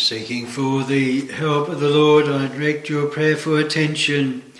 Seeking 0.00 0.46
for 0.46 0.82
the 0.82 1.26
help 1.26 1.68
of 1.68 1.78
the 1.78 1.90
Lord, 1.90 2.24
I 2.26 2.48
direct 2.48 2.88
your 2.88 3.06
prayerful 3.06 3.58
attention 3.58 4.50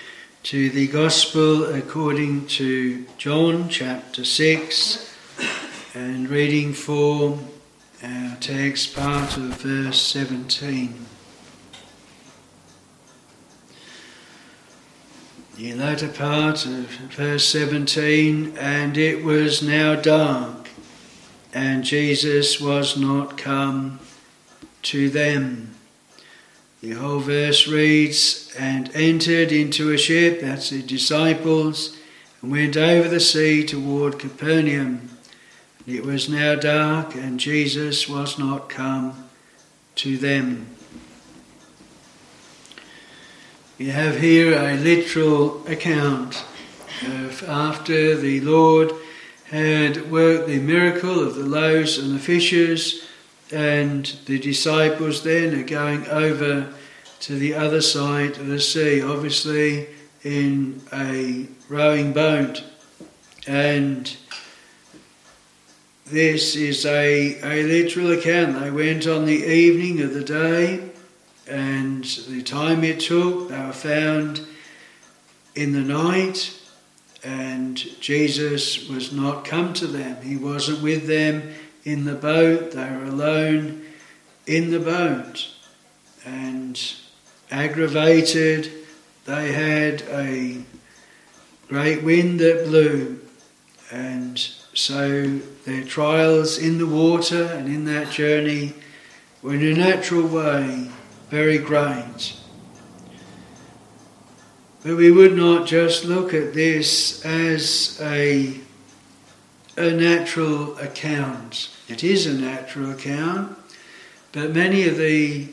to 0.42 0.68
the 0.68 0.86
Gospel 0.86 1.64
according 1.74 2.46
to 2.48 3.06
John 3.16 3.70
chapter 3.70 4.22
6 4.22 5.16
and 5.94 6.28
reading 6.28 6.74
for 6.74 7.38
our 8.02 8.36
text 8.38 8.94
part 8.94 9.38
of 9.38 9.62
verse 9.62 10.02
17. 10.02 11.06
The 15.56 15.72
latter 15.72 16.08
part 16.08 16.66
of 16.66 16.86
verse 17.16 17.48
17, 17.48 18.58
and 18.58 18.98
it 18.98 19.24
was 19.24 19.62
now 19.62 19.94
dark, 19.94 20.68
and 21.54 21.82
Jesus 21.82 22.60
was 22.60 22.98
not 22.98 23.38
come 23.38 24.00
to 24.82 25.10
them. 25.10 25.74
The 26.82 26.92
whole 26.92 27.20
verse 27.20 27.68
reads, 27.68 28.54
and 28.58 28.90
entered 28.94 29.52
into 29.52 29.92
a 29.92 29.98
ship, 29.98 30.40
that's 30.40 30.70
the 30.70 30.82
disciples, 30.82 31.96
and 32.40 32.50
went 32.50 32.76
over 32.76 33.08
the 33.08 33.20
sea 33.20 33.64
toward 33.64 34.18
Capernaum. 34.18 35.10
It 35.86 36.04
was 36.04 36.28
now 36.28 36.54
dark, 36.54 37.14
and 37.14 37.38
Jesus 37.38 38.08
was 38.08 38.38
not 38.38 38.68
come 38.68 39.28
to 39.96 40.16
them. 40.16 40.66
We 43.78 43.88
have 43.88 44.20
here 44.20 44.54
a 44.54 44.76
literal 44.76 45.66
account 45.66 46.44
of 47.02 47.42
after 47.48 48.14
the 48.14 48.40
Lord 48.40 48.92
had 49.46 50.10
worked 50.10 50.48
the 50.48 50.60
miracle 50.60 51.26
of 51.26 51.34
the 51.34 51.44
loaves 51.44 51.98
and 51.98 52.14
the 52.14 52.18
fishes 52.18 53.06
and 53.52 54.06
the 54.26 54.38
disciples 54.38 55.22
then 55.22 55.54
are 55.58 55.64
going 55.64 56.06
over 56.08 56.72
to 57.20 57.34
the 57.34 57.54
other 57.54 57.80
side 57.80 58.38
of 58.38 58.46
the 58.46 58.60
sea, 58.60 59.02
obviously 59.02 59.88
in 60.22 60.80
a 60.92 61.46
rowing 61.68 62.12
boat. 62.12 62.62
And 63.46 64.14
this 66.06 66.56
is 66.56 66.84
a, 66.86 67.40
a 67.42 67.62
literal 67.62 68.12
account. 68.12 68.60
They 68.60 68.70
went 68.70 69.06
on 69.06 69.26
the 69.26 69.44
evening 69.44 70.02
of 70.02 70.14
the 70.14 70.24
day, 70.24 70.90
and 71.46 72.04
the 72.04 72.42
time 72.42 72.84
it 72.84 73.00
took, 73.00 73.48
they 73.48 73.58
were 73.58 73.72
found 73.72 74.46
in 75.54 75.72
the 75.72 75.80
night, 75.80 76.56
and 77.22 77.76
Jesus 78.00 78.88
was 78.88 79.12
not 79.12 79.44
come 79.44 79.72
to 79.74 79.86
them. 79.86 80.22
He 80.22 80.36
wasn't 80.36 80.82
with 80.82 81.06
them 81.06 81.52
in 81.84 82.04
the 82.04 82.14
boat, 82.14 82.72
they 82.72 82.90
were 82.90 83.04
alone 83.04 83.82
in 84.46 84.70
the 84.70 84.80
boat. 84.80 85.48
And 86.24 86.80
aggravated, 87.50 88.70
they 89.24 89.52
had 89.52 90.02
a 90.02 90.62
great 91.68 92.02
wind 92.02 92.40
that 92.40 92.66
blew. 92.66 93.20
And 93.90 94.38
so 94.74 95.38
their 95.64 95.84
trials 95.84 96.58
in 96.58 96.78
the 96.78 96.86
water 96.86 97.44
and 97.44 97.66
in 97.66 97.84
that 97.86 98.10
journey 98.10 98.74
were 99.42 99.54
in 99.54 99.64
a 99.64 99.74
natural 99.74 100.26
way 100.26 100.90
very 101.30 101.58
great. 101.58 102.34
But 104.82 104.96
we 104.96 105.10
would 105.10 105.36
not 105.36 105.66
just 105.66 106.04
look 106.04 106.34
at 106.34 106.54
this 106.54 107.24
as 107.24 108.00
a 108.02 108.60
a 109.82 109.92
natural 109.92 110.76
account. 110.78 111.70
It 111.88 112.04
is 112.04 112.26
a 112.26 112.34
natural 112.34 112.90
account, 112.90 113.56
but 114.32 114.52
many 114.52 114.86
of 114.86 114.96
the 114.96 115.48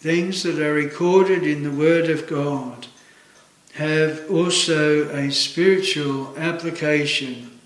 things 0.00 0.42
that 0.42 0.58
are 0.58 0.72
recorded 0.72 1.42
in 1.42 1.62
the 1.62 1.70
Word 1.70 2.08
of 2.08 2.26
God 2.26 2.86
have 3.74 4.30
also 4.30 5.08
a 5.10 5.30
spiritual 5.30 6.36
application. 6.36 7.60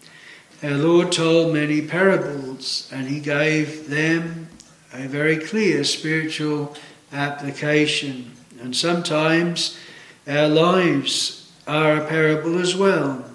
Our 0.62 0.73
Lord 0.73 1.12
told 1.12 1.55
many 1.55 1.83
parables 1.83 2.89
and 2.93 3.09
He 3.09 3.21
gave 3.21 3.89
them 3.89 4.49
a 4.93 5.09
very 5.09 5.37
clear 5.37 5.84
spiritual 5.84 6.77
application. 7.12 8.33
And 8.61 8.77
sometimes 8.77 9.79
our 10.27 10.49
lives 10.49 11.50
are 11.67 11.97
a 11.97 12.06
parable 12.06 12.59
as 12.59 12.75
well 12.77 13.31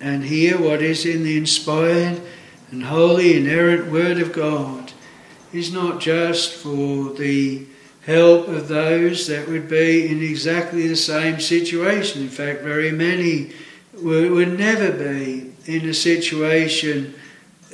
and 0.00 0.24
hear 0.24 0.60
what 0.60 0.82
is 0.82 1.04
in 1.04 1.24
the 1.24 1.36
inspired 1.36 2.20
and 2.70 2.84
holy, 2.84 3.36
inerrant 3.36 3.90
Word 3.90 4.18
of 4.18 4.32
God 4.32 4.92
is 5.52 5.72
not 5.72 6.00
just 6.00 6.54
for 6.54 7.12
the 7.14 7.64
help 8.04 8.48
of 8.48 8.68
those 8.68 9.26
that 9.26 9.48
would 9.48 9.68
be 9.68 10.08
in 10.08 10.22
exactly 10.22 10.86
the 10.86 10.96
same 10.96 11.40
situation. 11.40 12.22
In 12.22 12.28
fact, 12.28 12.62
very 12.62 12.92
many 12.92 13.52
would, 13.94 14.58
never 14.58 14.92
be 14.92 15.52
in 15.66 15.88
a 15.88 15.94
situation 15.94 17.14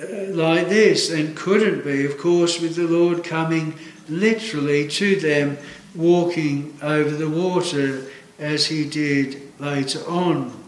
uh, 0.00 0.06
like 0.32 0.68
this 0.68 1.10
and 1.10 1.36
couldn't 1.36 1.84
be, 1.84 2.04
of 2.04 2.18
course, 2.18 2.60
with 2.60 2.76
the 2.76 2.86
Lord 2.86 3.22
coming 3.22 3.74
literally 4.08 4.88
to 4.88 5.16
them, 5.16 5.58
walking 5.94 6.76
over 6.82 7.10
the 7.10 7.28
water 7.28 8.06
as 8.38 8.66
he 8.66 8.88
did 8.88 9.40
later 9.60 10.00
on. 10.08 10.63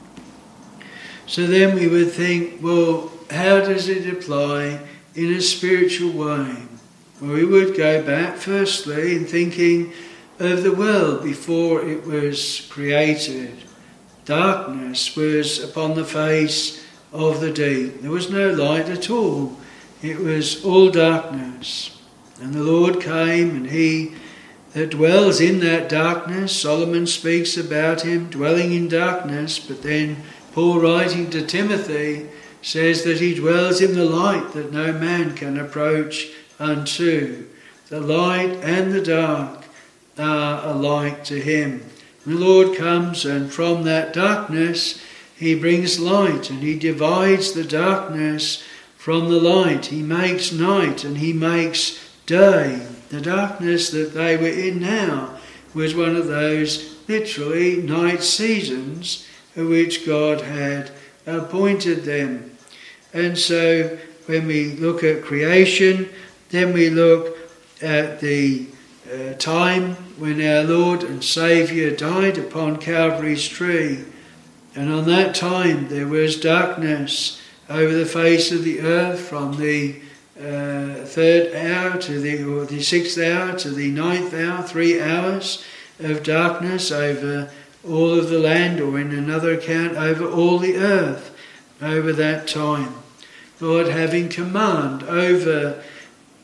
So 1.27 1.47
then 1.47 1.75
we 1.75 1.89
would 1.89 2.13
think, 2.13 2.63
well, 2.63 3.11
how 3.31 3.61
does 3.61 3.89
it 3.89 4.09
apply 4.09 4.81
in 5.15 5.35
a 5.35 5.41
spiritual 5.41 6.13
way? 6.13 6.57
Well, 7.21 7.33
we 7.33 7.45
would 7.45 7.77
go 7.77 8.03
back 8.03 8.37
firstly 8.37 9.17
in 9.17 9.27
thinking 9.27 9.93
of 10.39 10.63
the 10.63 10.73
world 10.73 11.25
before 11.25 11.83
it 11.83 12.05
was 12.05 12.67
created. 12.71 13.57
Darkness 14.25 15.17
was 15.17 15.63
upon 15.63 15.95
the 15.95 16.05
face 16.05 16.85
of 17.13 17.41
the 17.41 17.53
deep. 17.53 18.03
There 18.03 18.11
was 18.11 18.31
no 18.31 18.51
light 18.51 18.89
at 18.89 19.11
all. 19.11 19.57
It 20.03 20.19
was 20.19 20.65
all 20.65 20.91
darkness. 20.91 22.01
And 22.41 22.53
the 22.53 22.63
Lord 22.63 23.01
came 23.01 23.51
and 23.51 23.71
he 23.71 24.15
that 24.75 24.91
dwells 24.91 25.41
in 25.41 25.61
that 25.61 25.89
darkness, 25.89 26.55
Solomon 26.55 27.07
speaks 27.07 27.57
about 27.57 28.03
him 28.03 28.29
dwelling 28.29 28.75
in 28.75 28.89
darkness, 28.89 29.59
but 29.59 29.83
then 29.83 30.19
Paul, 30.57 30.81
writing 30.81 31.29
to 31.33 31.45
Timothy, 31.45 32.31
says 32.63 33.05
that 33.05 33.21
he 33.21 33.35
dwells 33.35 33.83
in 33.83 33.95
the 33.95 34.07
light 34.07 34.55
that 34.55 34.73
no 34.73 34.91
man 34.91 35.35
can 35.35 35.61
approach 35.61 36.29
unto. 36.59 37.45
The 37.91 38.01
light 38.01 38.53
and 38.63 38.91
the 38.91 39.03
dark 39.03 39.67
are 40.17 40.67
alike 40.67 41.25
to 41.25 41.39
him. 41.39 41.85
The 42.25 42.37
Lord 42.37 42.75
comes, 42.75 43.27
and 43.27 43.53
from 43.53 43.83
that 43.83 44.15
darkness 44.15 44.99
he 45.37 45.55
brings 45.55 46.01
light, 46.01 46.49
and 46.49 46.61
he 46.61 46.79
divides 46.79 47.53
the 47.53 47.63
darkness 47.63 48.65
from 48.97 49.29
the 49.29 49.39
light. 49.39 49.85
He 49.85 50.01
makes 50.01 50.53
night 50.53 51.05
and 51.05 51.19
he 51.19 51.35
makes 51.35 52.01
day. 52.25 52.87
The 53.11 53.21
darkness 53.21 53.91
that 53.91 54.15
they 54.15 54.39
were 54.39 54.47
in 54.47 54.81
now 54.81 55.39
was 55.75 55.95
one 55.95 56.17
of 56.17 56.29
those 56.29 56.97
literally 57.07 57.77
night 57.77 58.23
seasons 58.23 59.27
which 59.57 60.07
God 60.07 60.43
had 60.43 60.91
appointed 61.27 62.05
them. 62.05 62.57
And 63.13 63.39
so 63.39 63.99
when 64.27 64.47
we 64.47 64.75
look 64.75 65.03
at 65.03 65.23
creation, 65.23 66.09
then 66.51 66.73
we 66.73 66.91
look 66.91 67.37
at 67.83 68.21
the 68.21 68.67
uh, 69.13 69.35
time 69.35 69.95
when 70.19 70.41
our 70.41 70.65
Lord 70.65 71.03
and 71.03 71.23
Saviour 71.23 71.91
died 71.91 72.39
upon 72.39 72.79
Calvary's 72.79 73.49
tree. 73.49 74.05
And 74.75 74.93
on 74.93 75.07
that 75.07 75.35
time 75.35 75.89
there 75.89 76.07
was 76.07 76.41
darkness 76.41 77.41
over 77.69 77.93
the 77.93 78.07
face 78.07 78.53
of 78.53 78.65
the 78.65 78.81
earth 78.81 79.21
from 79.21 79.57
the 79.57 80.01
uh, 80.39 81.05
third 81.05 81.55
hour 81.55 81.99
to 81.99 82.21
the 82.21 82.45
or 82.45 82.67
the 82.67 82.83
sixth 82.83 83.19
hour 83.19 83.57
to 83.59 83.71
the 83.71 83.91
ninth 83.91 84.35
hour, 84.35 84.63
three 84.63 85.01
hours 85.01 85.65
of 85.99 86.23
darkness 86.23 86.93
over 86.93 87.51
all 87.89 88.19
of 88.19 88.29
the 88.29 88.39
land, 88.39 88.81
or 88.81 88.99
in 88.99 89.13
another 89.13 89.55
account, 89.55 89.97
over 89.97 90.29
all 90.29 90.59
the 90.59 90.77
earth 90.77 91.33
over 91.81 92.13
that 92.13 92.49
time. 92.49 92.95
Lord, 93.61 93.89
having 93.89 94.29
command 94.29 95.03
over 95.05 95.79
uh, 95.79 95.83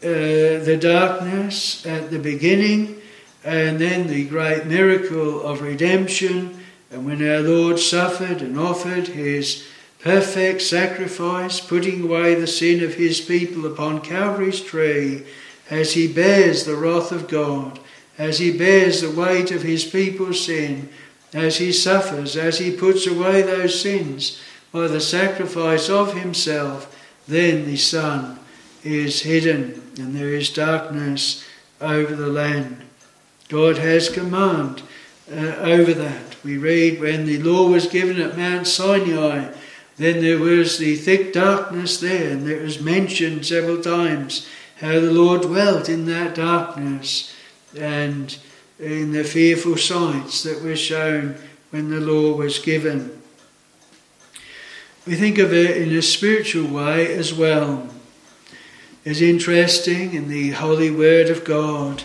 the 0.03 0.79
darkness 0.81 1.85
at 1.87 2.11
the 2.11 2.19
beginning, 2.19 3.00
and 3.44 3.79
then 3.79 4.06
the 4.06 4.25
great 4.27 4.67
miracle 4.67 5.43
of 5.43 5.62
redemption, 5.62 6.59
and 6.91 7.06
when 7.06 7.27
our 7.27 7.41
Lord 7.41 7.79
suffered 7.79 8.43
and 8.43 8.59
offered 8.59 9.09
his 9.09 9.67
perfect 10.00 10.62
sacrifice, 10.62 11.61
putting 11.61 12.03
away 12.03 12.35
the 12.35 12.47
sin 12.47 12.83
of 12.83 12.94
his 12.94 13.21
people 13.21 13.67
upon 13.67 14.00
Calvary's 14.00 14.61
tree, 14.61 15.25
as 15.71 15.93
he 15.93 16.12
bears 16.12 16.65
the 16.65 16.77
wrath 16.77 17.12
of 17.12 17.29
God, 17.29 17.79
as 18.19 18.39
he 18.39 18.56
bears 18.56 19.00
the 19.00 19.11
weight 19.11 19.50
of 19.50 19.62
his 19.62 19.85
people's 19.85 20.44
sin, 20.44 20.89
as 21.32 21.58
he 21.58 21.73
suffers, 21.73 22.37
as 22.37 22.58
he 22.58 22.70
puts 22.70 23.06
away 23.06 23.43
those 23.43 23.81
sins 23.81 24.40
by 24.70 24.88
the 24.88 25.00
sacrifice 25.00 25.88
of 25.88 26.14
himself, 26.14 26.94
then 27.26 27.67
the 27.67 27.76
sun 27.76 28.38
is 28.82 29.23
hidden 29.23 29.93
and 29.96 30.14
there 30.14 30.34
is 30.34 30.50
darkness 30.50 31.44
over 31.81 32.14
the 32.14 32.29
land. 32.29 32.82
God 33.49 33.79
has 33.79 34.08
command 34.08 34.82
uh, 35.31 35.56
over 35.56 35.93
that. 35.94 36.43
We 36.43 36.58
read 36.58 37.00
when 37.00 37.26
the 37.26 37.38
law 37.38 37.69
was 37.69 37.87
given 37.87 38.20
at 38.20 38.37
Mount 38.37 38.67
Sinai, 38.67 39.52
then 39.96 40.23
there 40.23 40.38
was 40.38 40.79
the 40.79 40.96
thick 40.96 41.32
darkness 41.32 42.00
there, 42.00 42.32
and 42.32 42.49
it 42.49 42.62
was 42.62 42.81
mentioned 42.81 43.46
several 43.46 43.82
times 43.82 44.49
how 44.81 44.99
the 44.99 45.12
Lord 45.12 45.43
dwelt 45.43 45.88
in 45.88 46.06
that 46.06 46.34
darkness 46.34 47.32
and 47.79 48.37
in 48.78 49.12
the 49.12 49.24
fearful 49.24 49.76
sights 49.76 50.42
that 50.42 50.62
were 50.62 50.76
shown 50.76 51.36
when 51.70 51.90
the 51.90 52.00
law 52.00 52.34
was 52.36 52.58
given. 52.58 53.22
We 55.06 55.16
think 55.16 55.38
of 55.38 55.52
it 55.52 55.76
in 55.76 55.96
a 55.96 56.02
spiritual 56.02 56.69
way 56.69 57.12
as 57.14 57.34
well. 57.34 57.88
It's 59.04 59.20
interesting 59.20 60.14
in 60.14 60.28
the 60.28 60.50
Holy 60.50 60.90
Word 60.90 61.28
of 61.28 61.44
God, 61.44 62.04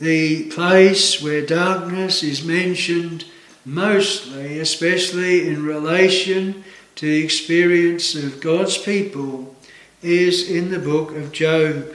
the 0.00 0.48
place 0.50 1.20
where 1.20 1.44
darkness 1.44 2.22
is 2.22 2.42
mentioned 2.42 3.26
mostly, 3.64 4.58
especially 4.58 5.48
in 5.48 5.66
relation 5.66 6.64
to 6.94 7.06
the 7.06 7.22
experience 7.22 8.14
of 8.14 8.40
God's 8.40 8.78
people, 8.78 9.54
is 10.02 10.50
in 10.50 10.70
the 10.70 10.78
book 10.78 11.14
of 11.14 11.32
Job. 11.32 11.94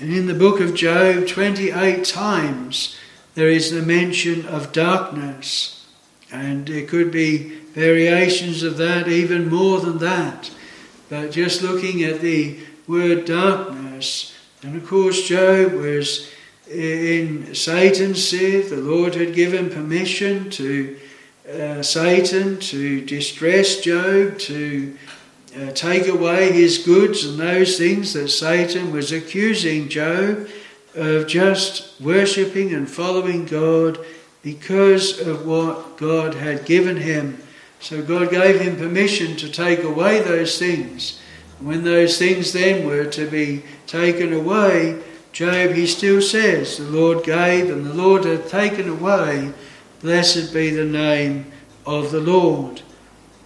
And 0.00 0.12
in 0.14 0.26
the 0.26 0.34
book 0.34 0.60
of 0.60 0.74
Job, 0.74 1.28
28 1.28 2.04
times 2.04 2.96
there 3.34 3.48
is 3.48 3.70
the 3.70 3.82
mention 3.82 4.46
of 4.46 4.72
darkness. 4.72 5.86
And 6.30 6.66
there 6.66 6.86
could 6.86 7.10
be 7.10 7.58
variations 7.74 8.62
of 8.62 8.76
that, 8.78 9.08
even 9.08 9.48
more 9.48 9.80
than 9.80 9.98
that. 9.98 10.50
But 11.08 11.30
just 11.30 11.62
looking 11.62 12.02
at 12.02 12.20
the 12.20 12.58
word 12.86 13.24
darkness, 13.26 14.34
and 14.62 14.76
of 14.76 14.86
course, 14.86 15.26
Job 15.28 15.72
was 15.72 16.30
in 16.70 17.54
Satan's 17.54 18.26
sieve. 18.26 18.70
The 18.70 18.76
Lord 18.76 19.14
had 19.14 19.34
given 19.34 19.68
permission 19.68 20.48
to 20.50 20.98
uh, 21.50 21.82
Satan 21.82 22.60
to 22.60 23.04
distress 23.04 23.80
Job, 23.80 24.38
to 24.38 24.96
uh, 25.56 25.72
take 25.72 26.06
away 26.06 26.52
his 26.52 26.78
goods 26.78 27.24
and 27.24 27.38
those 27.38 27.76
things 27.76 28.14
that 28.14 28.28
Satan 28.28 28.92
was 28.92 29.12
accusing 29.12 29.88
Job 29.88 30.48
of 30.94 31.26
just 31.26 32.00
worshipping 32.00 32.74
and 32.74 32.90
following 32.90 33.44
God 33.44 33.98
because 34.42 35.20
of 35.20 35.46
what 35.46 35.96
God 35.96 36.34
had 36.34 36.64
given 36.64 36.96
him. 36.96 37.38
So 37.80 38.02
God 38.02 38.30
gave 38.30 38.60
him 38.60 38.76
permission 38.76 39.36
to 39.36 39.48
take 39.48 39.82
away 39.82 40.20
those 40.20 40.58
things. 40.58 41.20
When 41.60 41.84
those 41.84 42.18
things 42.18 42.52
then 42.52 42.86
were 42.86 43.06
to 43.06 43.26
be 43.26 43.62
taken 43.86 44.32
away, 44.32 45.00
Job, 45.32 45.72
he 45.72 45.86
still 45.86 46.20
says, 46.20 46.76
The 46.76 46.84
Lord 46.84 47.24
gave 47.24 47.70
and 47.70 47.86
the 47.86 47.94
Lord 47.94 48.24
hath 48.24 48.50
taken 48.50 48.88
away. 48.88 49.52
Blessed 50.02 50.52
be 50.52 50.70
the 50.70 50.84
name 50.84 51.50
of 51.86 52.10
the 52.10 52.20
Lord. 52.20 52.82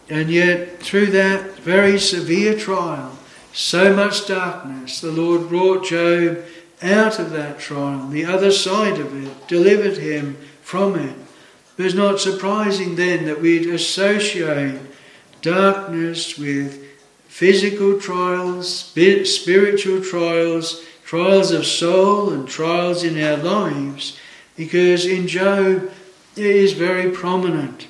And 0.09 0.31
yet, 0.31 0.81
through 0.81 1.07
that 1.07 1.59
very 1.59 1.99
severe 1.99 2.59
trial, 2.59 3.17
so 3.53 3.95
much 3.95 4.27
darkness, 4.27 5.01
the 5.01 5.13
Lord 5.13 5.49
brought 5.49 5.85
Job 5.85 6.45
out 6.83 7.19
of 7.19 7.31
that 7.31 7.59
trial, 7.59 8.09
the 8.09 8.25
other 8.25 8.51
side 8.51 8.99
of 8.99 9.25
it, 9.25 9.49
delivered 9.49 9.97
him 9.97 10.37
from 10.63 10.97
it. 10.97 11.17
It's 11.79 11.95
not 11.95 12.21
surprising 12.21 12.97
then 12.97 13.27
that 13.27 13.41
we'd 13.41 13.69
associate 13.69 14.81
darkness 15.43 16.39
with 16.39 16.83
physical 17.29 18.01
trials, 18.01 18.93
spiritual 19.25 20.03
trials, 20.03 20.83
trials 21.05 21.51
of 21.51 21.67
soul, 21.67 22.31
and 22.31 22.49
trials 22.49 23.05
in 23.05 23.23
our 23.23 23.37
lives, 23.37 24.19
because 24.57 25.05
in 25.05 25.29
Job 25.29 25.91
it 26.35 26.47
is 26.47 26.73
very 26.73 27.11
prominent. 27.11 27.89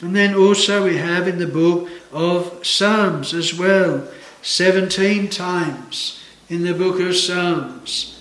And 0.00 0.14
then 0.14 0.34
also 0.34 0.84
we 0.84 0.96
have 0.96 1.26
in 1.28 1.38
the 1.38 1.46
book 1.46 1.88
of 2.12 2.64
Psalms 2.64 3.34
as 3.34 3.54
well, 3.54 4.08
17 4.42 5.28
times 5.28 6.20
in 6.48 6.62
the 6.62 6.74
book 6.74 7.00
of 7.00 7.16
Psalms 7.16 8.13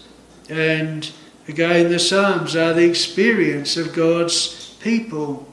and 0.49 1.09
again, 1.47 1.89
the 1.89 1.99
Psalms 1.99 2.55
are 2.55 2.73
the 2.73 2.89
experience 2.89 3.77
of 3.77 3.93
God's 3.93 4.75
people. 4.79 5.47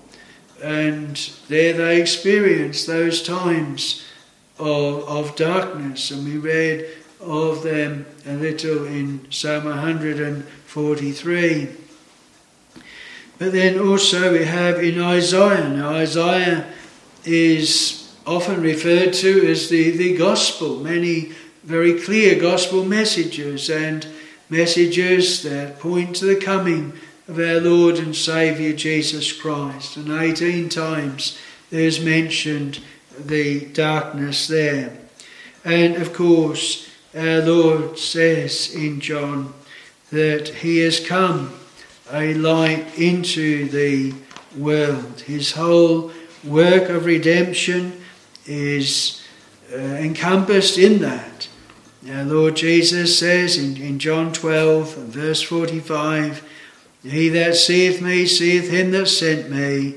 And 0.63 1.17
there 1.49 1.73
they 1.73 2.01
experience 2.01 2.85
those 2.85 3.23
times 3.23 4.05
of, 4.59 5.09
of 5.09 5.37
darkness. 5.37 6.11
And 6.11 6.25
we 6.25 6.37
read 6.37 6.87
of 7.21 7.63
them 7.63 8.07
a 8.27 8.35
little 8.35 8.87
in 8.87 9.31
Psalm 9.31 9.65
143. 9.65 11.69
But 13.39 13.53
then 13.53 13.79
also 13.79 14.33
we 14.33 14.45
have 14.45 14.83
in 14.83 15.01
Isaiah. 15.01 15.69
Now, 15.69 15.95
Isaiah 15.95 16.67
is 17.25 18.15
often 18.27 18.61
referred 18.61 19.15
to 19.15 19.51
as 19.51 19.71
the, 19.71 19.97
the 19.97 20.17
gospel, 20.17 20.77
many 20.77 21.33
very 21.65 22.01
clear 22.01 22.39
gospel 22.39 22.85
messages. 22.85 23.71
And 23.71 24.07
messages 24.51 25.43
that 25.45 25.79
point 25.79 26.17
to 26.17 26.27
the 26.27 26.41
coming 26.41 26.93
of 27.29 27.39
our 27.39 27.61
Lord 27.61 27.99
and 27.99 28.15
Saviour 28.15 28.73
Jesus 28.73 29.33
Christ. 29.33 29.97
And 29.97 30.11
18 30.11 30.69
times 30.69 31.39
there's 31.71 32.05
mentioned 32.05 32.81
the 33.19 33.67
darkness 33.67 34.49
there. 34.49 34.99
And 35.65 35.97
of 35.97 36.13
course, 36.13 36.91
our 37.15 37.41
Lord 37.41 37.99
says 37.99 38.75
in 38.75 39.01
John 39.01 39.55
that 40.11 40.49
He 40.49 40.79
has 40.79 41.05
come 41.05 41.55
a 42.13 42.35
light 42.35 42.99
into 42.99 43.69
the 43.69 44.13
world. 44.57 45.21
His 45.21 45.53
whole 45.53 46.11
work 46.43 46.89
of 46.89 47.07
redemption 47.07 48.01
is 48.47 49.23
uh, 49.73 49.77
encompassed 49.77 50.79
in 50.79 51.01
that. 51.03 51.49
Our 52.09 52.25
Lord 52.25 52.57
Jesus 52.57 53.19
says 53.19 53.59
in, 53.59 53.77
in 53.77 53.99
John 53.99 54.33
12 54.33 54.95
verse 54.97 55.43
45 55.43 56.49
He 57.03 57.29
that 57.29 57.57
seeth 57.57 58.01
me 58.01 58.25
seeth 58.27 58.71
him 58.71 58.93
that 58.93 59.07
sent 59.07 59.51
me. 59.51 59.97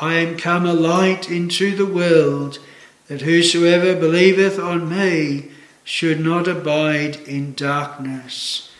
I 0.00 0.14
am 0.14 0.36
come 0.36 0.66
a 0.66 0.72
light 0.72 1.30
into 1.30 1.76
the 1.76 1.86
world, 1.86 2.58
that 3.06 3.20
whosoever 3.20 3.94
believeth 3.94 4.58
on 4.58 4.88
me 4.88 5.52
should 5.84 6.18
not 6.18 6.48
abide 6.48 7.16
in 7.28 7.54
darkness. 7.54 8.72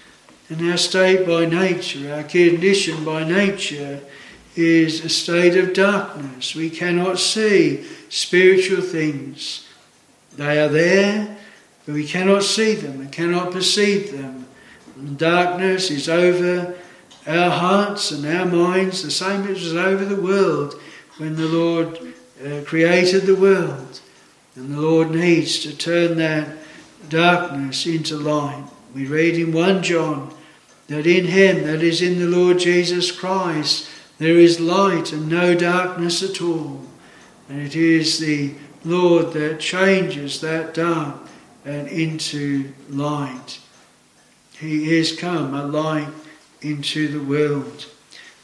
And 0.49 0.69
our 0.69 0.77
state 0.77 1.27
by 1.27 1.45
nature, 1.45 2.13
our 2.13 2.25
condition 2.25 3.05
by 3.05 3.23
nature, 3.23 4.01
is 4.57 5.05
a 5.05 5.09
state 5.09 5.57
of 5.57 5.73
darkness. 5.73 6.55
We 6.55 6.71
cannot 6.71 7.19
see 7.19 7.85
spiritual 8.09 8.83
things. 8.83 9.67
They 10.37 10.61
are 10.61 10.69
there, 10.69 11.37
we 11.87 12.07
cannot 12.07 12.43
see 12.43 12.75
them 12.75 13.01
and 13.01 13.13
cannot 13.13 13.53
perceive 13.53 14.13
them. 14.13 14.47
Darkness 15.17 15.91
is 15.91 16.09
over 16.09 16.77
our 17.27 17.51
hearts 17.51 18.11
and 18.11 18.25
our 18.27 18.47
minds, 18.47 19.03
the 19.03 19.11
same 19.11 19.43
as 19.43 19.63
was 19.63 19.75
over 19.75 20.05
the 20.05 20.21
world 20.21 20.81
when 21.19 21.37
the 21.37 21.49
Lord 21.49 22.15
uh, 22.45 22.63
created 22.65 23.23
the 23.23 23.37
world. 23.37 24.01
And 24.57 24.75
the 24.75 24.81
Lord 24.81 25.11
needs 25.11 25.61
to 25.61 25.77
turn 25.77 26.19
that 26.19 26.57
darkness 27.09 27.87
into 27.87 28.17
light. 28.17 28.65
We 28.95 29.07
read 29.07 29.37
in 29.37 29.53
1 29.53 29.83
John 29.83 30.33
that 30.87 31.07
in 31.07 31.27
Him, 31.27 31.65
that 31.65 31.83
is 31.83 32.01
in 32.01 32.19
the 32.19 32.29
Lord 32.29 32.59
Jesus 32.59 33.11
Christ, 33.11 33.89
there 34.19 34.39
is 34.39 34.61
light 34.61 35.13
and 35.13 35.29
no 35.29 35.55
darkness 35.55 36.23
at 36.23 36.41
all. 36.41 36.83
And 37.49 37.61
it 37.61 37.75
is 37.75 38.19
the 38.19 38.55
Lord 38.85 39.33
that 39.33 39.61
changes 39.61 40.41
that 40.41 40.73
dark 40.73 41.24
and 41.65 41.89
into 41.89 42.73
light. 42.89 43.61
He 44.59 44.97
is 44.97 45.17
come 45.17 45.55
a 45.55 45.65
light 45.65 46.09
into 46.61 47.09
the 47.09 47.25
world. 47.25 47.87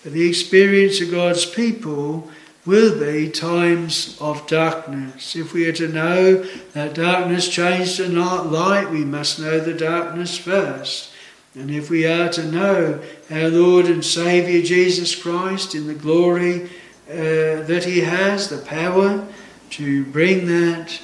But 0.03 0.13
the 0.13 0.29
experience 0.29 1.01
of 1.01 1.11
God's 1.11 1.47
people 1.47 2.31
will 2.67 2.99
be 2.99 3.31
times 3.31 4.19
of 4.21 4.47
darkness. 4.47 5.35
If 5.35 5.53
we 5.53 5.69
are 5.69 5.73
to 5.73 5.89
know 5.89 6.43
that 6.73 6.95
darkness 6.95 7.49
changed 7.49 7.97
to 7.97 8.09
light, 8.09 8.91
we 8.91 9.05
must 9.05 9.41
know 9.41 9.61
the 9.61 9.75
darkness 9.75 10.37
first. 10.37 11.13
And 11.55 11.71
if 11.71 11.91
we 11.91 12.07
are 12.07 12.29
to 12.31 12.45
know 12.45 13.01
our 13.31 13.49
Lord 13.49 13.87
and 13.87 14.05
Saviour 14.05 14.63
Jesus 14.63 15.21
Christ 15.21 15.75
in 15.75 15.87
the 15.87 15.95
glory 15.95 16.65
uh, 17.09 17.65
that 17.67 17.85
He 17.85 18.01
has, 18.01 18.49
the 18.49 18.59
power 18.59 19.27
to 19.71 20.05
bring 20.07 20.47
that 20.47 21.01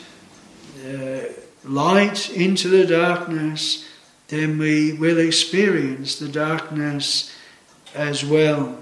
uh, 0.87 1.46
light 1.69 2.31
into 2.31 2.69
the 2.69 2.87
darkness, 2.87 3.87
then 4.29 4.59
we 4.59 4.93
will 4.93 5.19
experience 5.19 6.19
the 6.19 6.29
darkness 6.29 7.35
as 7.95 8.25
well. 8.25 8.79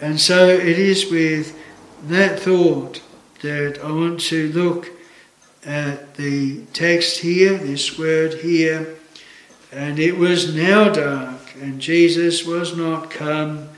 And 0.00 0.20
so 0.20 0.48
it 0.48 0.78
is 0.78 1.10
with 1.10 1.58
that 2.04 2.38
thought 2.40 3.02
that 3.42 3.80
I 3.82 3.90
want 3.90 4.20
to 4.20 4.52
look 4.52 4.90
at 5.64 6.14
the 6.14 6.64
text 6.72 7.20
here, 7.20 7.56
this 7.58 7.98
word 7.98 8.34
here. 8.34 8.96
And 9.72 9.98
it 9.98 10.16
was 10.16 10.54
now 10.54 10.88
dark, 10.90 11.54
and 11.60 11.80
Jesus 11.80 12.46
was 12.46 12.76
not 12.76 13.10
come 13.10 13.68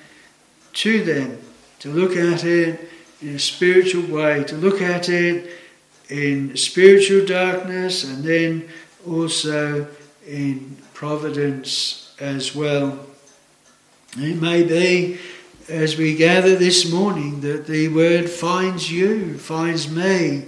to 0.74 1.02
them. 1.02 1.38
To 1.80 1.92
look 1.92 2.16
at 2.16 2.44
it 2.44 2.90
in 3.22 3.36
a 3.36 3.38
spiritual 3.38 4.02
way, 4.14 4.44
to 4.44 4.56
look 4.56 4.82
at 4.82 5.08
it 5.08 5.50
in 6.08 6.56
spiritual 6.56 7.24
darkness 7.24 8.04
and 8.04 8.24
then 8.24 8.68
also 9.06 9.86
in 10.26 10.76
providence 10.94 12.14
as 12.18 12.54
well. 12.54 13.06
It 14.16 14.40
may 14.40 14.62
be 14.62 15.18
as 15.68 15.96
we 15.96 16.16
gather 16.16 16.56
this 16.56 16.90
morning 16.90 17.40
that 17.42 17.66
the 17.66 17.88
word 17.88 18.28
finds 18.28 18.90
you, 18.90 19.38
finds 19.38 19.90
me 19.90 20.46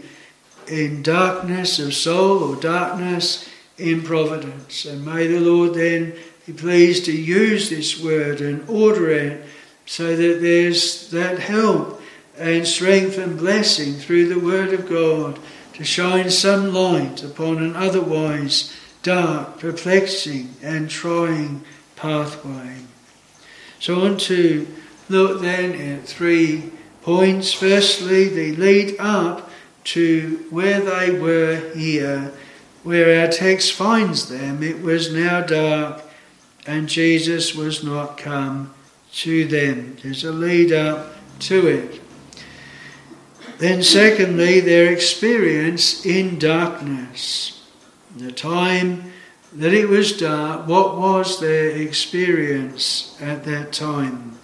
in 0.66 1.02
darkness 1.02 1.78
of 1.78 1.94
soul 1.94 2.42
or 2.42 2.56
darkness 2.56 3.48
in 3.76 4.02
providence. 4.02 4.86
And 4.86 5.04
may 5.04 5.26
the 5.26 5.40
Lord 5.40 5.74
then 5.74 6.14
be 6.46 6.52
pleased 6.52 7.04
to 7.04 7.12
use 7.12 7.68
this 7.68 8.02
word 8.02 8.40
and 8.40 8.66
order 8.68 9.10
it 9.10 9.44
so 9.84 10.16
that 10.16 10.40
there's 10.40 11.10
that 11.10 11.38
help 11.38 11.99
and 12.40 12.66
strength 12.66 13.18
and 13.18 13.36
blessing 13.36 13.94
through 13.94 14.28
the 14.28 14.40
word 14.40 14.72
of 14.72 14.88
God 14.88 15.38
to 15.74 15.84
shine 15.84 16.30
some 16.30 16.72
light 16.72 17.22
upon 17.22 17.58
an 17.58 17.76
otherwise 17.76 18.74
dark, 19.02 19.58
perplexing, 19.58 20.54
and 20.62 20.88
trying 20.88 21.62
pathway. 21.96 22.76
So, 23.78 24.04
on 24.04 24.16
to 24.18 24.66
look 25.08 25.42
then 25.42 25.74
at 25.74 26.06
three 26.06 26.72
points. 27.02 27.52
Firstly, 27.52 28.28
the 28.28 28.56
lead 28.56 28.96
up 28.98 29.50
to 29.84 30.46
where 30.50 30.80
they 30.80 31.10
were 31.10 31.72
here, 31.74 32.32
where 32.82 33.22
our 33.22 33.30
text 33.30 33.72
finds 33.72 34.28
them. 34.28 34.62
It 34.62 34.82
was 34.82 35.12
now 35.12 35.42
dark, 35.42 36.02
and 36.66 36.88
Jesus 36.88 37.54
was 37.54 37.82
not 37.84 38.18
come 38.18 38.74
to 39.12 39.46
them. 39.46 39.96
There's 40.02 40.24
a 40.24 40.32
lead 40.32 40.72
up 40.72 41.12
to 41.40 41.66
it. 41.66 42.00
Then, 43.60 43.82
secondly, 43.82 44.60
their 44.60 44.90
experience 44.90 46.06
in 46.06 46.38
darkness. 46.38 47.62
The 48.16 48.32
time 48.32 49.12
that 49.52 49.74
it 49.74 49.86
was 49.86 50.16
dark, 50.16 50.66
what 50.66 50.96
was 50.96 51.40
their 51.40 51.68
experience 51.68 53.18
at 53.20 53.44
that 53.44 53.70
time? 53.74 54.38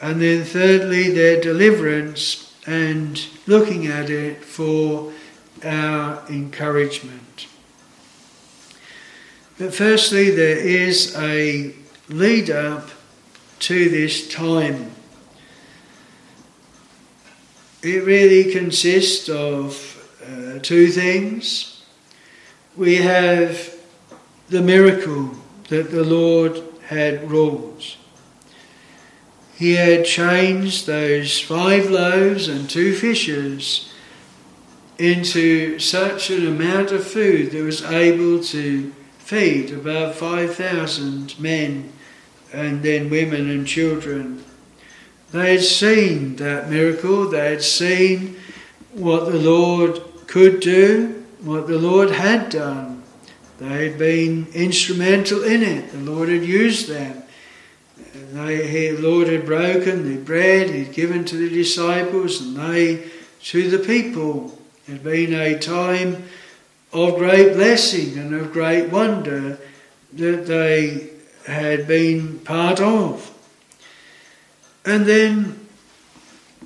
And 0.00 0.22
then, 0.22 0.42
thirdly, 0.44 1.10
their 1.10 1.38
deliverance 1.38 2.56
and 2.66 3.26
looking 3.46 3.86
at 3.86 4.08
it 4.08 4.42
for 4.42 5.12
our 5.62 6.26
encouragement. 6.30 7.46
But 9.58 9.74
firstly, 9.74 10.30
there 10.30 10.56
is 10.56 11.14
a 11.14 11.74
lead 12.08 12.48
up 12.48 12.88
to 13.58 13.90
this 13.90 14.32
time. 14.32 14.92
It 17.82 18.04
really 18.04 18.50
consists 18.52 19.28
of 19.28 19.94
uh, 20.20 20.58
two 20.60 20.88
things. 20.88 21.84
We 22.76 22.96
have 22.96 23.72
the 24.48 24.62
miracle 24.62 25.30
that 25.68 25.90
the 25.92 26.02
Lord 26.02 26.60
had 26.86 27.30
wrought. 27.30 27.96
He 29.54 29.74
had 29.74 30.04
changed 30.04 30.86
those 30.86 31.40
five 31.40 31.90
loaves 31.90 32.48
and 32.48 32.68
two 32.68 32.94
fishes 32.94 33.92
into 34.98 35.78
such 35.78 36.30
an 36.30 36.46
amount 36.46 36.90
of 36.90 37.06
food 37.06 37.52
that 37.52 37.62
was 37.62 37.82
able 37.82 38.42
to 38.44 38.92
feed 39.18 39.72
about 39.72 40.16
5,000 40.16 41.38
men 41.38 41.92
and 42.52 42.82
then 42.82 43.08
women 43.08 43.48
and 43.48 43.66
children. 43.66 44.44
They 45.30 45.52
had 45.52 45.62
seen 45.62 46.36
that 46.36 46.70
miracle, 46.70 47.28
they 47.28 47.50
had 47.50 47.62
seen 47.62 48.36
what 48.92 49.30
the 49.30 49.38
Lord 49.38 50.00
could 50.26 50.60
do, 50.60 51.24
what 51.42 51.66
the 51.66 51.78
Lord 51.78 52.10
had 52.10 52.48
done. 52.50 53.02
They 53.58 53.88
had 53.88 53.98
been 53.98 54.46
instrumental 54.54 55.42
in 55.44 55.62
it, 55.62 55.92
the 55.92 55.98
Lord 55.98 56.28
had 56.28 56.44
used 56.44 56.88
them. 56.88 57.22
They, 58.32 58.92
the 58.92 59.02
Lord 59.02 59.28
had 59.28 59.44
broken 59.44 60.08
the 60.08 60.22
bread, 60.22 60.70
He'd 60.70 60.92
given 60.92 61.24
to 61.26 61.36
the 61.36 61.48
disciples, 61.48 62.40
and 62.40 62.56
they 62.56 63.08
to 63.44 63.70
the 63.70 63.78
people. 63.78 64.58
It 64.86 64.92
had 64.92 65.04
been 65.04 65.34
a 65.34 65.58
time 65.58 66.24
of 66.92 67.16
great 67.16 67.54
blessing 67.54 68.18
and 68.18 68.34
of 68.34 68.52
great 68.52 68.90
wonder 68.90 69.58
that 70.14 70.46
they 70.46 71.10
had 71.46 71.86
been 71.86 72.38
part 72.40 72.80
of. 72.80 73.34
And 74.84 75.06
then 75.06 75.66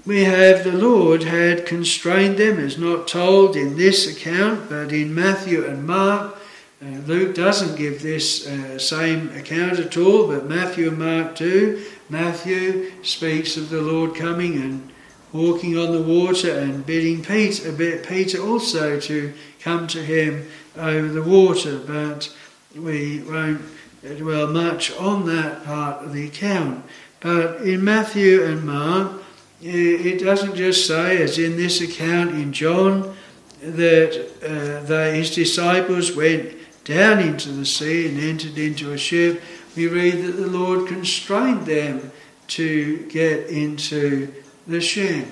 we 0.04 0.25
have 0.25 0.64
the 0.64 0.73
Lord 0.73 1.23
had 1.23 1.66
constrained 1.66 2.37
them, 2.37 2.59
as 2.59 2.76
not 2.76 3.07
told 3.07 3.57
in 3.57 3.76
this 3.76 4.07
account, 4.11 4.69
but 4.69 4.92
in 4.92 5.14
Matthew 5.14 5.64
and 5.64 5.87
Mark. 5.87 6.37
Uh, 6.83 6.99
Luke 7.07 7.37
doesn't 7.37 7.76
give 7.76 8.02
this 8.02 8.47
uh, 8.47 8.78
same 8.78 9.31
account 9.37 9.78
at 9.78 9.97
all, 9.97 10.26
but 10.26 10.49
Matthew 10.49 10.88
and 10.88 10.99
Mark 10.99 11.37
do. 11.37 11.85
Matthew 12.09 12.90
speaks 13.04 13.57
of 13.57 13.71
the 13.71 13.81
Lord 13.81 14.16
coming 14.16 14.57
and 14.57 14.92
walking 15.33 15.78
on 15.78 15.92
the 15.92 16.02
water 16.02 16.59
and 16.59 16.85
bidding 16.85 17.25
Peter, 17.25 17.73
Peter 17.99 18.42
also 18.42 19.00
to 19.00 19.33
come 19.61 19.87
to 19.87 20.02
him 20.02 20.47
over 20.76 21.09
the 21.09 21.23
water, 21.23 21.78
but 21.78 22.35
we 22.75 23.21
won't 23.21 23.62
dwell 24.02 24.49
much 24.49 24.92
on 24.97 25.26
that 25.26 25.64
part 25.64 26.04
of 26.04 26.12
the 26.12 26.26
account. 26.26 26.85
But 27.22 27.62
in 27.62 27.84
Matthew 27.84 28.42
and 28.42 28.64
Mark, 28.64 29.22
it 29.60 30.24
doesn't 30.24 30.56
just 30.56 30.86
say, 30.88 31.22
as 31.22 31.38
in 31.38 31.56
this 31.56 31.80
account 31.80 32.32
in 32.32 32.52
John, 32.52 33.14
that 33.62 34.28
uh, 34.42 34.84
they, 34.86 35.18
his 35.18 35.32
disciples 35.32 36.16
went 36.16 36.56
down 36.84 37.20
into 37.20 37.50
the 37.50 37.64
sea 37.64 38.08
and 38.08 38.18
entered 38.18 38.58
into 38.58 38.92
a 38.92 38.98
ship. 38.98 39.40
We 39.76 39.86
read 39.86 40.24
that 40.24 40.32
the 40.32 40.48
Lord 40.48 40.88
constrained 40.88 41.64
them 41.64 42.10
to 42.48 43.06
get 43.06 43.46
into 43.46 44.32
the 44.66 44.80
ship. 44.80 45.28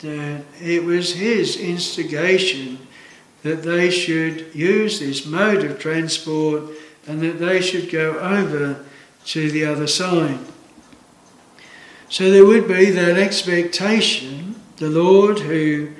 That 0.00 0.42
it 0.60 0.84
was 0.84 1.14
his 1.14 1.56
instigation 1.56 2.78
that 3.42 3.62
they 3.62 3.90
should 3.90 4.52
use 4.54 4.98
this 4.98 5.24
mode 5.24 5.64
of 5.64 5.78
transport 5.78 6.64
and 7.06 7.20
that 7.22 7.38
they 7.38 7.60
should 7.60 7.90
go 7.90 8.18
over 8.18 8.84
to 9.26 9.50
the 9.52 9.64
other 9.64 9.86
side. 9.86 10.38
So 12.08 12.30
there 12.30 12.46
would 12.46 12.66
be 12.66 12.90
that 12.90 13.18
expectation, 13.18 14.56
the 14.78 14.88
Lord 14.88 15.40
who 15.40 15.90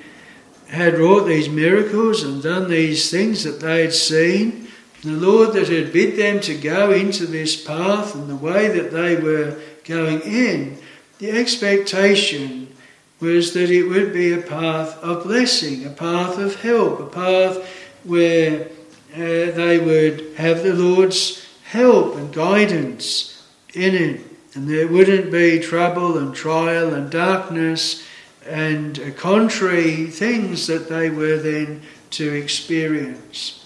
had 0.69 0.99
wrought 0.99 1.27
these 1.27 1.49
miracles 1.49 2.23
and 2.23 2.43
done 2.43 2.69
these 2.71 3.11
things 3.11 3.45
that 3.45 3.61
they 3.61 3.83
had 3.83 3.93
seen, 3.93 4.69
the 5.03 5.13
Lord 5.13 5.53
that 5.53 5.69
had 5.69 5.93
bid 5.93 6.17
them 6.17 6.41
to 6.41 6.57
go 6.57 6.93
into 6.93 7.27
this 7.27 7.63
path 7.63 8.15
and 8.15 8.29
the 8.29 8.37
way 8.37 8.69
that 8.69 8.91
they 8.91 9.17
were 9.17 9.59
going 9.85 10.21
in, 10.23 10.79
the 11.19 11.31
expectation 11.31 12.75
was 13.21 13.53
that 13.55 13.71
it 13.71 13.85
would 13.85 14.13
be 14.13 14.33
a 14.33 14.41
path 14.41 14.97
of 15.03 15.25
blessing, 15.25 15.85
a 15.85 15.91
path 15.91 16.39
of 16.39 16.61
help, 16.63 17.01
a 17.01 17.07
path 17.07 17.57
where 18.05 18.69
uh, 19.15 19.19
they 19.19 19.79
would 19.79 20.37
have 20.37 20.63
the 20.63 20.75
Lord's 20.75 21.47
help 21.65 22.17
and 22.17 22.33
guidance 22.33 23.45
in 23.75 23.95
it. 23.95 24.28
And 24.59 24.69
there 24.69 24.89
wouldn't 24.89 25.31
be 25.31 25.61
trouble 25.61 26.19
and 26.19 26.35
trial 26.35 26.93
and 26.93 27.09
darkness 27.09 28.05
and 28.45 28.99
uh, 28.99 29.13
contrary 29.13 30.07
things 30.07 30.67
that 30.67 30.89
they 30.89 31.11
were 31.11 31.37
then 31.37 31.83
to 32.11 32.35
experience. 32.35 33.65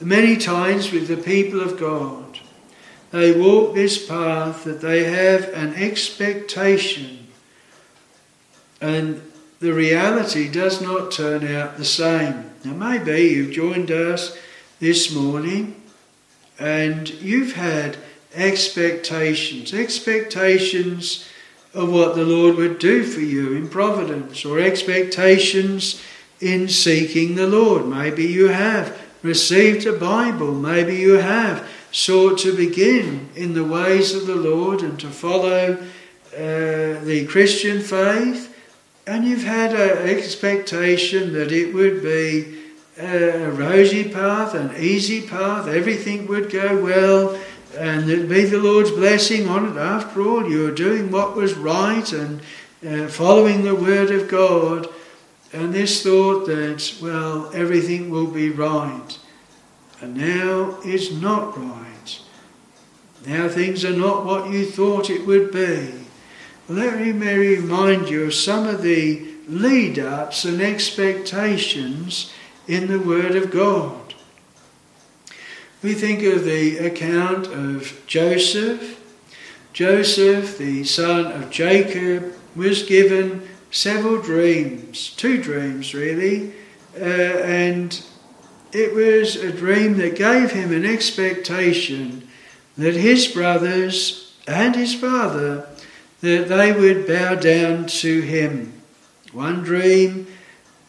Many 0.00 0.36
times 0.36 0.90
with 0.90 1.06
the 1.06 1.18
people 1.18 1.60
of 1.60 1.78
God, 1.78 2.40
they 3.12 3.30
walk 3.30 3.76
this 3.76 4.08
path 4.08 4.64
that 4.64 4.80
they 4.80 5.04
have 5.04 5.50
an 5.50 5.76
expectation, 5.76 7.28
and 8.80 9.22
the 9.60 9.72
reality 9.72 10.50
does 10.50 10.82
not 10.82 11.12
turn 11.12 11.46
out 11.46 11.76
the 11.76 11.84
same. 11.84 12.50
Now, 12.64 12.72
maybe 12.72 13.22
you've 13.22 13.52
joined 13.52 13.92
us 13.92 14.36
this 14.80 15.14
morning 15.14 15.80
and 16.58 17.08
you've 17.08 17.52
had 17.52 17.98
expectations, 18.38 19.74
expectations 19.74 21.28
of 21.74 21.92
what 21.92 22.14
the 22.14 22.24
Lord 22.24 22.56
would 22.56 22.78
do 22.78 23.04
for 23.04 23.20
you 23.20 23.52
in 23.54 23.68
providence, 23.68 24.44
or 24.44 24.58
expectations 24.58 26.02
in 26.40 26.68
seeking 26.68 27.34
the 27.34 27.46
Lord. 27.46 27.86
Maybe 27.86 28.24
you 28.24 28.48
have 28.48 28.98
received 29.22 29.86
a 29.86 29.92
Bible, 29.92 30.54
maybe 30.54 30.96
you 30.96 31.14
have 31.14 31.68
sought 31.90 32.38
to 32.38 32.56
begin 32.56 33.28
in 33.34 33.54
the 33.54 33.64
ways 33.64 34.14
of 34.14 34.26
the 34.26 34.36
Lord 34.36 34.82
and 34.82 34.98
to 35.00 35.08
follow 35.08 35.76
uh, 36.34 37.00
the 37.04 37.26
Christian 37.28 37.80
faith, 37.80 38.54
and 39.06 39.24
you've 39.24 39.44
had 39.44 39.72
an 39.72 40.08
expectation 40.08 41.32
that 41.32 41.50
it 41.50 41.74
would 41.74 42.02
be 42.02 42.58
a 42.98 43.50
rosy 43.50 44.08
path, 44.10 44.54
an 44.54 44.74
easy 44.76 45.26
path, 45.26 45.66
everything 45.66 46.26
would 46.26 46.50
go 46.50 46.82
well, 46.82 47.38
and 47.78 48.10
it'd 48.10 48.28
be 48.28 48.44
the 48.44 48.58
Lord's 48.58 48.90
blessing 48.90 49.48
on 49.48 49.66
it. 49.66 49.78
After 49.78 50.22
all, 50.22 50.50
you 50.50 50.64
were 50.64 50.74
doing 50.74 51.10
what 51.10 51.36
was 51.36 51.54
right 51.54 52.12
and 52.12 52.40
uh, 52.86 53.08
following 53.08 53.62
the 53.62 53.74
word 53.74 54.10
of 54.10 54.28
God, 54.28 54.88
and 55.52 55.72
this 55.72 56.02
thought 56.02 56.46
that, 56.46 56.94
well, 57.00 57.50
everything 57.54 58.10
will 58.10 58.26
be 58.26 58.50
right. 58.50 59.18
And 60.00 60.16
now 60.16 60.78
it's 60.84 61.10
not 61.10 61.56
right. 61.56 62.20
Now 63.26 63.48
things 63.48 63.84
are 63.84 63.96
not 63.96 64.24
what 64.24 64.50
you 64.50 64.66
thought 64.66 65.10
it 65.10 65.26
would 65.26 65.50
be. 65.50 65.92
Let 66.68 66.98
me 67.00 67.12
remind 67.12 68.10
you 68.10 68.26
of 68.26 68.34
some 68.34 68.66
of 68.66 68.82
the 68.82 69.26
lead 69.48 69.98
ups 69.98 70.44
and 70.44 70.60
expectations 70.60 72.32
in 72.66 72.86
the 72.88 73.00
Word 73.00 73.34
of 73.34 73.50
God. 73.50 74.07
We 75.80 75.94
think 75.94 76.24
of 76.24 76.44
the 76.44 76.78
account 76.78 77.46
of 77.46 78.02
Joseph. 78.08 79.00
Joseph, 79.72 80.58
the 80.58 80.82
son 80.82 81.30
of 81.30 81.50
Jacob, 81.50 82.32
was 82.56 82.82
given 82.82 83.48
several 83.70 84.20
dreams, 84.20 85.10
two 85.10 85.40
dreams 85.40 85.94
really, 85.94 86.52
uh, 87.00 87.04
and 87.04 88.02
it 88.72 88.92
was 88.92 89.36
a 89.36 89.52
dream 89.52 89.98
that 89.98 90.16
gave 90.16 90.50
him 90.50 90.72
an 90.72 90.84
expectation 90.84 92.26
that 92.76 92.94
his 92.94 93.28
brothers 93.28 94.34
and 94.48 94.74
his 94.74 94.96
father 94.96 95.68
that 96.22 96.48
they 96.48 96.72
would 96.72 97.06
bow 97.06 97.36
down 97.36 97.86
to 97.86 98.20
him. 98.22 98.72
One 99.30 99.62
dream, 99.62 100.26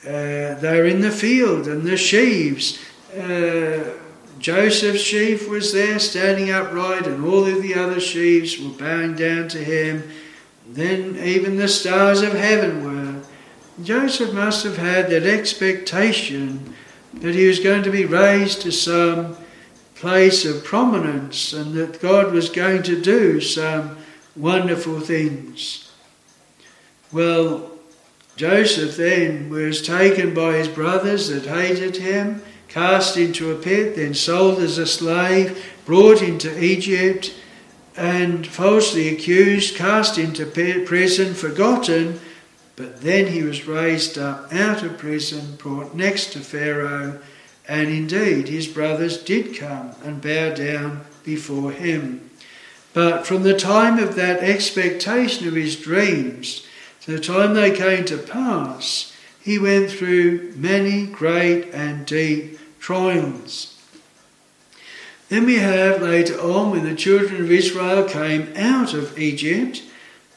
uh, 0.04 0.58
they're 0.58 0.88
in 0.88 1.02
the 1.02 1.12
field 1.12 1.68
and 1.68 1.84
the 1.84 1.96
sheaves. 1.96 2.80
Uh, 3.16 3.99
Joseph's 4.40 5.02
sheaf 5.02 5.48
was 5.50 5.74
there 5.74 6.00
standing 6.00 6.50
upright, 6.50 7.06
and 7.06 7.24
all 7.26 7.46
of 7.46 7.62
the 7.62 7.76
other 7.76 8.00
sheaves 8.00 8.60
were 8.60 8.70
bowing 8.70 9.16
down 9.16 9.48
to 9.50 9.58
him. 9.58 10.10
Then 10.68 11.18
even 11.18 11.58
the 11.58 11.68
stars 11.68 12.22
of 12.22 12.34
heaven 12.34 12.84
were. 12.84 13.22
Joseph 13.84 14.34
must 14.34 14.64
have 14.64 14.78
had 14.78 15.10
that 15.10 15.24
expectation 15.24 16.74
that 17.14 17.36
he 17.36 17.48
was 17.48 17.60
going 17.60 17.84
to 17.84 17.92
be 17.92 18.06
raised 18.06 18.62
to 18.62 18.72
some 18.72 19.36
place 19.96 20.46
of 20.46 20.64
prominence 20.64 21.52
and 21.52 21.74
that 21.74 22.02
God 22.02 22.32
was 22.32 22.50
going 22.50 22.84
to 22.84 23.02
do 23.02 23.42
some 23.42 23.98
wonderful 24.36 25.00
things. 25.00 25.92
Well, 27.12 27.72
Joseph 28.36 28.96
then 28.96 29.50
was 29.50 29.82
taken 29.82 30.34
by 30.34 30.54
his 30.54 30.70
brothers 30.70 31.28
that 31.30 31.46
hated 31.46 31.98
him, 31.98 32.42
cast 32.70 33.18
into 33.18 33.52
a 33.52 33.56
pit, 33.56 33.96
then 33.96 34.14
sold 34.14 34.60
as 34.60 34.78
a 34.78 34.88
slave, 34.88 35.66
brought 35.86 36.22
into 36.22 36.64
Egypt, 36.64 37.34
and 37.98 38.48
falsely 38.48 39.10
accused, 39.10 39.76
cast 39.76 40.18
into 40.18 40.46
prison, 40.46 41.34
forgotten. 41.34 42.20
But 42.76 43.02
then 43.02 43.28
he 43.28 43.44
was 43.44 43.68
raised 43.68 44.18
up 44.18 44.54
out 44.54 44.84
of 44.84 44.98
prison, 44.98 45.56
brought 45.58 45.94
next 45.94 46.32
to 46.34 46.40
Pharaoh, 46.40 47.20
and 47.68 47.90
indeed 47.90 48.48
his 48.48 48.68
brothers 48.68 49.18
did 49.18 49.58
come 49.58 49.92
and 50.04 50.22
bow 50.22 50.54
down 50.54 51.02
before 51.26 51.72
him. 51.72 52.30
But 52.94 53.28
from 53.28 53.44
the 53.44 53.58
time 53.58 54.00
of 54.00 54.16
that 54.16 54.40
expectation 54.40 55.48
of 55.48 55.56
his 55.56 55.76
dreams 55.76 56.66
to 57.02 57.12
the 57.12 57.20
time 57.20 57.54
they 57.54 57.72
came 57.72 58.06
to 58.06 58.18
pass, 58.18 59.14
he 59.42 59.58
went 59.58 59.90
through 59.90 60.54
many 60.56 61.06
great 61.06 61.74
and 61.74 62.06
deep 62.06 62.60
trials. 62.80 63.76
Then 65.30 65.46
we 65.46 65.58
have 65.58 66.02
later 66.02 66.40
on 66.40 66.72
when 66.72 66.86
the 66.86 66.96
children 66.96 67.42
of 67.42 67.52
Israel 67.52 68.04
came 68.04 68.52
out 68.56 68.94
of 68.94 69.18
Egypt, 69.20 69.84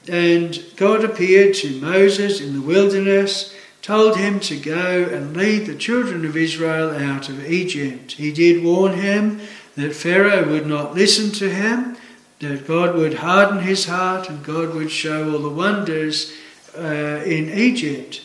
and 0.06 0.62
God 0.76 1.04
appeared 1.04 1.54
to 1.56 1.80
Moses 1.80 2.40
in 2.40 2.54
the 2.54 2.60
wilderness, 2.60 3.54
told 3.80 4.16
him 4.16 4.38
to 4.40 4.56
go 4.56 5.04
and 5.04 5.36
lead 5.36 5.66
the 5.66 5.74
children 5.74 6.24
of 6.24 6.36
Israel 6.36 6.90
out 6.90 7.28
of 7.28 7.50
Egypt. 7.50 8.12
He 8.12 8.32
did 8.32 8.62
warn 8.62 8.94
him 8.94 9.40
that 9.76 9.94
Pharaoh 9.94 10.48
would 10.50 10.66
not 10.66 10.94
listen 10.94 11.30
to 11.32 11.50
him 11.50 11.96
that 12.42 12.66
God 12.66 12.96
would 12.96 13.14
harden 13.14 13.60
his 13.60 13.86
heart 13.86 14.28
and 14.28 14.44
God 14.44 14.74
would 14.74 14.90
show 14.90 15.32
all 15.32 15.38
the 15.38 15.48
wonders 15.48 16.32
uh, 16.76 17.22
in 17.24 17.48
Egypt. 17.50 18.20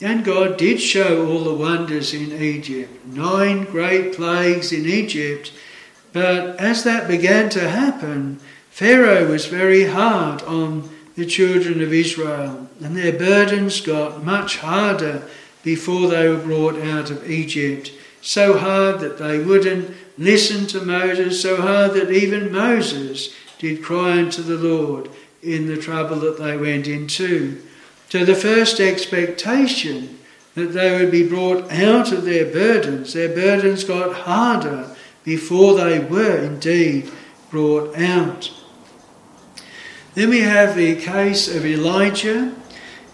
And 0.00 0.24
God 0.24 0.56
did 0.56 0.80
show 0.80 1.26
all 1.26 1.42
the 1.42 1.54
wonders 1.54 2.14
in 2.14 2.40
Egypt, 2.40 3.04
nine 3.06 3.64
great 3.64 4.14
plagues 4.14 4.72
in 4.72 4.86
Egypt. 4.86 5.52
But 6.12 6.56
as 6.60 6.84
that 6.84 7.08
began 7.08 7.48
to 7.50 7.68
happen, 7.68 8.38
Pharaoh 8.70 9.28
was 9.28 9.46
very 9.46 9.86
hard 9.86 10.42
on 10.42 10.88
the 11.16 11.26
children 11.26 11.82
of 11.82 11.92
Israel, 11.92 12.68
and 12.80 12.96
their 12.96 13.12
burdens 13.12 13.80
got 13.80 14.24
much 14.24 14.58
harder 14.58 15.24
before 15.64 16.06
they 16.06 16.28
were 16.28 16.36
brought 16.38 16.80
out 16.80 17.10
of 17.10 17.28
Egypt. 17.28 17.90
So 18.22 18.56
hard 18.56 19.00
that 19.00 19.18
they 19.18 19.40
wouldn't 19.40 19.90
listen 20.16 20.66
to 20.68 20.80
Moses, 20.80 21.42
so 21.42 21.60
hard 21.60 21.94
that 21.94 22.12
even 22.12 22.52
Moses 22.52 23.34
did 23.58 23.82
cry 23.82 24.12
unto 24.12 24.42
the 24.42 24.56
Lord 24.56 25.10
in 25.42 25.66
the 25.66 25.76
trouble 25.76 26.16
that 26.20 26.38
they 26.38 26.56
went 26.56 26.86
into. 26.86 27.60
So 28.08 28.24
the 28.24 28.34
first 28.34 28.80
expectation 28.80 30.18
that 30.54 30.72
they 30.72 30.98
would 30.98 31.10
be 31.10 31.28
brought 31.28 31.70
out 31.70 32.10
of 32.10 32.24
their 32.24 32.46
burdens, 32.46 33.12
their 33.12 33.28
burdens 33.28 33.84
got 33.84 34.14
harder 34.14 34.96
before 35.24 35.74
they 35.74 35.98
were 35.98 36.38
indeed 36.38 37.10
brought 37.50 37.96
out. 37.96 38.50
Then 40.14 40.30
we 40.30 40.40
have 40.40 40.74
the 40.74 40.96
case 40.96 41.54
of 41.54 41.66
Elijah. 41.66 42.54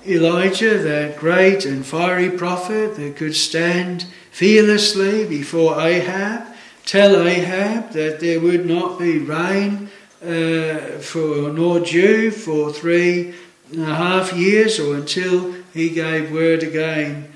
Elijah, 0.06 0.78
that 0.78 1.16
great 1.18 1.64
and 1.66 1.84
fiery 1.84 2.30
prophet 2.30 2.96
that 2.96 3.16
could 3.16 3.34
stand 3.34 4.06
fearlessly 4.30 5.26
before 5.26 5.80
Ahab, 5.80 6.46
tell 6.84 7.26
Ahab 7.26 7.90
that 7.92 8.20
there 8.20 8.40
would 8.40 8.64
not 8.66 8.98
be 8.98 9.18
rain 9.18 9.88
uh, 10.22 10.98
for 11.00 11.50
nor 11.50 11.80
dew 11.80 12.30
for 12.30 12.72
three 12.72 13.34
and 13.72 13.82
a 13.82 13.94
half 13.94 14.32
years 14.32 14.78
or 14.78 14.94
until 14.94 15.52
he 15.72 15.90
gave 15.90 16.32
word 16.32 16.62
again. 16.62 17.32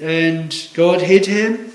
And 0.00 0.54
God 0.74 1.02
hid 1.02 1.26
him. 1.26 1.72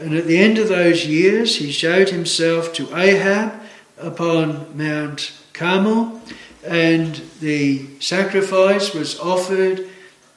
And 0.00 0.14
at 0.14 0.26
the 0.26 0.38
end 0.38 0.58
of 0.58 0.68
those 0.68 1.06
years, 1.06 1.56
he 1.56 1.72
showed 1.72 2.10
himself 2.10 2.72
to 2.74 2.96
Ahab 2.96 3.60
upon 3.98 4.76
Mount 4.78 5.32
Carmel, 5.52 6.20
and 6.64 7.16
the 7.40 7.86
sacrifice 8.00 8.94
was 8.94 9.18
offered. 9.18 9.88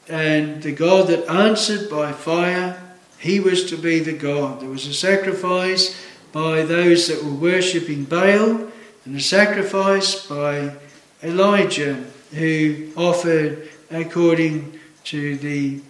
And 0.09 0.63
the 0.63 0.71
God 0.71 1.07
that 1.07 1.29
answered 1.29 1.89
by 1.89 2.11
fire, 2.11 2.81
he 3.19 3.39
was 3.39 3.69
to 3.69 3.77
be 3.77 3.99
the 3.99 4.17
God. 4.17 4.61
There 4.61 4.69
was 4.69 4.87
a 4.87 4.93
sacrifice 4.93 5.95
by 6.31 6.63
those 6.63 7.07
that 7.07 7.23
were 7.23 7.31
worshipping 7.31 8.05
Baal, 8.05 8.67
and 9.05 9.15
a 9.15 9.21
sacrifice 9.21 10.25
by 10.25 10.75
Elijah, 11.21 12.03
who 12.31 12.91
offered 12.95 13.69
according 13.89 14.79
to 15.05 15.37
the 15.37 15.81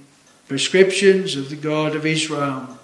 prescriptions 0.48 1.36
of 1.36 1.50
the 1.50 1.56
God 1.56 1.96
of 1.96 2.06
Israel. 2.06 2.78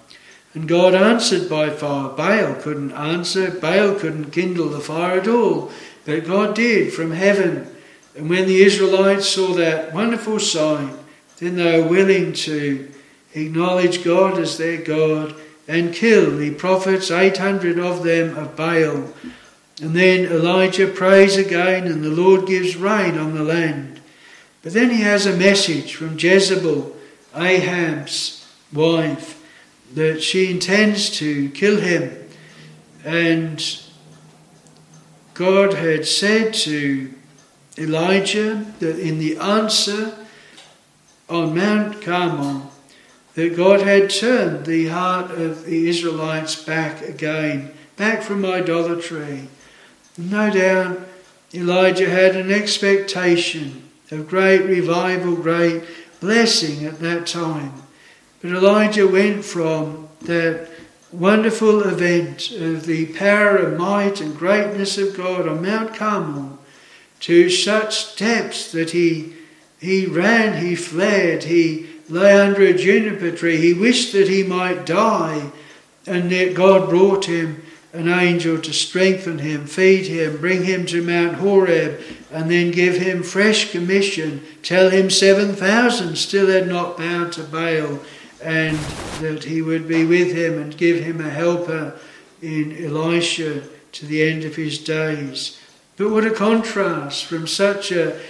And 0.54 0.68
God 0.68 0.94
answered 0.94 1.48
by 1.48 1.70
fire. 1.70 2.08
Baal 2.08 2.54
couldn't 2.54 2.92
answer, 2.92 3.50
Baal 3.50 3.94
couldn't 3.94 4.30
kindle 4.30 4.68
the 4.68 4.80
fire 4.80 5.20
at 5.20 5.28
all, 5.28 5.70
but 6.04 6.24
God 6.24 6.54
did 6.54 6.92
from 6.92 7.12
heaven. 7.12 7.74
And 8.16 8.30
when 8.30 8.46
the 8.46 8.62
Israelites 8.62 9.28
saw 9.28 9.52
that 9.54 9.92
wonderful 9.92 10.40
sign, 10.40 10.96
then 11.38 11.56
they 11.56 11.80
were 11.80 11.88
willing 11.88 12.32
to 12.32 12.90
acknowledge 13.34 14.04
God 14.04 14.38
as 14.38 14.56
their 14.56 14.78
God 14.78 15.34
and 15.68 15.94
kill 15.94 16.36
the 16.36 16.54
prophets, 16.54 17.10
800 17.10 17.78
of 17.78 18.02
them 18.02 18.36
of 18.36 18.56
Baal, 18.56 19.12
and 19.80 19.94
then 19.94 20.24
Elijah 20.24 20.88
prays 20.88 21.36
again, 21.36 21.86
and 21.86 22.02
the 22.02 22.10
Lord 22.10 22.46
gives 22.46 22.76
rain 22.76 23.16
on 23.16 23.34
the 23.34 23.44
land. 23.44 24.00
But 24.62 24.72
then 24.72 24.90
he 24.90 25.02
has 25.02 25.24
a 25.24 25.36
message 25.36 25.94
from 25.94 26.18
Jezebel, 26.18 26.96
Ahab's 27.34 28.44
wife, 28.72 29.40
that 29.94 30.20
she 30.20 30.50
intends 30.50 31.10
to 31.18 31.50
kill 31.50 31.80
him. 31.80 32.28
And 33.04 33.64
God 35.34 35.74
had 35.74 36.06
said 36.06 36.54
to 36.54 37.14
Elijah 37.78 38.66
that 38.80 38.98
in 38.98 39.20
the 39.20 39.38
answer 39.38 40.18
on 41.28 41.54
Mount 41.54 42.02
Carmel, 42.02 42.72
that 43.34 43.56
God 43.56 43.82
had 43.82 44.10
turned 44.10 44.66
the 44.66 44.88
heart 44.88 45.30
of 45.30 45.66
the 45.66 45.88
Israelites 45.88 46.60
back 46.60 47.00
again, 47.02 47.72
back 47.96 48.22
from 48.22 48.44
idolatry 48.44 49.48
no 50.18 50.50
doubt 50.50 51.00
Elijah 51.54 52.10
had 52.10 52.36
an 52.36 52.50
expectation 52.50 53.88
of 54.10 54.28
great 54.28 54.62
revival, 54.62 55.36
great 55.36 55.82
blessing 56.20 56.84
at 56.84 56.98
that 57.00 57.26
time. 57.26 57.72
But 58.42 58.50
Elijah 58.50 59.06
went 59.06 59.44
from 59.44 60.08
that 60.22 60.68
wonderful 61.12 61.82
event 61.82 62.50
of 62.50 62.86
the 62.86 63.06
power 63.14 63.56
and 63.56 63.78
might 63.78 64.20
and 64.20 64.36
greatness 64.36 64.98
of 64.98 65.16
God 65.16 65.48
on 65.48 65.62
Mount 65.62 65.94
Carmel 65.94 66.58
to 67.20 67.48
such 67.48 68.16
depths 68.16 68.70
that 68.72 68.90
he, 68.90 69.32
he 69.80 70.06
ran, 70.06 70.64
he 70.64 70.76
fled, 70.76 71.44
he 71.44 71.86
lay 72.08 72.38
under 72.38 72.62
a 72.62 72.74
juniper 72.74 73.30
tree, 73.30 73.56
he 73.56 73.74
wished 73.74 74.12
that 74.12 74.28
he 74.28 74.42
might 74.42 74.86
die, 74.86 75.50
and 76.06 76.30
yet 76.30 76.54
God 76.54 76.88
brought 76.88 77.26
him 77.26 77.62
an 77.92 78.08
angel 78.08 78.58
to 78.60 78.72
strengthen 78.72 79.38
him, 79.38 79.66
feed 79.66 80.06
him, 80.06 80.36
bring 80.36 80.64
him 80.64 80.84
to 80.86 81.02
Mount 81.02 81.36
Horeb, 81.36 82.00
and 82.30 82.50
then 82.50 82.70
give 82.70 82.96
him 82.96 83.22
fresh 83.22 83.70
commission, 83.72 84.42
tell 84.62 84.90
him 84.90 85.08
7,000 85.08 86.16
still 86.16 86.48
had 86.48 86.68
not 86.68 86.98
bowed 86.98 87.32
to 87.32 87.44
Baal, 87.44 88.00
and 88.42 88.76
that 89.20 89.44
he 89.44 89.62
would 89.62 89.88
be 89.88 90.04
with 90.04 90.32
him 90.32 90.60
and 90.60 90.76
give 90.76 91.02
him 91.02 91.20
a 91.20 91.30
helper 91.30 91.98
in 92.42 92.84
Elisha 92.84 93.62
to 93.92 94.06
the 94.06 94.22
end 94.22 94.44
of 94.44 94.56
his 94.56 94.78
days. 94.78 95.58
But 95.96 96.10
what 96.10 96.26
a 96.26 96.30
contrast 96.30 97.24
from 97.24 97.46
such 97.46 97.90
a, 97.90 98.20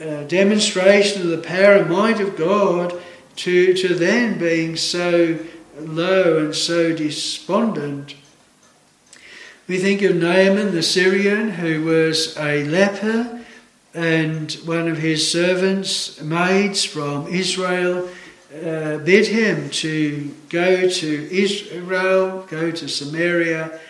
a 0.00 0.24
demonstration 0.24 1.22
of 1.22 1.28
the 1.28 1.46
power 1.46 1.74
and 1.74 1.90
might 1.90 2.20
of 2.20 2.36
God 2.36 2.94
to, 3.36 3.74
to 3.74 3.94
then 3.94 4.38
being 4.38 4.76
so 4.76 5.38
low 5.78 6.38
and 6.38 6.54
so 6.54 6.94
despondent. 6.94 8.14
We 9.72 9.78
think 9.78 10.02
of 10.02 10.16
Naaman 10.16 10.74
the 10.74 10.82
Syrian, 10.82 11.48
who 11.48 11.82
was 11.86 12.36
a 12.36 12.62
leper, 12.64 13.42
and 13.94 14.52
one 14.66 14.86
of 14.86 14.98
his 14.98 15.30
servants, 15.30 16.20
maids 16.20 16.84
from 16.84 17.26
Israel, 17.28 18.06
uh, 18.54 18.98
bid 18.98 19.28
him 19.28 19.70
to 19.70 20.30
go 20.50 20.86
to 20.90 21.34
Israel, 21.34 22.46
go 22.50 22.70
to 22.70 22.86
Samaria, 22.86 23.80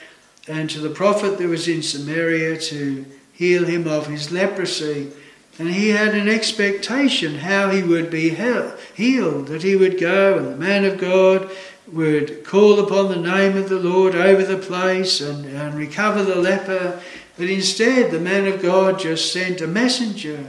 and 0.47 0.71
to 0.71 0.79
the 0.79 0.89
prophet 0.89 1.39
that 1.39 1.49
was 1.49 1.67
in 1.67 1.83
Samaria 1.83 2.59
to 2.59 3.05
heal 3.33 3.65
him 3.65 3.89
of 3.89 4.07
his 4.07 4.31
leprosy. 4.31 5.11
And 5.59 5.69
he 5.69 5.89
had 5.89 6.15
an 6.15 6.29
expectation 6.29 7.39
how 7.39 7.71
he 7.71 7.83
would 7.83 8.09
be 8.09 8.29
healed, 8.31 9.49
that 9.49 9.65
he 9.65 9.75
would 9.75 9.99
go 9.99 10.39
and 10.39 10.47
the 10.47 10.57
man 10.57 10.85
of 10.85 10.99
God 10.99 11.51
would 11.93 12.45
call 12.45 12.81
upon 12.81 13.09
the 13.09 13.17
name 13.17 13.57
of 13.57 13.69
the 13.69 13.79
Lord 13.79 14.15
over 14.15 14.43
the 14.43 14.57
place 14.57 15.21
and, 15.21 15.45
and 15.45 15.75
recover 15.75 16.25
the 16.25 16.37
leper. 16.37 17.01
But 17.37 17.51
instead, 17.51 18.11
the 18.11 18.21
man 18.21 18.47
of 18.47 18.63
God 18.63 18.99
just 18.99 19.33
sent 19.33 19.61
a 19.61 19.67
messenger 19.67 20.47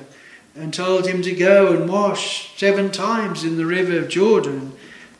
and 0.55 0.73
told 0.73 1.07
him 1.07 1.21
to 1.21 1.33
go 1.33 1.73
and 1.73 1.89
wash 1.89 2.57
seven 2.57 2.91
times 2.91 3.43
in 3.43 3.57
the 3.57 3.65
river 3.65 3.97
of 3.97 4.09
Jordan. 4.09 4.73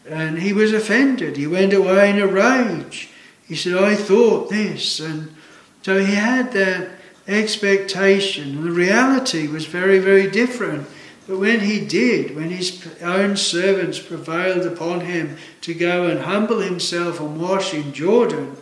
And 0.08 0.40
he 0.40 0.54
was 0.54 0.74
offended. 0.74 1.38
He 1.38 1.48
went 1.48 1.74
away 1.74 2.10
in 2.10 2.20
a 2.20 2.28
rage. 2.28 3.10
He 3.48 3.56
said, 3.56 3.76
I 3.76 3.96
thought 3.96 4.50
this. 4.50 5.00
And 5.00 5.34
so 5.82 6.00
he 6.00 6.14
had 6.14 6.54
that 6.54 6.92
expectation. 7.28 8.58
And 8.58 8.64
the 8.66 8.72
reality 8.72 9.48
was 9.48 9.66
very, 9.66 10.00
very 10.00 10.30
different. 10.30 10.88
But 11.28 11.40
when 11.40 11.62
he 11.62 11.80
did, 11.80 12.36
when 12.36 12.50
his 12.50 12.86
own 13.02 13.38
servants 13.38 14.00
prevailed 14.00 14.66
upon 14.66 15.02
him 15.02 15.38
to 15.62 15.74
go 15.74 16.08
and 16.08 16.22
humble 16.22 16.60
himself 16.60 17.20
and 17.20 17.40
wash 17.40 17.74
in 17.74 17.94
Jordan, 17.94 18.58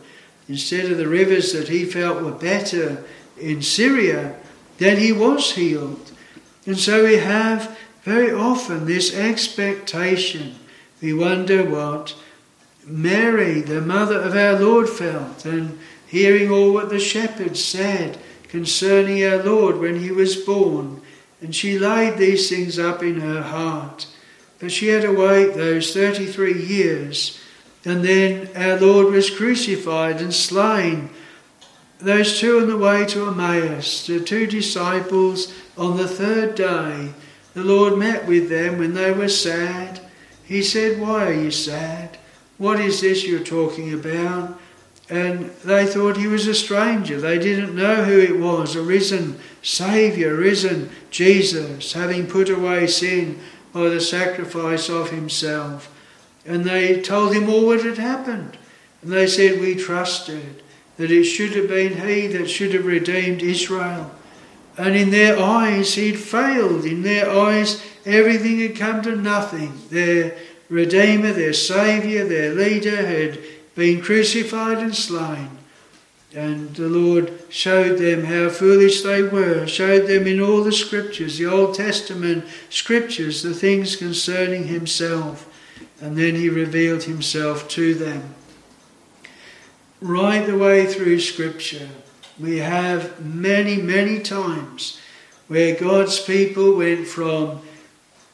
instead 0.48 0.92
of 0.92 0.98
the 0.98 1.08
rivers 1.08 1.54
that 1.54 1.70
he 1.70 1.86
felt 1.86 2.22
were 2.22 2.32
better 2.32 3.04
in 3.40 3.62
Syria, 3.64 4.36
then 4.78 4.98
he 4.98 5.12
was 5.12 5.54
healed. 5.54 6.12
And 6.68 6.78
so 6.78 7.06
we 7.06 7.18
have 7.18 7.78
very 8.04 8.32
often 8.32 8.86
this 8.86 9.16
expectation. 9.16 10.56
We 11.02 11.14
wonder 11.14 11.68
what 11.68 12.16
Mary, 12.86 13.62
the 13.62 13.82
mother 13.82 14.20
of 14.20 14.36
our 14.36 14.60
Lord, 14.60 14.88
felt, 14.88 15.46
and 15.46 15.80
hearing 16.06 16.52
all 16.52 16.74
what 16.74 16.90
the 16.90 17.00
shepherds 17.00 17.64
said 17.64 18.20
concerning 18.50 19.24
our 19.24 19.42
Lord 19.42 19.78
when 19.78 20.00
he 20.00 20.12
was 20.12 20.36
born 20.36 21.02
and 21.42 21.56
she 21.56 21.80
laid 21.80 22.18
these 22.18 22.50
things 22.50 22.78
up 22.78 23.02
in 23.02 23.20
her 23.20 23.42
heart. 23.42 24.08
But 24.60 24.72
she 24.72 24.90
had 24.90 25.02
to 25.02 25.12
wait 25.12 25.56
those 25.56 25.94
33 25.94 26.62
years, 26.62 27.40
and 27.84 28.06
then 28.06 28.50
our 28.56 28.80
Lord 28.80 29.12
was 29.12 29.36
crucified 29.36 30.22
and 30.22 30.34
slain. 30.34 31.10
Those 32.00 32.40
two 32.40 32.60
on 32.60 32.68
the 32.68 32.78
way 32.78 33.06
to 33.08 33.28
Emmaus, 33.28 34.06
the 34.06 34.20
two 34.20 34.46
disciples, 34.46 35.52
on 35.78 35.98
the 35.98 36.08
third 36.08 36.56
day, 36.56 37.14
the 37.56 37.64
Lord 37.64 37.98
met 37.98 38.28
with 38.28 38.50
them 38.50 38.78
when 38.78 38.94
they 38.94 39.12
were 39.12 39.30
sad. 39.30 40.00
He 40.44 40.62
said, 40.62 41.02
Why 41.02 41.28
are 41.28 41.34
you 41.34 41.52
sad? 41.52 42.18
What 42.58 42.80
is 42.80 43.02
this 43.02 43.26
you're 43.26 43.40
talking 43.40 43.94
about? 43.94 44.60
And 45.10 45.50
they 45.66 45.86
thought 45.86 46.18
he 46.18 46.28
was 46.28 46.48
a 46.48 46.54
stranger. 46.54 47.20
They 47.20 47.40
didn't 47.40 47.76
know 47.76 48.04
who 48.04 48.20
it 48.20 48.40
was 48.40 48.76
a 48.76 48.82
risen 48.82 49.40
Saviour, 49.62 50.36
risen 50.36 50.90
Jesus, 51.10 51.94
having 51.94 52.28
put 52.28 52.50
away 52.50 52.88
sin 52.88 53.40
by 53.74 53.90
the 53.90 54.02
sacrifice 54.02 54.90
of 54.90 55.12
himself. 55.12 55.96
And 56.46 56.66
they 56.66 57.02
told 57.02 57.34
him 57.34 57.50
all 57.50 57.68
what 57.68 57.84
had 57.84 57.98
happened. 57.98 58.58
And 59.02 59.12
they 59.12 59.28
said, 59.28 59.60
We 59.60 59.76
trusted 59.76 60.64
that 60.98 61.12
it 61.12 61.26
should 61.26 61.56
have 61.56 61.68
been 61.68 62.08
he 62.08 62.28
that 62.28 62.50
should 62.50 62.74
have 62.74 62.86
redeemed 62.86 63.42
Israel. 63.42 64.12
And 64.78 64.96
in 64.96 65.12
their 65.12 65.40
eyes, 65.40 65.96
he'd 65.96 66.18
failed. 66.18 66.86
In 66.86 67.04
their 67.04 67.30
eyes, 67.30 67.84
everything 68.06 68.60
had 68.60 68.76
come 68.76 69.02
to 69.04 69.16
nothing. 69.16 69.74
Their 69.90 70.38
Redeemer, 70.72 71.34
their 71.34 71.52
Saviour, 71.52 72.26
their 72.26 72.54
leader 72.54 73.06
had 73.06 73.40
been 73.76 74.02
crucified 74.02 74.78
and 74.78 74.96
slain. 74.96 75.50
And 76.34 76.74
the 76.76 76.88
Lord 76.88 77.34
showed 77.50 77.98
them 77.98 78.24
how 78.24 78.50
foolish 78.50 79.02
they 79.02 79.22
were, 79.22 79.68
showed 79.68 80.08
them 80.08 80.28
in 80.28 80.40
all 80.40 80.64
the 80.64 80.72
scriptures, 80.72 81.38
the 81.38 81.48
Old 81.48 81.76
Testament 81.76 82.46
scriptures, 82.70 83.44
the 83.44 83.54
things 83.54 83.98
concerning 83.98 84.68
Himself. 84.68 85.48
And 86.00 86.18
then 86.18 86.36
He 86.36 86.50
revealed 86.50 87.04
Himself 87.04 87.68
to 87.70 87.94
them. 87.94 88.36
Right 90.00 90.46
the 90.46 90.58
way 90.58 90.86
through 90.86 91.20
Scripture, 91.20 91.90
we 92.40 92.58
have 92.60 93.24
many, 93.24 93.78
many 93.78 94.20
times 94.20 95.00
where 95.48 95.76
God's 95.76 96.20
people 96.20 96.78
went 96.78 97.08
from 97.08 97.62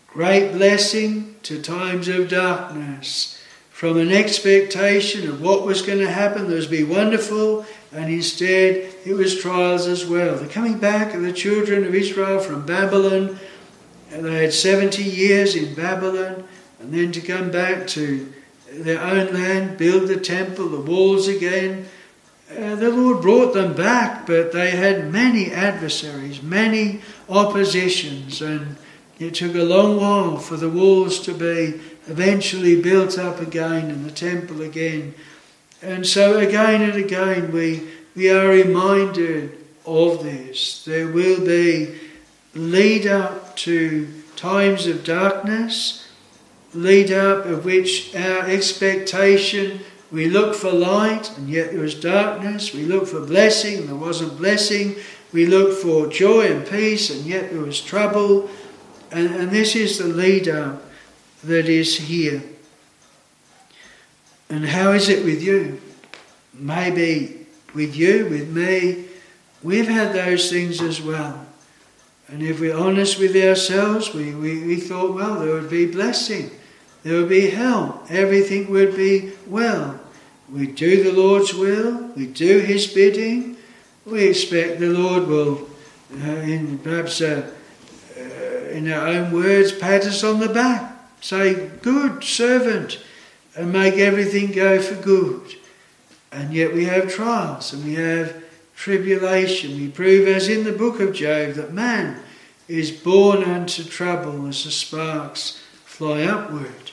great 0.08 0.54
blessing 0.54 1.36
to 1.44 1.62
times 1.62 2.08
of 2.08 2.30
darkness 2.30 3.42
from 3.70 3.98
an 3.98 4.12
expectation 4.12 5.30
of 5.30 5.42
what 5.42 5.66
was 5.66 5.82
going 5.82 6.00
to 6.00 6.10
happen. 6.10 6.48
Was 6.48 6.68
be 6.68 6.84
wonderful, 6.84 7.66
and 7.92 8.12
instead 8.12 8.94
it 9.06 9.14
was 9.14 9.40
trials 9.40 9.88
as 9.88 10.06
well. 10.06 10.36
The 10.36 10.48
coming 10.48 10.78
back 10.78 11.14
of 11.14 11.22
the 11.22 11.34
children 11.34 11.84
of 11.86 11.96
Israel 11.96 12.40
from 12.40 12.66
Babylon, 12.66 13.40
they 14.12 14.44
had 14.44 14.54
70 14.54 15.04
years 15.04 15.56
in 15.56 15.74
Babylon, 15.74 16.48
and 16.80 16.94
then 16.94 17.12
to 17.12 17.22
come 17.22 17.52
back 17.52 17.88
to 17.88 18.32
their 18.72 19.02
own 19.02 19.34
land, 19.34 19.78
build 19.78 20.08
the 20.08 20.20
temple, 20.20 20.70
the 20.70 20.82
walls 20.82 21.28
again. 21.28 21.88
Uh, 22.52 22.76
the 22.76 22.90
Lord 22.90 23.22
brought 23.22 23.54
them 23.54 23.74
back, 23.74 24.26
but 24.26 24.52
they 24.52 24.72
had 24.72 25.12
many 25.12 25.52
adversaries, 25.52 26.42
many 26.42 27.02
oppositions, 27.30 28.42
and 28.42 28.78
it 29.20 29.36
took 29.36 29.56
a 29.56 29.64
long 29.64 29.98
while 29.98 30.38
for 30.38 30.56
the 30.56 30.70
walls 30.70 31.20
to 31.22 31.34
be 31.34 31.80
eventually 32.08 32.82
built 32.82 33.18
up 33.18 33.42
again 33.42 33.90
and 33.90 34.06
the 34.06 34.12
temple 34.12 34.62
again. 34.62 35.14
And 35.82 36.06
so 36.06 36.40
again 36.40 36.82
and 36.82 36.96
again 36.96 37.52
we, 37.52 37.88
we 38.16 38.30
are 38.30 38.48
reminded 38.48 39.66
of 39.86 40.24
this. 40.24 40.84
There 40.86 41.08
will 41.08 41.46
be 41.46 41.96
lead 42.56 43.06
up 43.06 43.56
to 43.58 44.08
times 44.36 44.88
of 44.88 45.04
darkness, 45.04 46.08
lead 46.74 47.12
up 47.12 47.46
of 47.46 47.66
which 47.66 48.16
our 48.16 48.42
expectation 48.48 49.80
we 50.12 50.28
look 50.30 50.56
for 50.56 50.72
light 50.72 51.38
and 51.38 51.50
yet 51.50 51.72
there 51.72 51.82
was 51.82 52.00
darkness, 52.00 52.74
we 52.74 52.86
look 52.86 53.08
for 53.08 53.26
blessing 53.26 53.80
and 53.80 53.90
there 53.90 53.96
wasn't 53.96 54.38
blessing, 54.38 54.96
we 55.34 55.46
look 55.46 55.78
for 55.78 56.08
joy 56.08 56.48
and 56.48 56.66
peace 56.66 57.10
and 57.10 57.26
yet 57.26 57.52
there 57.52 57.62
was 57.62 57.82
trouble. 57.82 58.50
And, 59.12 59.36
and 59.36 59.52
this 59.52 59.76
is 59.76 59.98
the 59.98 60.08
lead 60.08 60.48
up 60.48 60.84
that 61.44 61.68
is 61.68 61.98
here. 61.98 62.42
And 64.50 64.66
how 64.66 64.92
is 64.92 65.10
it 65.10 65.26
with 65.26 65.42
you? 65.42 65.82
Maybe 66.54 67.46
with 67.74 67.96
you, 67.96 68.28
with 68.30 68.50
me, 68.50 69.06
we've 69.62 69.88
had 69.88 70.14
those 70.14 70.50
things 70.50 70.82
as 70.82 71.02
well. 71.02 71.46
And 72.28 72.42
if 72.42 72.60
we're 72.60 72.76
honest 72.76 73.20
with 73.20 73.36
ourselves, 73.36 74.14
we, 74.14 74.34
we, 74.34 74.66
we 74.66 74.76
thought, 74.78 75.14
well, 75.14 75.40
there 75.40 75.54
would 75.54 75.70
be 75.70 75.86
blessing, 75.86 76.52
there 77.04 77.20
would 77.20 77.30
be 77.30 77.50
help, 77.50 78.10
everything 78.10 78.70
would 78.72 78.96
be 78.96 79.32
well. 79.46 80.00
We 80.52 80.68
do 80.68 81.04
the 81.04 81.12
Lord's 81.12 81.54
will, 81.54 82.12
we 82.16 82.26
do 82.26 82.60
His 82.60 82.88
bidding, 82.88 83.58
we 84.06 84.28
expect 84.28 84.80
the 84.80 84.90
Lord 84.90 85.28
will, 85.28 85.70
uh, 86.22 86.28
in 86.28 86.80
perhaps 86.80 87.22
uh, 87.22 87.50
uh, 88.18 88.22
in 88.72 88.92
our 88.92 89.08
own 89.08 89.32
words, 89.32 89.72
pat 89.72 90.06
us 90.06 90.24
on 90.24 90.40
the 90.40 90.50
back 90.50 90.98
Say, 91.22 91.70
good 91.82 92.24
servant, 92.24 93.00
and 93.58 93.74
make 93.74 93.96
everything 93.96 94.52
go 94.52 94.80
for 94.80 94.96
good. 95.02 95.56
And 96.32 96.54
yet 96.54 96.74
we 96.74 96.86
have 96.86 97.12
trials 97.12 97.74
and 97.74 97.84
we 97.84 97.96
have 97.96 98.44
tribulation. 98.76 99.76
We 99.76 99.90
prove, 99.90 100.28
as 100.28 100.48
in 100.48 100.64
the 100.64 100.72
book 100.72 101.00
of 101.00 101.14
Job, 101.14 101.54
that 101.56 101.74
man 101.74 102.22
is 102.68 102.92
born 102.92 103.44
unto 103.44 103.84
trouble 103.84 104.46
as 104.48 104.64
the 104.64 104.72
sparks 104.72 105.64
fly 105.86 106.24
upward. 106.24 106.92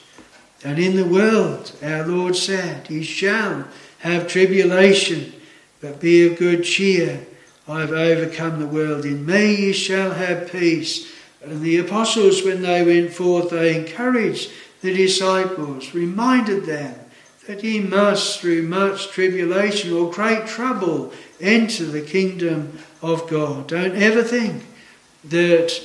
And 0.63 0.79
in 0.79 0.95
the 0.95 1.05
world, 1.05 1.73
our 1.83 2.07
Lord 2.07 2.35
said, 2.35 2.87
He 2.87 3.03
shall 3.03 3.67
have 3.99 4.27
tribulation, 4.27 5.33
but 5.81 5.99
be 5.99 6.25
of 6.25 6.39
good 6.39 6.63
cheer. 6.63 7.27
I 7.67 7.81
have 7.81 7.91
overcome 7.91 8.59
the 8.59 8.67
world. 8.67 9.05
In 9.05 9.25
me 9.25 9.55
ye 9.55 9.73
shall 9.73 10.11
have 10.11 10.51
peace. 10.51 11.11
And 11.43 11.61
the 11.61 11.77
apostles, 11.77 12.43
when 12.43 12.63
they 12.63 12.83
went 12.83 13.13
forth, 13.13 13.51
they 13.51 13.77
encouraged 13.77 14.49
the 14.85 14.93
disciples, 14.93 15.95
reminded 15.95 16.65
them 16.65 16.95
that 17.47 17.63
ye 17.63 17.79
must, 17.79 18.39
through 18.39 18.63
much 18.63 19.09
tribulation 19.09 19.91
or 19.91 20.11
great 20.11 20.45
trouble, 20.45 21.11
enter 21.41 21.85
the 21.85 22.01
kingdom 22.01 22.77
of 23.01 23.27
God. 23.27 23.67
Don't 23.67 23.95
ever 23.95 24.23
think 24.23 24.63
that 25.25 25.81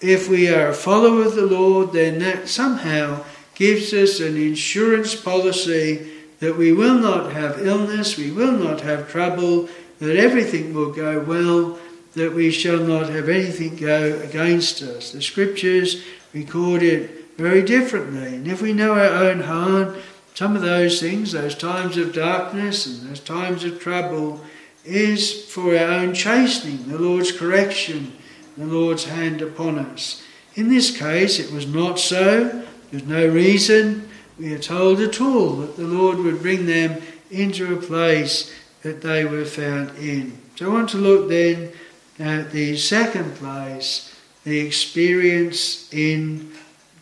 if 0.00 0.28
we 0.28 0.48
are 0.48 0.68
a 0.68 0.74
follower 0.74 1.24
of 1.24 1.34
the 1.34 1.46
Lord, 1.46 1.92
then 1.92 2.18
that 2.18 2.48
somehow 2.48 3.24
gives 3.54 3.92
us 3.94 4.20
an 4.20 4.36
insurance 4.36 5.14
policy 5.14 6.10
that 6.40 6.56
we 6.56 6.72
will 6.72 6.98
not 6.98 7.32
have 7.32 7.66
illness, 7.66 8.18
we 8.18 8.30
will 8.30 8.52
not 8.52 8.82
have 8.82 9.10
trouble, 9.10 9.68
that 9.98 10.16
everything 10.16 10.74
will 10.74 10.92
go 10.92 11.20
well, 11.20 11.78
that 12.14 12.34
we 12.34 12.50
shall 12.50 12.80
not 12.80 13.08
have 13.08 13.28
anything 13.30 13.76
go 13.76 14.20
against 14.22 14.82
us. 14.82 15.12
The 15.12 15.22
scriptures 15.22 16.02
record 16.34 16.82
it 16.82 17.21
very 17.42 17.62
differently. 17.62 18.36
And 18.36 18.46
if 18.46 18.62
we 18.62 18.72
know 18.72 18.92
our 18.92 19.24
own 19.24 19.40
heart, 19.40 19.96
some 20.34 20.54
of 20.54 20.62
those 20.62 21.00
things, 21.00 21.32
those 21.32 21.56
times 21.56 21.96
of 21.96 22.14
darkness 22.14 22.86
and 22.86 23.10
those 23.10 23.20
times 23.20 23.64
of 23.64 23.80
trouble, 23.80 24.40
is 24.84 25.44
for 25.46 25.76
our 25.76 25.92
own 25.92 26.14
chastening, 26.14 26.88
the 26.88 26.98
Lord's 26.98 27.32
correction, 27.32 28.12
the 28.56 28.66
Lord's 28.66 29.04
hand 29.04 29.42
upon 29.42 29.78
us. 29.78 30.22
In 30.54 30.68
this 30.68 30.96
case, 30.96 31.38
it 31.38 31.52
was 31.52 31.66
not 31.66 31.98
so. 31.98 32.64
There's 32.90 33.06
no 33.06 33.26
reason, 33.26 34.08
we 34.38 34.54
are 34.54 34.58
told 34.58 35.00
at 35.00 35.20
all, 35.20 35.56
that 35.56 35.76
the 35.76 35.86
Lord 35.86 36.18
would 36.18 36.42
bring 36.42 36.66
them 36.66 37.02
into 37.30 37.74
a 37.74 37.80
place 37.80 38.52
that 38.82 39.02
they 39.02 39.24
were 39.24 39.44
found 39.44 39.90
in. 39.98 40.38
So 40.56 40.70
I 40.70 40.74
want 40.74 40.90
to 40.90 40.98
look 40.98 41.28
then 41.28 41.72
at 42.18 42.52
the 42.52 42.76
second 42.76 43.34
place, 43.36 44.14
the 44.44 44.60
experience 44.60 45.92
in 45.92 46.51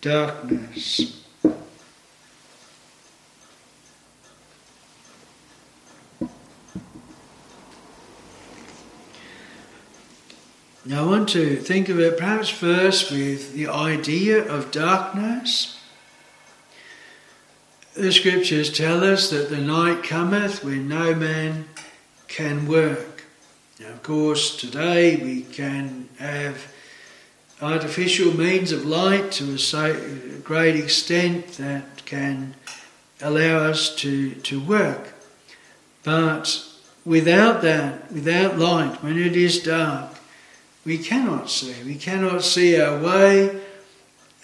darkness. 0.00 1.24
Now, 10.86 11.04
I 11.04 11.06
want 11.06 11.28
to 11.30 11.56
think 11.56 11.88
of 11.88 12.00
it 12.00 12.18
perhaps 12.18 12.48
first 12.48 13.12
with 13.12 13.52
the 13.52 13.68
idea 13.68 14.42
of 14.50 14.70
darkness. 14.70 15.78
The 17.94 18.10
scriptures 18.10 18.72
tell 18.72 19.04
us 19.04 19.30
that 19.30 19.50
the 19.50 19.58
night 19.58 20.02
cometh 20.02 20.64
when 20.64 20.88
no 20.88 21.14
man 21.14 21.68
can 22.28 22.66
work. 22.66 23.24
Now, 23.78 23.90
of 23.90 24.02
course, 24.02 24.56
today 24.56 25.16
we 25.16 25.42
can 25.42 26.08
have 26.18 26.69
artificial 27.62 28.36
means 28.36 28.72
of 28.72 28.84
light 28.84 29.32
to 29.32 29.54
a 29.54 30.38
great 30.40 30.76
extent 30.76 31.48
that 31.52 32.04
can 32.06 32.54
allow 33.20 33.58
us 33.58 33.94
to, 33.96 34.32
to 34.34 34.60
work. 34.60 35.12
But 36.02 36.64
without 37.04 37.62
that, 37.62 38.10
without 38.10 38.58
light, 38.58 39.02
when 39.02 39.18
it 39.18 39.36
is 39.36 39.62
dark, 39.62 40.14
we 40.84 40.98
cannot 40.98 41.50
see. 41.50 41.74
We 41.84 41.96
cannot 41.96 42.42
see 42.42 42.80
our 42.80 42.98
way. 42.98 43.60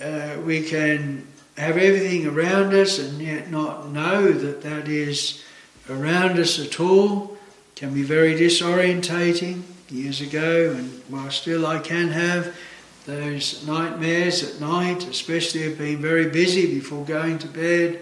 Uh, 0.00 0.36
we 0.44 0.62
can 0.62 1.26
have 1.56 1.78
everything 1.78 2.26
around 2.26 2.74
us 2.74 2.98
and 2.98 3.18
yet 3.20 3.50
not 3.50 3.88
know 3.88 4.30
that 4.30 4.60
that 4.62 4.88
is 4.88 5.42
around 5.88 6.38
us 6.38 6.58
at 6.58 6.78
all. 6.78 7.38
Can 7.74 7.94
be 7.94 8.02
very 8.02 8.34
disorientating. 8.34 9.62
Years 9.88 10.20
ago, 10.20 10.74
and 10.76 11.00
while 11.08 11.30
still 11.30 11.64
I 11.64 11.78
can 11.78 12.08
have 12.08 12.56
those 13.06 13.64
nightmares 13.64 14.42
at 14.42 14.60
night, 14.60 15.06
especially 15.08 15.64
of 15.66 15.78
being 15.78 15.98
very 15.98 16.28
busy 16.28 16.74
before 16.74 17.04
going 17.04 17.38
to 17.38 17.46
bed, 17.46 18.00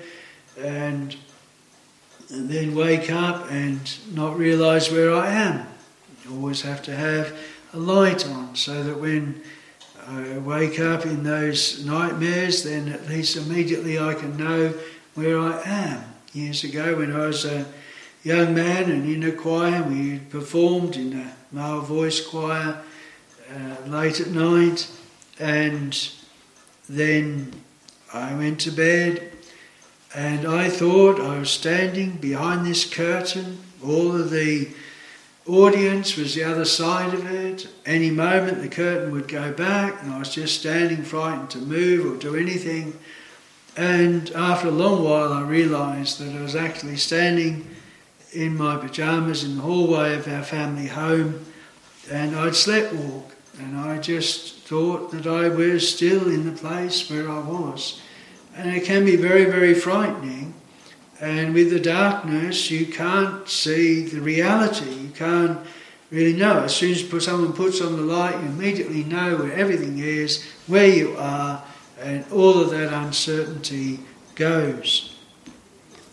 and, 0.58 1.14
and 2.30 2.48
then 2.48 2.74
wake 2.74 3.10
up 3.10 3.50
and 3.50 3.98
not 4.14 4.38
realise 4.38 4.90
where 4.90 5.14
I 5.14 5.28
am. 5.28 5.66
You 6.24 6.34
always 6.34 6.62
have 6.62 6.82
to 6.84 6.96
have 6.96 7.36
a 7.74 7.78
light 7.78 8.26
on 8.26 8.56
so 8.56 8.82
that 8.82 8.98
when 8.98 9.42
I 10.06 10.38
wake 10.38 10.80
up 10.80 11.04
in 11.04 11.22
those 11.22 11.84
nightmares, 11.84 12.64
then 12.64 12.88
at 12.88 13.06
least 13.06 13.36
immediately 13.36 13.98
I 13.98 14.14
can 14.14 14.38
know 14.38 14.72
where 15.14 15.38
I 15.38 15.60
am. 15.64 16.04
Years 16.32 16.64
ago, 16.64 16.96
when 16.96 17.14
I 17.14 17.26
was 17.26 17.44
a 17.44 17.66
young 18.22 18.54
man 18.54 18.90
and 18.90 19.08
in 19.08 19.22
a 19.22 19.32
choir, 19.32 19.82
we 19.82 20.18
performed 20.18 20.96
in 20.96 21.12
a 21.12 21.36
male 21.52 21.82
voice 21.82 22.26
choir 22.26 22.82
uh, 23.54 23.88
late 23.88 24.20
at 24.20 24.30
night, 24.30 24.90
and 25.38 26.10
then 26.88 27.52
I 28.12 28.34
went 28.34 28.60
to 28.60 28.70
bed, 28.70 29.30
and 30.14 30.46
I 30.46 30.68
thought 30.68 31.20
I 31.20 31.38
was 31.38 31.50
standing 31.50 32.16
behind 32.16 32.66
this 32.66 32.84
curtain. 32.84 33.58
All 33.84 34.14
of 34.14 34.30
the 34.30 34.68
audience 35.46 36.16
was 36.16 36.34
the 36.34 36.44
other 36.44 36.64
side 36.64 37.12
of 37.14 37.26
it. 37.26 37.68
Any 37.84 38.10
moment 38.10 38.62
the 38.62 38.68
curtain 38.68 39.12
would 39.12 39.28
go 39.28 39.52
back, 39.52 40.02
and 40.02 40.12
I 40.12 40.18
was 40.18 40.34
just 40.34 40.60
standing 40.60 41.02
frightened 41.02 41.50
to 41.50 41.58
move 41.58 42.12
or 42.12 42.16
do 42.16 42.34
anything. 42.34 42.98
And 43.76 44.30
after 44.32 44.68
a 44.68 44.72
long 44.72 45.04
while, 45.04 45.32
I 45.32 45.42
realised 45.42 46.18
that 46.20 46.36
I 46.36 46.42
was 46.42 46.54
actually 46.54 46.96
standing 46.96 47.68
in 48.32 48.56
my 48.56 48.76
pyjamas 48.76 49.44
in 49.44 49.56
the 49.56 49.62
hallway 49.62 50.14
of 50.14 50.28
our 50.28 50.42
family 50.42 50.86
home, 50.86 51.44
and 52.10 52.36
I'd 52.36 52.52
sleptwalk, 52.52 53.33
and 53.58 53.78
I 53.78 53.98
just 53.98 54.58
thought 54.60 55.10
that 55.12 55.26
I 55.26 55.48
was 55.48 55.92
still 55.94 56.28
in 56.28 56.44
the 56.44 56.56
place 56.56 57.10
where 57.10 57.28
I 57.28 57.38
was. 57.38 58.00
And 58.56 58.74
it 58.74 58.84
can 58.84 59.04
be 59.04 59.16
very, 59.16 59.44
very 59.44 59.74
frightening 59.74 60.54
and 61.20 61.54
with 61.54 61.70
the 61.70 61.80
darkness, 61.80 62.70
you 62.70 62.86
can't 62.86 63.48
see 63.48 64.04
the 64.04 64.20
reality. 64.20 64.90
You 64.90 65.10
can't 65.10 65.58
really 66.10 66.36
know. 66.36 66.64
As 66.64 66.74
soon 66.74 66.92
as 66.92 67.24
someone 67.24 67.52
puts 67.52 67.80
on 67.80 67.96
the 67.96 68.02
light, 68.02 68.34
you 68.34 68.48
immediately 68.48 69.04
know 69.04 69.36
where 69.36 69.52
everything 69.52 69.98
is, 69.98 70.44
where 70.66 70.88
you 70.88 71.16
are, 71.16 71.62
and 72.00 72.24
all 72.32 72.60
of 72.60 72.70
that 72.70 72.92
uncertainty 72.92 74.00
goes. 74.34 75.16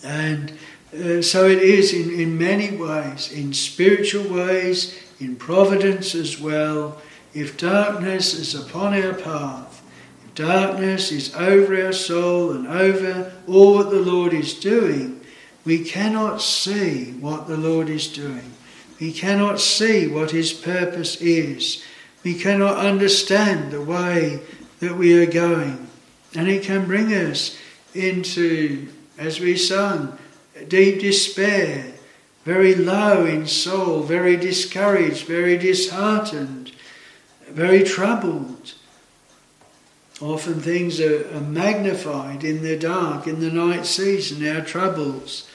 And 0.04 0.54
uh, 0.94 1.22
so 1.22 1.46
it 1.46 1.60
is 1.60 1.94
in, 1.94 2.20
in 2.20 2.38
many 2.38 2.78
ways, 2.78 3.32
in 3.32 3.54
spiritual 3.54 4.32
ways, 4.34 4.98
in 5.20 5.36
providence 5.36 6.14
as 6.14 6.40
well. 6.40 7.02
If 7.34 7.58
darkness 7.58 8.34
is 8.34 8.56
upon 8.56 8.94
our 8.94 9.14
path, 9.14 9.82
if 10.26 10.36
darkness 10.36 11.12
is 11.12 11.34
over 11.36 11.86
our 11.86 11.94
soul 11.94 12.52
and 12.52 12.68
over 12.68 13.32
all 13.48 13.78
that 13.78 13.90
the 13.90 14.02
Lord 14.02 14.34
is 14.34 14.54
doing, 14.54 15.22
we 15.64 15.84
cannot 15.84 16.42
see 16.42 17.14
what 17.14 17.48
the 17.48 17.58
Lord 17.58 17.90
is 17.90 18.08
doing. 18.08 18.52
We 19.00 19.14
cannot 19.14 19.60
see 19.60 20.08
what 20.08 20.32
His 20.32 20.52
purpose 20.52 21.22
is. 21.22 21.84
We 22.24 22.36
cannot 22.36 22.78
understand 22.78 23.72
the 23.72 23.82
way 23.82 24.42
that 24.80 24.98
we 24.98 25.22
are 25.22 25.32
going. 25.32 25.88
And 26.36 26.48
it 26.48 26.64
can 26.64 26.86
bring 26.86 27.14
us 27.14 27.58
into, 27.94 28.90
as 29.18 29.40
we 29.40 29.56
sung, 29.58 30.18
deep 30.68 31.00
despair, 31.00 31.94
very 32.44 32.76
low 32.76 33.26
in 33.26 33.48
soul, 33.48 34.02
very 34.02 34.36
discouraged, 34.38 35.26
very 35.26 35.58
disheartened, 35.58 36.72
very 37.54 37.84
troubled. 37.84 38.74
Often 40.22 40.62
things 40.62 41.00
are, 41.00 41.28
are 41.36 41.42
magnified 41.42 42.44
in 42.44 42.62
the 42.62 42.78
dark, 42.78 43.28
in 43.28 43.40
the 43.40 43.52
night 43.52 43.86
season, 43.86 44.48
our 44.48 44.64
troubles. 44.64 45.50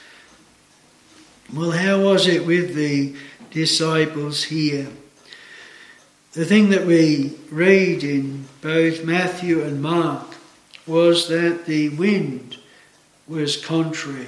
Well, 1.53 1.71
how 1.71 2.01
was 2.01 2.27
it 2.27 2.45
with 2.45 2.75
the 2.75 3.15
disciples 3.51 4.43
here? 4.43 4.89
The 6.33 6.45
thing 6.45 6.69
that 6.71 6.85
we 6.85 7.37
read 7.49 8.03
in 8.03 8.47
both 8.61 9.05
Matthew 9.05 9.63
and 9.63 9.81
Mark 9.81 10.35
was 10.85 11.29
that 11.29 11.65
the 11.65 11.89
wind 11.89 12.57
was 13.27 13.63
contrary. 13.63 14.27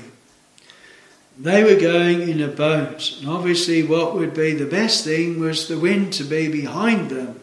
They 1.38 1.63
were 1.63 1.79
going 1.79 2.27
in 2.27 2.41
a 2.41 2.47
boat, 2.47 3.17
and 3.19 3.29
obviously, 3.29 3.84
what 3.84 4.15
would 4.15 4.34
be 4.34 4.53
the 4.53 4.65
best 4.65 5.05
thing 5.05 5.39
was 5.39 5.67
the 5.67 5.79
wind 5.79 6.12
to 6.13 6.23
be 6.23 6.49
behind 6.49 7.10
them, 7.10 7.39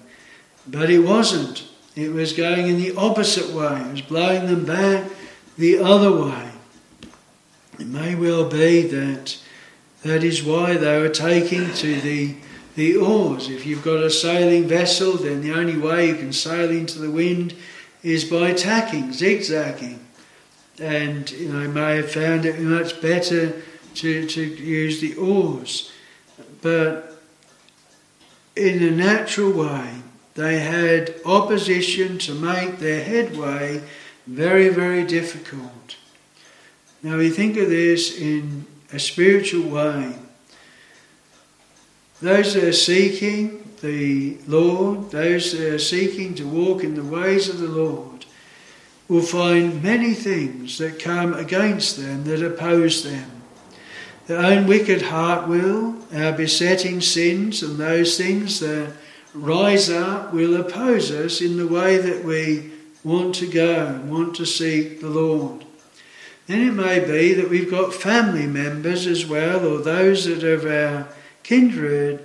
but 0.67 0.91
it 0.91 1.01
wasn't. 1.01 1.65
It 1.95 2.13
was 2.13 2.33
going 2.33 2.69
in 2.69 2.79
the 2.79 2.95
opposite 2.97 3.55
way, 3.55 3.81
it 3.81 3.93
was 3.93 4.03
blowing 4.03 4.47
them 4.47 4.65
back 4.65 5.11
the 5.57 5.79
other 5.79 6.13
way. 6.13 6.51
It 7.79 7.87
may 7.87 8.15
well 8.15 8.49
be 8.49 8.83
that 8.83 9.39
that 10.03 10.23
is 10.23 10.43
why 10.43 10.77
they 10.77 10.99
were 11.01 11.09
taking 11.09 11.73
to 11.75 12.01
the, 12.01 12.37
the 12.75 12.97
oars. 12.97 13.49
If 13.49 13.67
you've 13.67 13.85
got 13.85 14.03
a 14.03 14.11
sailing 14.11 14.69
vessel, 14.69 15.15
then 15.15 15.41
the 15.41 15.53
only 15.53 15.77
way 15.77 16.09
you 16.09 16.15
can 16.15 16.33
sail 16.33 16.71
into 16.71 16.99
the 16.99 17.11
wind 17.11 17.55
is 18.03 18.25
by 18.25 18.53
tacking, 18.53 19.13
zigzagging. 19.13 20.01
And 20.79 21.31
you 21.31 21.53
know, 21.53 21.69
may 21.69 21.97
have 21.97 22.13
found 22.13 22.45
it 22.45 22.61
much 22.61 23.01
better 23.01 23.63
to, 23.95 24.27
to 24.27 24.43
use 24.43 25.01
the 25.01 25.17
oars. 25.17 25.91
But 26.63 27.21
in 28.55 28.83
a 28.83 28.91
natural 28.91 29.53
way, 29.53 30.03
they 30.37 30.61
had 30.61 31.15
opposition 31.25 32.19
to 32.19 32.35
make 32.35 32.79
their 32.79 33.03
headway 33.03 33.83
very, 34.27 34.69
very 34.69 35.05
difficult. 35.05 35.97
Now 37.03 37.17
we 37.17 37.31
think 37.31 37.57
of 37.57 37.69
this 37.69 38.19
in 38.19 38.67
a 38.93 38.99
spiritual 38.99 39.69
way. 39.69 40.15
Those 42.21 42.55
that 42.55 42.65
are 42.65 42.73
seeking 42.73 43.63
the 43.81 44.39
Lord, 44.47 45.11
those 45.11 45.53
that 45.53 45.75
are 45.75 45.79
seeking 45.79 46.35
to 46.37 46.47
walk 46.47 46.85
in 46.85 46.95
the 46.95 47.05
ways 47.05 47.49
of 47.49 47.59
the 47.59 47.69
Lord, 47.69 48.27
will 49.09 49.23
find 49.23 49.83
many 49.83 50.15
things 50.15 50.79
that 50.79 50.99
come 50.99 51.33
against 51.33 51.97
them, 51.97 52.25
that 52.25 52.43
oppose 52.43 53.05
them. 53.05 53.31
Their 54.27 54.39
own 54.39 54.67
wicked 54.67 55.03
heart 55.03 55.49
will, 55.49 55.97
our 56.13 56.33
besetting 56.33 57.01
sins, 57.01 57.63
and 57.63 57.79
those 57.79 58.19
things 58.19 58.61
that 58.61 58.93
rise 59.37 59.91
up 59.91 60.33
will 60.33 60.59
oppose 60.59 61.11
us 61.11 61.41
in 61.41 61.57
the 61.57 61.67
way 61.67 61.99
that 61.99 62.25
we 62.25 62.73
want 63.05 63.35
to 63.37 63.47
go 63.47 63.87
and 63.87 64.11
want 64.11 64.35
to 64.37 64.47
seek 64.47 65.01
the 65.01 65.09
Lord. 65.09 65.65
Then 66.47 66.63
it 66.63 66.73
may 66.73 67.01
be 67.01 67.35
that 67.35 67.51
we've 67.51 67.71
got 67.71 67.93
family 67.93 68.47
members 68.47 69.07
as 69.07 69.27
well, 69.27 69.67
or 69.67 69.79
those 69.79 70.25
that 70.25 70.45
are 70.45 70.55
of 70.55 70.65
our 70.65 71.09
kindred, 71.43 72.25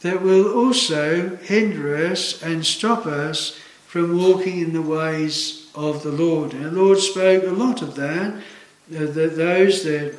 that 0.00 0.22
will 0.22 0.52
also 0.52 1.36
hinder 1.36 1.96
us 1.96 2.42
and 2.42 2.64
stop 2.64 3.06
us 3.06 3.58
from 3.86 4.18
walking 4.18 4.60
in 4.60 4.72
the 4.72 4.82
ways 4.82 5.70
of 5.74 6.02
the 6.02 6.12
Lord. 6.12 6.52
And 6.52 6.64
the 6.64 6.82
Lord 6.82 6.98
spoke 6.98 7.44
a 7.44 7.50
lot 7.50 7.82
of 7.82 7.94
that, 7.96 8.34
uh, 8.34 8.40
that 8.88 9.36
those 9.36 9.84
that 9.84 10.18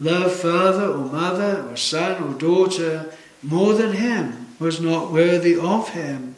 love 0.00 0.32
father 0.32 0.86
or 0.86 1.04
mother 1.04 1.68
or 1.68 1.76
son 1.76 2.22
or 2.22 2.38
daughter 2.38 3.12
more 3.42 3.74
than 3.74 3.92
him 3.92 4.47
was 4.58 4.80
not 4.80 5.12
worthy 5.12 5.56
of 5.56 5.90
him. 5.90 6.34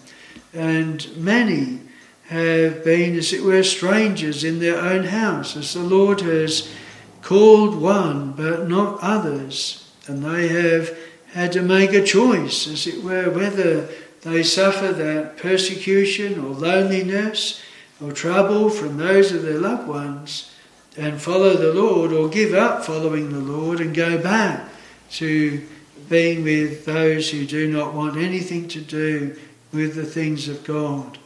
And 0.52 1.16
many 1.16 1.80
have 2.28 2.84
been, 2.84 3.16
as 3.16 3.32
it 3.32 3.42
were, 3.42 3.62
strangers 3.62 4.44
in 4.44 4.58
their 4.58 4.78
own 4.78 5.04
house, 5.04 5.56
as 5.56 5.74
the 5.74 5.80
Lord 5.80 6.20
has 6.20 6.72
called 7.22 7.80
one 7.80 8.32
but 8.32 8.68
not 8.68 8.98
others. 9.02 9.90
And 10.06 10.24
they 10.24 10.48
have 10.48 10.96
had 11.32 11.52
to 11.52 11.62
make 11.62 11.92
a 11.92 12.04
choice, 12.04 12.66
as 12.66 12.86
it 12.86 13.02
were, 13.02 13.30
whether 13.30 13.88
they 14.22 14.42
suffer 14.42 14.92
that 14.92 15.36
persecution 15.36 16.38
or 16.38 16.54
loneliness 16.54 17.62
or 18.02 18.12
trouble 18.12 18.70
from 18.70 18.96
those 18.96 19.32
of 19.32 19.42
their 19.42 19.58
loved 19.58 19.88
ones 19.88 20.50
and 20.96 21.20
follow 21.20 21.54
the 21.54 21.72
Lord 21.72 22.12
or 22.12 22.28
give 22.28 22.52
up 22.52 22.84
following 22.84 23.32
the 23.32 23.38
Lord 23.38 23.80
and 23.80 23.94
go 23.94 24.18
back 24.18 24.68
to 25.12 25.66
being 26.10 26.42
with 26.42 26.84
those 26.84 27.30
who 27.30 27.46
do 27.46 27.72
not 27.72 27.94
want 27.94 28.16
anything 28.16 28.66
to 28.66 28.80
do 28.80 29.38
with 29.72 29.94
the 29.94 30.04
things 30.04 30.48
of 30.48 30.64
God. 30.64 31.18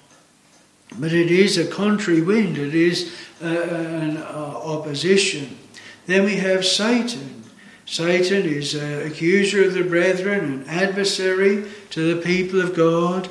But 0.99 1.13
it 1.13 1.31
is 1.31 1.57
a 1.57 1.67
contrary 1.67 2.21
wind, 2.21 2.59
it 2.59 2.75
is 2.75 3.17
uh, 3.43 3.47
an 3.47 4.19
uh, 4.19 4.21
opposition. 4.63 5.59
Then 6.07 6.25
we 6.25 6.37
have 6.37 6.67
Satan. 6.67 7.45
Satan 7.87 8.45
is 8.45 8.75
an 8.75 9.07
accuser 9.07 9.65
of 9.65 9.73
the 9.75 9.85
brethren, 9.85 10.45
an 10.45 10.69
adversary 10.69 11.65
to 11.91 12.15
the 12.15 12.23
people 12.23 12.61
of 12.61 12.77
God, 12.77 13.31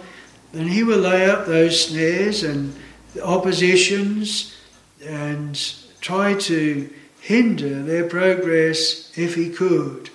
and 0.53 0.69
he 0.69 0.83
will 0.83 0.99
lay 0.99 1.29
up 1.29 1.45
those 1.45 1.85
snares 1.87 2.43
and 2.43 2.75
oppositions 3.23 4.57
and 5.05 5.75
try 6.01 6.33
to 6.33 6.89
hinder 7.21 7.83
their 7.83 8.07
progress 8.07 9.15
if 9.15 9.35
he 9.35 9.49
could. 9.49 10.09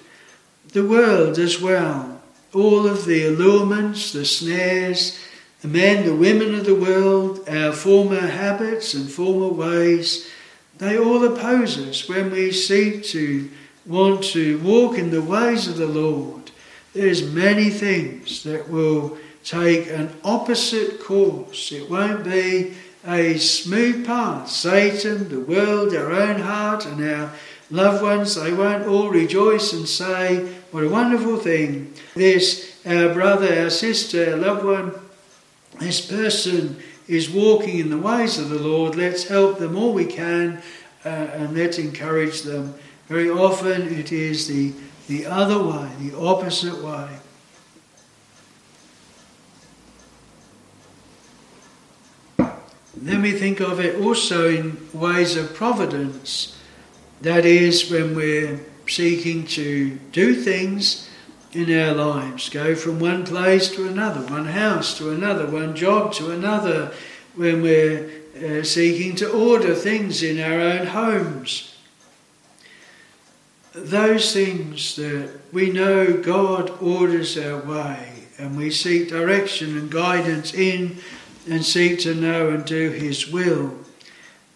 The 0.72 0.86
world 0.86 1.38
as 1.38 1.60
well, 1.60 2.20
all 2.52 2.86
of 2.86 3.06
the 3.06 3.24
allurements, 3.24 4.12
the 4.12 4.24
snares, 4.24 5.18
the 5.62 5.68
men, 5.68 6.04
the 6.04 6.14
women 6.14 6.54
of 6.54 6.66
the 6.66 6.74
world, 6.74 7.48
our 7.48 7.72
former 7.72 8.20
habits 8.20 8.94
and 8.94 9.10
former 9.10 9.48
ways, 9.48 10.28
they 10.76 10.98
all 10.98 11.24
oppose 11.24 11.78
us 11.78 12.08
when 12.08 12.30
we 12.30 12.52
seek 12.52 13.02
to 13.06 13.50
want 13.86 14.22
to 14.22 14.58
walk 14.60 14.98
in 14.98 15.10
the 15.10 15.22
ways 15.22 15.66
of 15.66 15.76
the 15.76 15.86
Lord. 15.86 16.50
There's 16.92 17.22
many 17.32 17.70
things 17.70 18.42
that 18.44 18.68
will 18.68 19.18
take 19.44 19.88
an 19.88 20.12
opposite 20.22 21.00
course. 21.02 21.72
It 21.72 21.90
won't 21.90 22.24
be 22.24 22.74
a 23.06 23.38
smooth 23.38 24.06
path. 24.06 24.50
Satan, 24.50 25.28
the 25.30 25.40
world, 25.40 25.94
our 25.94 26.12
own 26.12 26.40
heart, 26.40 26.84
and 26.86 27.02
our 27.02 27.32
loved 27.70 28.02
ones, 28.02 28.34
they 28.34 28.52
won't 28.52 28.86
all 28.86 29.10
rejoice 29.10 29.72
and 29.72 29.88
say, 29.88 30.54
What 30.70 30.84
a 30.84 30.88
wonderful 30.88 31.38
thing. 31.38 31.94
This, 32.14 32.78
our 32.84 33.14
brother, 33.14 33.62
our 33.62 33.70
sister, 33.70 34.32
our 34.32 34.36
loved 34.36 34.64
one, 34.64 34.92
this 35.80 36.04
person 36.04 36.76
is 37.06 37.30
walking 37.30 37.78
in 37.78 37.88
the 37.88 37.96
ways 37.96 38.38
of 38.38 38.50
the 38.50 38.58
Lord. 38.58 38.94
Let's 38.94 39.28
help 39.28 39.58
them 39.58 39.76
all 39.76 39.94
we 39.94 40.04
can 40.04 40.62
uh, 41.06 41.08
and 41.08 41.56
let's 41.56 41.78
encourage 41.78 42.42
them. 42.42 42.74
Very 43.08 43.30
often 43.30 43.94
it 43.98 44.12
is 44.12 44.46
the, 44.46 44.74
the 45.06 45.24
other 45.24 45.62
way, 45.62 45.88
the 46.00 46.18
opposite 46.18 46.84
way. 46.84 47.08
Then 52.94 53.22
we 53.22 53.32
think 53.32 53.60
of 53.60 53.80
it 53.80 53.98
also 54.02 54.50
in 54.50 54.88
ways 54.92 55.36
of 55.36 55.54
providence. 55.54 56.58
That 57.22 57.46
is, 57.46 57.90
when 57.90 58.14
we're 58.14 58.60
seeking 58.88 59.46
to 59.46 59.90
do 60.12 60.34
things 60.34 61.08
in 61.52 61.72
our 61.72 61.94
lives, 61.94 62.48
go 62.48 62.74
from 62.74 63.00
one 63.00 63.24
place 63.24 63.70
to 63.70 63.88
another, 63.88 64.20
one 64.30 64.46
house 64.46 64.96
to 64.98 65.10
another, 65.10 65.46
one 65.46 65.74
job 65.74 66.12
to 66.12 66.30
another, 66.30 66.92
when 67.34 67.62
we're 67.62 68.10
uh, 68.36 68.62
seeking 68.62 69.16
to 69.16 69.30
order 69.30 69.74
things 69.74 70.22
in 70.22 70.40
our 70.40 70.60
own 70.60 70.86
homes. 70.86 71.76
Those 73.72 74.32
things 74.32 74.96
that 74.96 75.30
we 75.52 75.70
know 75.70 76.20
God 76.20 76.70
orders 76.82 77.38
our 77.38 77.60
way 77.60 78.24
and 78.38 78.56
we 78.56 78.70
seek 78.70 79.08
direction 79.08 79.76
and 79.76 79.90
guidance 79.90 80.54
in 80.54 80.98
and 81.48 81.64
seek 81.64 82.00
to 82.00 82.14
know 82.14 82.50
and 82.50 82.64
do 82.64 82.90
His 82.90 83.28
will. 83.28 83.74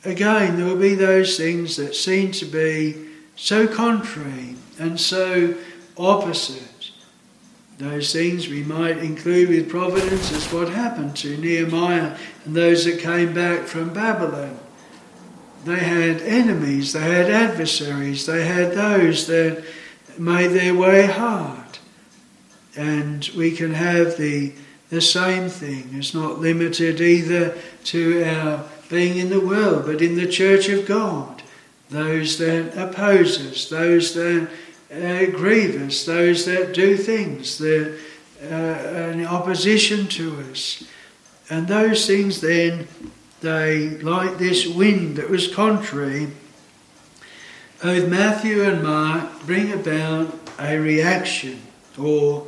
Again, 0.04 0.56
there 0.56 0.66
will 0.66 0.80
be 0.80 0.94
those 0.94 1.36
things 1.36 1.76
that 1.76 1.94
seem 1.94 2.32
to 2.32 2.44
be 2.44 3.11
so 3.42 3.66
contrary 3.66 4.54
and 4.78 5.00
so 5.00 5.54
opposite 5.98 6.90
those 7.78 8.12
things 8.12 8.48
we 8.48 8.62
might 8.62 8.98
include 8.98 9.48
with 9.48 9.68
providence 9.68 10.32
as 10.32 10.52
what 10.52 10.68
happened 10.68 11.16
to 11.16 11.36
Nehemiah 11.36 12.16
and 12.44 12.54
those 12.54 12.84
that 12.84 13.00
came 13.00 13.34
back 13.34 13.64
from 13.64 13.92
Babylon. 13.92 14.56
They 15.64 15.78
had 15.78 16.20
enemies, 16.22 16.92
they 16.92 17.00
had 17.00 17.28
adversaries, 17.28 18.26
they 18.26 18.44
had 18.44 18.74
those 18.74 19.26
that 19.26 19.64
made 20.16 20.48
their 20.48 20.76
way 20.76 21.06
hard. 21.06 21.78
And 22.76 23.28
we 23.36 23.50
can 23.50 23.74
have 23.74 24.16
the, 24.16 24.52
the 24.90 25.00
same 25.00 25.48
thing. 25.48 25.90
It's 25.94 26.14
not 26.14 26.38
limited 26.38 27.00
either 27.00 27.58
to 27.84 28.24
our 28.24 28.64
being 28.90 29.18
in 29.18 29.30
the 29.30 29.40
world, 29.40 29.86
but 29.86 30.00
in 30.00 30.14
the 30.14 30.28
church 30.28 30.68
of 30.68 30.86
God. 30.86 31.31
Those 31.92 32.38
that 32.38 32.74
oppose 32.76 33.38
us, 33.38 33.68
those 33.68 34.14
that 34.14 34.48
uh, 34.90 35.26
grievous, 35.26 36.06
those 36.06 36.46
that 36.46 36.72
do 36.72 36.96
things 36.96 37.58
that 37.58 37.98
uh, 38.42 39.10
in 39.12 39.26
opposition 39.26 40.06
to 40.08 40.40
us. 40.50 40.84
And 41.50 41.68
those 41.68 42.06
things 42.06 42.40
then, 42.40 42.88
they, 43.42 43.90
like 43.98 44.38
this 44.38 44.66
wind 44.66 45.16
that 45.16 45.28
was 45.28 45.54
contrary, 45.54 46.28
both 47.82 48.08
Matthew 48.08 48.62
and 48.62 48.82
Mark 48.82 49.44
bring 49.44 49.70
about 49.72 50.34
a 50.58 50.78
reaction 50.78 51.60
or 51.98 52.46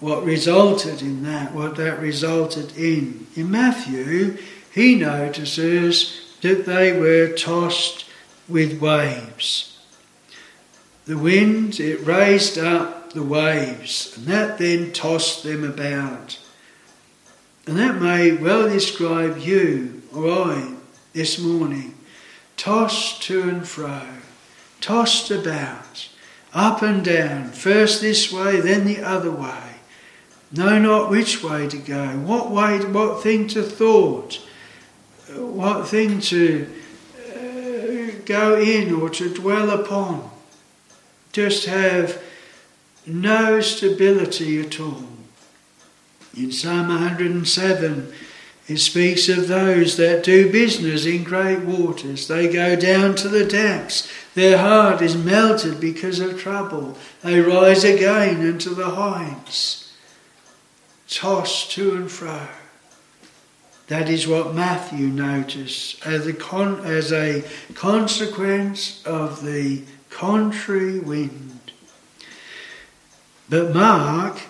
what 0.00 0.24
resulted 0.24 1.02
in 1.02 1.24
that, 1.24 1.52
what 1.52 1.76
that 1.76 2.00
resulted 2.00 2.76
in. 2.78 3.26
In 3.34 3.50
Matthew, 3.50 4.38
he 4.72 4.94
notices 4.94 6.25
that 6.46 6.64
they 6.64 6.98
were 6.98 7.28
tossed 7.28 8.04
with 8.48 8.80
waves. 8.80 9.78
The 11.06 11.18
wind, 11.18 11.80
it 11.80 12.00
raised 12.06 12.56
up 12.56 13.12
the 13.12 13.22
waves, 13.22 14.16
and 14.16 14.26
that 14.26 14.58
then 14.58 14.92
tossed 14.92 15.42
them 15.42 15.64
about. 15.64 16.38
And 17.66 17.76
that 17.78 18.00
may 18.00 18.32
well 18.32 18.68
describe 18.68 19.38
you 19.38 20.02
or 20.14 20.30
I 20.30 20.74
this 21.12 21.38
morning, 21.38 21.94
tossed 22.56 23.22
to 23.24 23.42
and 23.42 23.66
fro, 23.66 24.02
tossed 24.80 25.30
about, 25.30 26.08
up 26.54 26.80
and 26.82 27.04
down, 27.04 27.50
first 27.50 28.00
this 28.00 28.32
way, 28.32 28.60
then 28.60 28.84
the 28.84 29.02
other 29.02 29.32
way. 29.32 29.62
Know 30.52 30.78
not 30.78 31.10
which 31.10 31.42
way 31.42 31.66
to 31.66 31.76
go, 31.76 32.06
what 32.18 32.50
way, 32.50 32.78
what 32.84 33.22
thing 33.22 33.48
to 33.48 33.62
thought, 33.62 34.40
what 35.38 35.88
thing 35.88 36.20
to 36.20 36.68
uh, 37.18 38.20
go 38.24 38.58
in 38.60 38.92
or 38.92 39.10
to 39.10 39.32
dwell 39.32 39.70
upon. 39.70 40.30
Just 41.32 41.66
have 41.66 42.22
no 43.06 43.60
stability 43.60 44.60
at 44.60 44.80
all. 44.80 45.04
In 46.36 46.52
Psalm 46.52 46.88
107, 46.88 48.12
it 48.68 48.78
speaks 48.78 49.28
of 49.28 49.46
those 49.46 49.96
that 49.96 50.24
do 50.24 50.50
business 50.50 51.06
in 51.06 51.22
great 51.22 51.60
waters. 51.60 52.26
They 52.26 52.52
go 52.52 52.74
down 52.74 53.14
to 53.16 53.28
the 53.28 53.44
depths. 53.44 54.10
Their 54.34 54.58
heart 54.58 55.00
is 55.00 55.16
melted 55.16 55.80
because 55.80 56.18
of 56.18 56.40
trouble. 56.40 56.98
They 57.22 57.40
rise 57.40 57.84
again 57.84 58.44
into 58.44 58.70
the 58.70 58.90
heights, 58.90 59.94
tossed 61.08 61.70
to 61.72 61.94
and 61.94 62.10
fro. 62.10 62.48
That 63.88 64.08
is 64.08 64.26
what 64.26 64.54
Matthew 64.54 65.06
noticed 65.06 66.04
as 66.04 66.26
a, 66.26 66.32
con- 66.32 66.84
as 66.84 67.12
a 67.12 67.44
consequence 67.74 69.04
of 69.06 69.44
the 69.44 69.84
contrary 70.10 70.98
wind. 70.98 71.72
But 73.48 73.72
Mark 73.72 74.40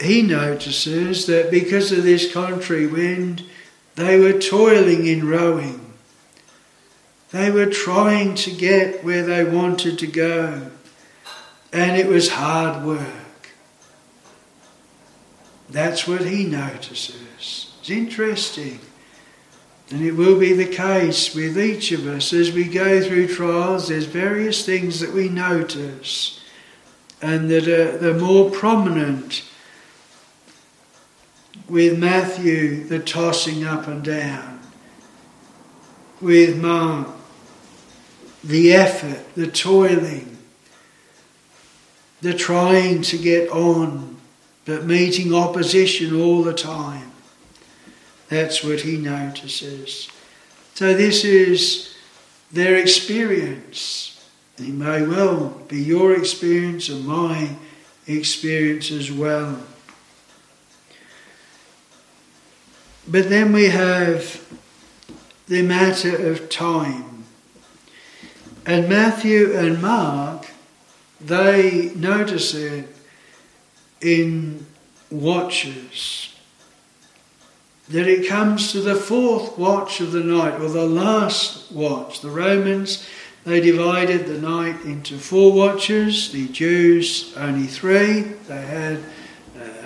he 0.00 0.22
notices 0.22 1.26
that 1.26 1.50
because 1.50 1.90
of 1.90 2.04
this 2.04 2.32
contrary 2.32 2.86
wind, 2.86 3.44
they 3.96 4.18
were 4.18 4.38
toiling 4.38 5.06
in 5.06 5.26
rowing. 5.26 5.92
They 7.30 7.50
were 7.50 7.66
trying 7.66 8.36
to 8.36 8.50
get 8.50 9.04
where 9.04 9.24
they 9.24 9.44
wanted 9.44 9.98
to 9.98 10.06
go, 10.06 10.70
and 11.72 11.96
it 11.96 12.06
was 12.06 12.30
hard 12.30 12.84
work. 12.84 13.50
That's 15.68 16.06
what 16.06 16.24
he 16.24 16.44
notices. 16.44 17.27
It's 17.88 17.96
interesting. 17.96 18.80
And 19.90 20.04
it 20.04 20.12
will 20.12 20.38
be 20.38 20.52
the 20.52 20.66
case 20.66 21.34
with 21.34 21.58
each 21.58 21.90
of 21.90 22.06
us 22.06 22.34
as 22.34 22.52
we 22.52 22.64
go 22.64 23.00
through 23.00 23.28
trials. 23.28 23.88
There's 23.88 24.04
various 24.04 24.66
things 24.66 25.00
that 25.00 25.14
we 25.14 25.30
notice, 25.30 26.38
and 27.22 27.50
that 27.50 27.66
are 27.66 27.96
the 27.96 28.12
more 28.12 28.50
prominent 28.50 29.42
with 31.66 31.98
Matthew, 31.98 32.84
the 32.84 32.98
tossing 32.98 33.64
up 33.64 33.88
and 33.88 34.04
down. 34.04 34.60
With 36.20 36.60
Mark, 36.60 37.08
the 38.44 38.74
effort, 38.74 39.34
the 39.34 39.46
toiling, 39.46 40.36
the 42.20 42.34
trying 42.34 43.00
to 43.00 43.16
get 43.16 43.48
on, 43.48 44.18
but 44.66 44.84
meeting 44.84 45.32
opposition 45.32 46.14
all 46.14 46.42
the 46.42 46.52
time. 46.52 47.12
That's 48.28 48.62
what 48.62 48.80
he 48.80 48.96
notices. 48.96 50.08
So, 50.74 50.94
this 50.94 51.24
is 51.24 51.94
their 52.52 52.76
experience. 52.76 54.24
It 54.58 54.68
may 54.68 55.06
well 55.06 55.50
be 55.68 55.80
your 55.80 56.14
experience 56.14 56.88
and 56.88 57.06
my 57.06 57.50
experience 58.06 58.90
as 58.90 59.10
well. 59.10 59.58
But 63.06 63.30
then 63.30 63.52
we 63.52 63.66
have 63.66 64.44
the 65.46 65.62
matter 65.62 66.30
of 66.30 66.48
time. 66.50 67.24
And 68.66 68.88
Matthew 68.88 69.56
and 69.56 69.80
Mark, 69.80 70.46
they 71.20 71.92
notice 71.94 72.52
it 72.52 72.86
in 74.02 74.66
watches. 75.10 76.34
That 77.90 78.06
it 78.06 78.28
comes 78.28 78.72
to 78.72 78.80
the 78.80 78.94
fourth 78.94 79.56
watch 79.56 80.00
of 80.00 80.12
the 80.12 80.22
night, 80.22 80.60
or 80.60 80.68
the 80.68 80.86
last 80.86 81.72
watch. 81.72 82.20
The 82.20 82.30
Romans, 82.30 83.08
they 83.44 83.60
divided 83.60 84.26
the 84.26 84.38
night 84.38 84.82
into 84.84 85.16
four 85.16 85.52
watches, 85.52 86.32
the 86.32 86.48
Jews 86.48 87.34
only 87.36 87.66
three. 87.66 88.20
They 88.20 88.60
had 88.60 89.00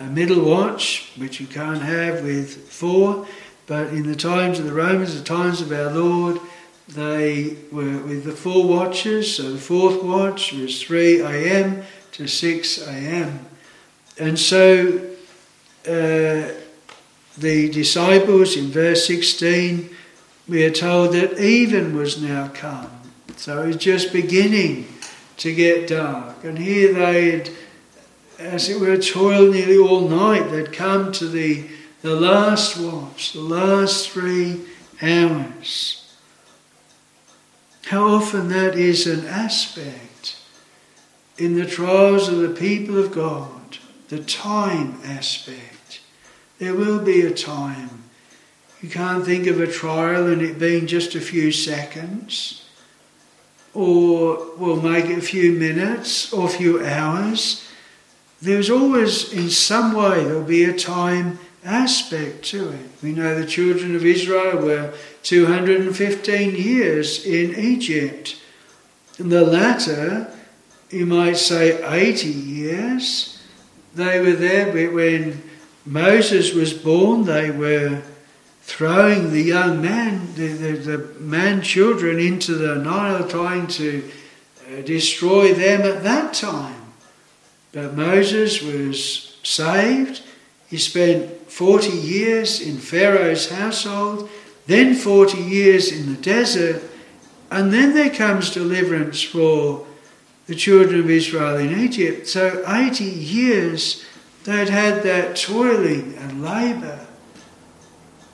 a 0.02 0.06
middle 0.10 0.44
watch, 0.44 1.12
which 1.16 1.40
you 1.40 1.46
can't 1.46 1.82
have 1.82 2.22
with 2.22 2.68
four, 2.68 3.26
but 3.66 3.88
in 3.88 4.06
the 4.06 4.16
times 4.16 4.58
of 4.58 4.64
the 4.64 4.72
Romans, 4.72 5.16
the 5.16 5.24
times 5.24 5.60
of 5.60 5.70
our 5.70 5.90
Lord, 5.92 6.40
they 6.88 7.56
were 7.70 7.98
with 7.98 8.24
the 8.24 8.32
four 8.32 8.66
watches. 8.66 9.36
So 9.36 9.52
the 9.52 9.58
fourth 9.58 10.02
watch 10.02 10.52
was 10.52 10.82
3 10.82 11.20
a.m. 11.20 11.84
to 12.12 12.26
6 12.26 12.86
a.m. 12.86 13.46
And 14.18 14.38
so 14.38 15.08
uh, 15.86 16.48
the 17.36 17.70
disciples 17.70 18.56
in 18.56 18.66
verse 18.66 19.06
16, 19.06 19.90
we 20.48 20.64
are 20.64 20.70
told 20.70 21.14
that 21.14 21.38
even 21.38 21.96
was 21.96 22.20
now 22.20 22.48
come. 22.48 22.90
So 23.36 23.62
it's 23.62 23.82
just 23.82 24.12
beginning 24.12 24.88
to 25.38 25.54
get 25.54 25.88
dark. 25.88 26.44
And 26.44 26.58
here 26.58 26.92
they 26.92 27.30
had 27.30 27.50
as 28.42 28.68
it 28.68 28.80
were, 28.80 28.96
toiled 28.96 29.54
nearly 29.54 29.78
all 29.78 30.08
night. 30.08 30.50
They'd 30.50 30.72
come 30.72 31.12
to 31.12 31.26
the, 31.26 31.64
the 32.02 32.14
last 32.14 32.76
watch, 32.76 33.32
the 33.32 33.40
last 33.40 34.10
three 34.10 34.60
hours. 35.00 35.98
How 37.86 38.08
often 38.08 38.48
that 38.48 38.76
is 38.76 39.06
an 39.06 39.26
aspect 39.26 40.36
in 41.38 41.54
the 41.56 41.66
trials 41.66 42.28
of 42.28 42.38
the 42.38 42.48
people 42.48 42.98
of 42.98 43.12
God, 43.12 43.78
the 44.08 44.22
time 44.22 44.98
aspect. 45.04 45.71
There 46.62 46.74
will 46.74 47.00
be 47.00 47.22
a 47.22 47.30
time. 47.30 48.04
You 48.80 48.88
can't 48.88 49.24
think 49.24 49.46
of 49.46 49.60
a 49.60 49.66
trial 49.66 50.28
and 50.28 50.40
it 50.40 50.58
being 50.58 50.86
just 50.86 51.14
a 51.14 51.20
few 51.20 51.50
seconds, 51.50 52.64
or 53.74 54.56
we'll 54.56 54.80
make 54.80 55.06
it 55.06 55.18
a 55.18 55.22
few 55.22 55.52
minutes 55.52 56.32
or 56.32 56.46
a 56.46 56.50
few 56.50 56.84
hours 56.84 57.68
there's 58.42 58.70
always, 58.70 59.32
in 59.32 59.48
some 59.50 59.92
way, 59.92 60.24
there'll 60.24 60.42
be 60.42 60.64
a 60.64 60.76
time 60.76 61.38
aspect 61.64 62.44
to 62.46 62.70
it. 62.70 62.90
We 63.00 63.12
know 63.12 63.38
the 63.38 63.46
children 63.46 63.94
of 63.94 64.04
Israel 64.04 64.60
were 64.60 64.92
215 65.22 66.56
years 66.56 67.24
in 67.24 67.54
Egypt. 67.54 68.42
And 69.18 69.30
the 69.30 69.44
latter, 69.44 70.28
you 70.90 71.06
might 71.06 71.36
say 71.36 71.80
80 71.84 72.28
years. 72.28 73.40
They 73.94 74.18
were 74.18 74.32
there 74.32 74.72
when 74.90 75.40
Moses 75.84 76.54
was 76.54 76.72
born, 76.72 77.24
they 77.24 77.50
were 77.50 78.02
throwing 78.62 79.32
the 79.32 79.42
young 79.42 79.82
man, 79.82 80.34
the, 80.34 80.48
the, 80.48 80.72
the 80.72 80.98
man 81.20 81.62
children 81.62 82.18
into 82.18 82.54
the 82.54 82.76
Nile, 82.76 83.26
trying 83.28 83.66
to 83.66 84.08
uh, 84.66 84.82
destroy 84.82 85.52
them 85.52 85.82
at 85.82 86.04
that 86.04 86.32
time. 86.32 86.80
But 87.72 87.94
Moses 87.94 88.62
was 88.62 89.36
saved. 89.42 90.22
He 90.68 90.78
spent 90.78 91.50
40 91.50 91.90
years 91.90 92.60
in 92.60 92.76
Pharaoh's 92.76 93.50
household, 93.50 94.30
then 94.66 94.94
40 94.94 95.38
years 95.38 95.90
in 95.90 96.14
the 96.14 96.20
desert, 96.20 96.82
and 97.50 97.72
then 97.72 97.92
there 97.92 98.10
comes 98.10 98.50
deliverance 98.50 99.20
for 99.20 99.86
the 100.46 100.54
children 100.54 101.00
of 101.00 101.10
Israel 101.10 101.56
in 101.56 101.78
Egypt. 101.78 102.28
So 102.28 102.64
80 102.66 103.04
years 103.04 104.04
they'd 104.44 104.68
had 104.68 105.02
that 105.02 105.36
toiling 105.36 106.14
and 106.16 106.42
labour. 106.42 107.06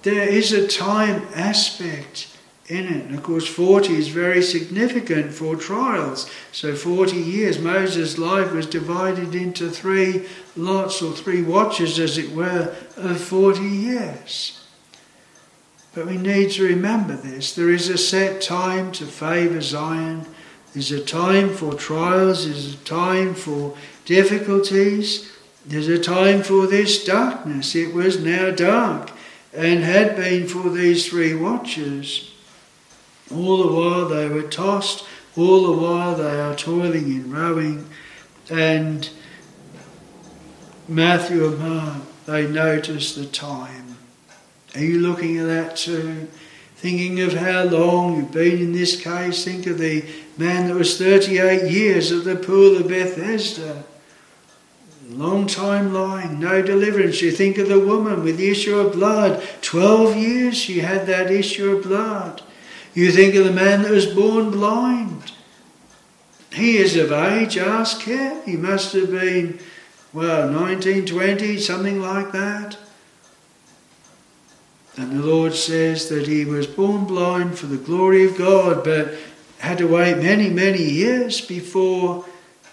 There 0.03 0.29
is 0.29 0.53
a 0.53 0.69
time 0.69 1.27
aspect 1.35 2.29
in 2.69 2.87
it. 2.87 3.05
And 3.07 3.15
of 3.15 3.23
course, 3.23 3.47
40 3.47 3.95
is 3.95 4.09
very 4.09 4.43
significant 4.43 5.33
for 5.33 5.57
trials. 5.57 6.31
So, 6.53 6.75
40 6.75 7.17
years, 7.17 7.59
Moses' 7.59 8.19
life 8.19 8.53
was 8.53 8.67
divided 8.67 9.35
into 9.35 9.71
three 9.71 10.27
lots 10.57 11.03
or 11.03 11.13
three 11.13 11.43
watches, 11.43 11.99
as 11.99 12.19
it 12.19 12.33
were, 12.33 12.75
of 12.97 13.21
40 13.21 13.61
years. 13.63 14.65
But 15.95 16.07
we 16.07 16.17
need 16.17 16.51
to 16.53 16.65
remember 16.65 17.17
this. 17.17 17.55
There 17.55 17.71
is 17.71 17.89
a 17.89 17.99
set 17.99 18.43
time 18.43 18.93
to 18.93 19.07
favour 19.07 19.61
Zion. 19.61 20.27
There's 20.73 20.93
a 20.93 21.03
time 21.03 21.55
for 21.55 21.75
trials. 21.75 22.45
There's 22.45 22.75
a 22.75 22.77
time 22.79 23.35
for 23.35 23.77
difficulties. 24.05 25.33
There's 25.69 25.89
a 25.89 25.99
time 25.99 26.43
for 26.43 26.67
this 26.67 27.05
darkness. 27.05 27.75
It 27.75 27.93
was 27.93 28.23
now 28.25 28.51
dark 28.51 29.11
and 29.53 29.81
had 29.81 30.17
been 30.17 30.47
for 30.47 30.71
these 30.71 31.07
three 31.07 31.35
watches. 31.35 32.33
All 33.31 33.59
the 33.59 33.73
while 33.73 34.09
they 34.09 34.29
were 34.29 34.49
tossed, 34.49 35.07
all 35.37 35.67
the 35.67 35.81
while 35.81 36.17
they 36.17 36.41
are 36.41 36.57
toiling 36.57 37.09
in 37.09 37.31
rowing. 37.31 37.87
And 38.51 39.09
Matthew 40.89 41.47
and 41.47 41.59
Mark, 41.59 42.03
they 42.25 42.47
notice 42.47 43.15
the 43.15 43.27
time. 43.27 43.99
Are 44.75 44.81
you 44.81 45.01
looking 45.01 45.37
at 45.37 45.47
that 45.47 45.77
too? 45.77 46.29
thinking 46.79 47.21
of 47.23 47.33
how 47.33 47.65
long 47.65 48.17
you've 48.17 48.31
been 48.31 48.59
in 48.59 48.73
this 48.73 49.01
case. 49.01 49.45
Think 49.45 49.67
of 49.67 49.79
the 49.79 50.05
man 50.37 50.69
that 50.69 50.77
was 50.77 50.97
38 50.97 51.69
years 51.69 52.13
at 52.13 52.23
the 52.23 52.37
pool 52.37 52.77
of 52.77 52.87
Bethesda. 52.87 53.83
Long 55.19 55.49
time 55.49 55.93
lying, 55.93 56.39
no 56.39 56.63
deliverance. 56.63 57.21
You 57.21 57.33
think 57.33 57.59
of 57.59 57.69
the 57.69 57.81
woman 57.81 58.23
with 58.23 58.37
the 58.37 58.53
issue 58.53 58.79
of 58.79 58.93
blood. 58.93 59.43
12 59.63 60.17
years 60.17 60.57
she 60.57 60.79
had 60.79 61.09
that 61.09 61.29
issue 61.29 61.75
of 61.75 61.83
blood. 61.83 62.41
You 62.95 63.11
think 63.11 63.35
of 63.35 63.45
the 63.45 63.53
man 63.53 63.83
that 63.83 63.91
was 63.91 64.07
born 64.07 64.53
blind. 64.53 65.33
He 66.53 66.77
is 66.77 66.97
of 66.97 67.11
age, 67.11 67.59
ask 67.59 68.03
him. 68.03 68.43
He 68.45 68.57
must 68.57 68.93
have 68.93 69.11
been, 69.11 69.59
well, 70.13 70.49
19, 70.49 71.07
20, 71.07 71.59
something 71.59 72.01
like 72.01 72.31
that. 72.31 72.79
And 74.97 75.19
the 75.19 75.27
Lord 75.27 75.55
says 75.55 76.09
that 76.11 76.29
he 76.29 76.45
was 76.45 76.69
born 76.69 77.07
blind 77.07 77.59
for 77.59 77.67
the 77.67 77.77
glory 77.77 78.25
of 78.25 78.39
God, 78.39 78.85
but 78.85 79.15
had 79.59 79.79
to 79.79 79.89
wait 79.89 80.19
many, 80.19 80.49
many 80.49 80.85
years 80.85 81.41
before 81.41 82.25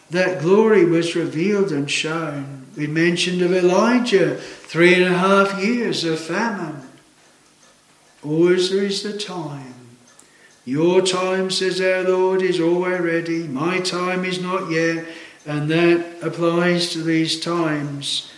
that 0.09 0.41
glory 0.41 0.85
was 0.85 1.15
revealed 1.15 1.71
and 1.71 1.89
shown. 1.89 2.65
We 2.77 2.87
mentioned 2.87 3.41
of 3.41 3.53
Elijah, 3.53 4.35
three 4.35 4.93
and 4.93 5.05
a 5.13 5.17
half 5.17 5.63
years 5.63 6.03
of 6.03 6.19
famine. 6.19 6.81
Always 8.23 8.71
there 8.71 8.83
is 8.83 9.03
the 9.03 9.17
time. 9.17 9.73
Your 10.65 11.01
time, 11.01 11.51
says 11.51 11.79
our 11.79 12.03
Lord, 12.03 12.41
is 12.41 12.59
always 12.59 12.99
ready. 12.99 13.47
My 13.47 13.79
time 13.79 14.25
is 14.25 14.41
not 14.41 14.71
yet. 14.71 15.05
And 15.45 15.69
that 15.69 16.23
applies 16.23 16.89
to 16.93 17.03
these 17.03 17.39
times 17.39 18.31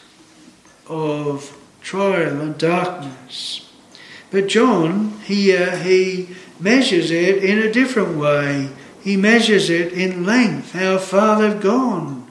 of 0.88 1.58
trial 1.82 2.42
and 2.42 2.58
darkness. 2.58 3.72
But 4.30 4.48
John, 4.48 5.20
here, 5.24 5.70
uh, 5.72 5.78
he 5.78 6.36
measures 6.60 7.12
it 7.12 7.44
in 7.44 7.60
a 7.60 7.72
different 7.72 8.18
way. 8.18 8.70
He 9.08 9.16
measures 9.16 9.70
it 9.70 9.94
in 9.94 10.26
length, 10.26 10.74
how 10.74 10.98
far 10.98 11.40
they've 11.40 11.62
gone. 11.62 12.30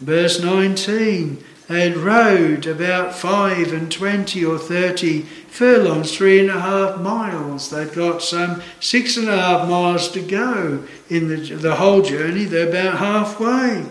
Verse 0.00 0.38
19, 0.38 1.42
they 1.66 1.88
had 1.88 1.96
rowed 1.96 2.66
about 2.66 3.14
five 3.14 3.72
and 3.72 3.90
twenty 3.90 4.44
or 4.44 4.58
thirty 4.58 5.22
furlongs, 5.22 6.14
three 6.14 6.40
and 6.40 6.50
a 6.50 6.60
half 6.60 7.00
miles. 7.00 7.70
They'd 7.70 7.94
got 7.94 8.20
some 8.20 8.60
six 8.80 9.16
and 9.16 9.30
a 9.30 9.38
half 9.38 9.66
miles 9.66 10.10
to 10.10 10.20
go 10.20 10.84
in 11.08 11.28
the, 11.28 11.36
the 11.36 11.76
whole 11.76 12.02
journey. 12.02 12.44
They're 12.44 12.68
about 12.68 12.98
halfway. 12.98 13.86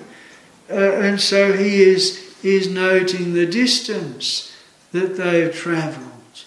Uh, 0.70 1.02
and 1.02 1.20
so 1.20 1.54
he 1.54 1.82
is, 1.82 2.38
is 2.44 2.70
noting 2.70 3.34
the 3.34 3.48
distance 3.48 4.56
that 4.92 5.18
they've 5.18 5.52
travelled. 5.52 6.46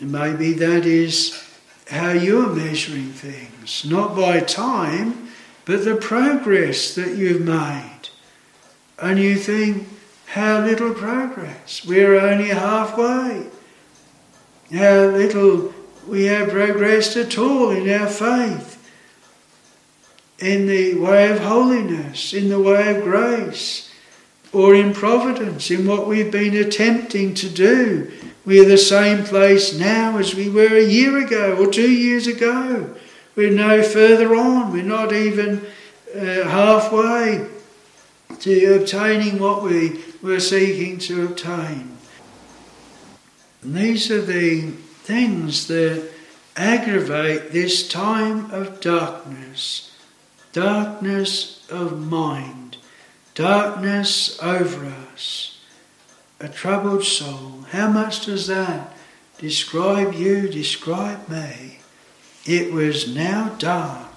Maybe 0.00 0.52
that 0.52 0.86
is 0.86 1.48
how 1.92 2.12
you're 2.12 2.48
measuring 2.48 3.10
things, 3.10 3.51
not 3.84 4.16
by 4.16 4.40
time, 4.40 5.28
but 5.64 5.84
the 5.84 5.96
progress 5.96 6.94
that 6.94 7.16
you've 7.16 7.42
made. 7.42 8.08
And 8.98 9.18
you 9.18 9.36
think, 9.36 9.88
how 10.26 10.64
little 10.64 10.94
progress. 10.94 11.84
We're 11.84 12.18
only 12.18 12.48
halfway. 12.48 13.46
How 14.72 15.06
little 15.06 15.74
we 16.06 16.24
have 16.26 16.48
progressed 16.48 17.16
at 17.16 17.36
all 17.36 17.70
in 17.70 17.88
our 17.90 18.08
faith, 18.08 18.78
in 20.38 20.66
the 20.66 20.94
way 20.94 21.30
of 21.30 21.40
holiness, 21.40 22.32
in 22.32 22.48
the 22.48 22.60
way 22.60 22.96
of 22.96 23.04
grace, 23.04 23.92
or 24.52 24.74
in 24.74 24.92
providence, 24.92 25.70
in 25.70 25.86
what 25.86 26.06
we've 26.06 26.32
been 26.32 26.56
attempting 26.56 27.34
to 27.34 27.48
do 27.48 28.10
we're 28.44 28.68
the 28.68 28.78
same 28.78 29.24
place 29.24 29.72
now 29.78 30.18
as 30.18 30.34
we 30.34 30.48
were 30.48 30.76
a 30.76 30.84
year 30.84 31.24
ago 31.24 31.56
or 31.56 31.70
two 31.70 31.90
years 31.90 32.26
ago. 32.26 32.94
We're 33.34 33.52
no 33.52 33.82
further 33.82 34.34
on. 34.34 34.72
We're 34.72 34.82
not 34.82 35.12
even 35.12 35.66
uh, 36.14 36.18
halfway 36.18 37.48
to 38.40 38.74
obtaining 38.74 39.38
what 39.38 39.62
we 39.62 40.00
were 40.22 40.40
seeking 40.40 40.98
to 40.98 41.24
obtain. 41.24 41.96
And 43.62 43.74
these 43.74 44.10
are 44.10 44.20
the 44.20 44.70
things 44.70 45.68
that 45.68 46.10
aggravate 46.56 47.52
this 47.52 47.88
time 47.88 48.50
of 48.50 48.80
darkness 48.80 49.92
darkness 50.52 51.66
of 51.70 51.98
mind, 51.98 52.76
darkness 53.34 54.40
over 54.42 54.86
us 54.86 55.58
a 56.38 56.48
troubled 56.48 57.04
soul. 57.04 57.64
How 57.70 57.88
much 57.88 58.26
does 58.26 58.48
that 58.48 58.96
describe 59.38 60.12
you, 60.12 60.48
describe 60.48 61.28
me? 61.28 61.78
It 62.44 62.72
was 62.72 63.14
now 63.14 63.54
dark. 63.58 64.08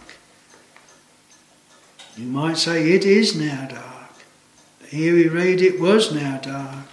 You 2.17 2.25
might 2.25 2.57
say 2.57 2.91
it 2.91 3.05
is 3.05 3.35
now 3.35 3.67
dark. 3.67 4.11
Here 4.87 5.13
we 5.13 5.27
read 5.27 5.61
it 5.61 5.79
was 5.79 6.13
now 6.13 6.37
dark, 6.37 6.87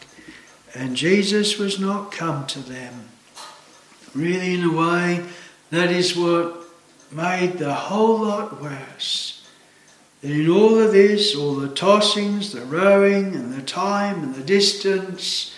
and 0.75 0.97
Jesus 0.97 1.59
was 1.59 1.79
not 1.79 2.13
come 2.13 2.47
to 2.49 2.59
them. 2.59 3.09
Really, 4.15 4.55
in 4.55 4.65
a 4.65 4.73
way, 4.73 5.25
that 5.71 5.91
is 5.91 6.17
what 6.17 6.65
made 7.11 7.55
the 7.55 7.73
whole 7.73 8.19
lot 8.19 8.61
worse. 8.61 9.47
That 10.21 10.31
in 10.31 10.51
all 10.51 10.79
of 10.79 10.93
this, 10.93 11.35
all 11.35 11.55
the 11.55 11.69
tossings, 11.69 12.53
the 12.53 12.65
rowing, 12.65 13.35
and 13.35 13.55
the 13.55 13.63
time 13.63 14.23
and 14.23 14.35
the 14.35 14.43
distance, 14.43 15.55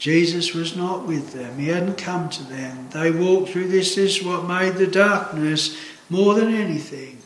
Jesus 0.00 0.54
was 0.54 0.74
not 0.74 1.06
with 1.06 1.34
them. 1.34 1.58
He 1.58 1.68
hadn't 1.68 1.98
come 1.98 2.30
to 2.30 2.42
them. 2.44 2.88
They 2.88 3.10
walked 3.10 3.50
through 3.50 3.68
this. 3.68 3.94
This 3.94 4.16
is 4.16 4.24
what 4.24 4.48
made 4.48 4.76
the 4.76 4.86
darkness 4.86 5.76
more 6.08 6.32
than 6.32 6.54
anything. 6.54 7.18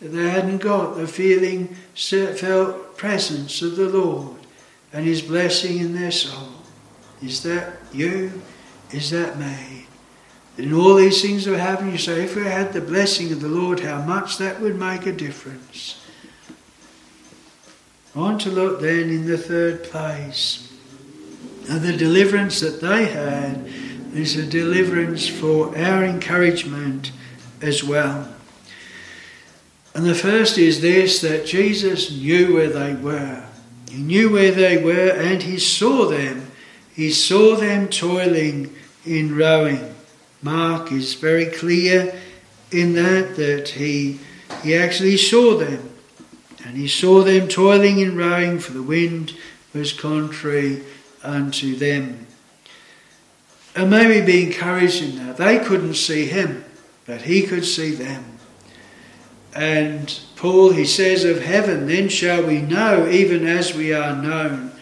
That 0.00 0.08
they 0.08 0.28
hadn't 0.28 0.58
got 0.58 0.96
the 0.96 1.06
feeling, 1.06 1.68
felt 1.94 2.96
presence 2.96 3.62
of 3.62 3.76
the 3.76 3.88
Lord 3.88 4.38
and 4.92 5.06
His 5.06 5.22
blessing 5.22 5.78
in 5.78 5.94
their 5.94 6.10
soul. 6.10 6.48
Is 7.22 7.44
that 7.44 7.74
you? 7.92 8.42
Is 8.90 9.10
that 9.10 9.38
me? 9.38 9.86
And 10.58 10.74
all 10.74 10.96
these 10.96 11.22
things 11.22 11.46
are 11.46 11.56
happening. 11.56 11.92
You 11.92 11.98
say, 11.98 12.24
if 12.24 12.34
we 12.34 12.42
had 12.42 12.72
the 12.72 12.80
blessing 12.80 13.30
of 13.30 13.40
the 13.40 13.46
Lord, 13.46 13.78
how 13.78 14.02
much 14.02 14.36
that 14.38 14.60
would 14.60 14.76
make 14.76 15.06
a 15.06 15.12
difference. 15.12 16.04
I 18.16 18.18
want 18.18 18.40
to 18.40 18.50
look 18.50 18.80
then 18.80 19.10
in 19.10 19.28
the 19.28 19.38
third 19.38 19.84
place. 19.84 20.69
And 21.68 21.82
the 21.82 21.96
deliverance 21.96 22.60
that 22.60 22.80
they 22.80 23.06
had 23.06 23.66
is 24.14 24.36
a 24.36 24.46
deliverance 24.46 25.28
for 25.28 25.76
our 25.76 26.04
encouragement 26.04 27.12
as 27.60 27.84
well. 27.84 28.34
And 29.94 30.04
the 30.04 30.14
first 30.14 30.58
is 30.58 30.80
this 30.80 31.20
that 31.20 31.46
Jesus 31.46 32.10
knew 32.10 32.54
where 32.54 32.70
they 32.70 32.94
were. 32.94 33.44
He 33.90 34.02
knew 34.02 34.30
where 34.30 34.52
they 34.52 34.82
were 34.82 35.10
and 35.10 35.42
he 35.42 35.58
saw 35.58 36.06
them. 36.08 36.50
He 36.94 37.10
saw 37.10 37.56
them 37.56 37.88
toiling 37.88 38.74
in 39.04 39.36
rowing. 39.36 39.94
Mark 40.42 40.92
is 40.92 41.14
very 41.14 41.46
clear 41.46 42.14
in 42.70 42.94
that 42.94 43.36
that 43.36 43.70
he 43.70 44.20
he 44.62 44.74
actually 44.74 45.16
saw 45.16 45.56
them, 45.56 45.90
and 46.64 46.76
he 46.76 46.88
saw 46.88 47.22
them 47.22 47.48
toiling 47.48 48.02
and 48.02 48.16
rowing, 48.16 48.58
for 48.58 48.72
the 48.72 48.82
wind 48.82 49.34
was 49.72 49.92
contrary 49.92 50.82
unto 51.22 51.76
them. 51.76 52.26
And 53.74 53.90
may 53.90 54.06
we 54.06 54.26
be 54.26 54.46
encouraged 54.46 55.02
in 55.02 55.26
that. 55.26 55.36
They 55.36 55.58
couldn't 55.58 55.94
see 55.94 56.26
him, 56.26 56.64
but 57.06 57.22
he 57.22 57.42
could 57.42 57.64
see 57.64 57.94
them. 57.94 58.24
And 59.54 60.18
Paul, 60.36 60.72
he 60.72 60.84
says, 60.84 61.24
of 61.24 61.42
heaven, 61.42 61.86
then 61.86 62.08
shall 62.08 62.44
we 62.44 62.60
know, 62.60 63.08
even 63.08 63.46
as 63.46 63.74
we 63.74 63.92
are 63.92 64.14
known. 64.14 64.72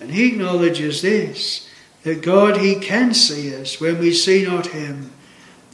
And 0.00 0.10
he 0.10 0.28
acknowledges 0.28 1.02
this 1.02 1.68
that 2.08 2.22
God, 2.22 2.58
He 2.58 2.76
can 2.76 3.12
see 3.12 3.54
us 3.54 3.80
when 3.80 3.98
we 3.98 4.12
see 4.12 4.44
not 4.44 4.68
Him. 4.68 5.12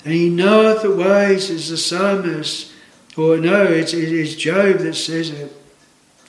And 0.05 0.13
He 0.13 0.29
knoweth 0.29 0.83
the 0.83 0.95
ways, 0.95 1.51
as 1.51 1.71
the 1.71 1.77
psalmist, 1.77 2.73
or 3.17 3.37
no, 3.37 3.65
it 3.65 3.95
is 3.95 4.37
Job 4.37 4.79
that 4.79 4.95
says 4.95 5.31
it. 5.31 5.53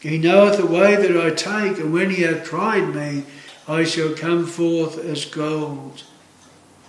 He 0.01 0.17
knoweth 0.17 0.57
the 0.57 0.67
way 0.67 0.95
that 0.95 1.17
I 1.17 1.31
take, 1.31 1.79
and 1.79 1.91
when 1.91 2.11
He 2.11 2.21
hath 2.23 2.45
tried 2.45 2.93
me, 2.93 3.23
I 3.68 3.84
shall 3.84 4.13
come 4.13 4.45
forth 4.45 4.97
as 4.97 5.26
gold. 5.26 6.03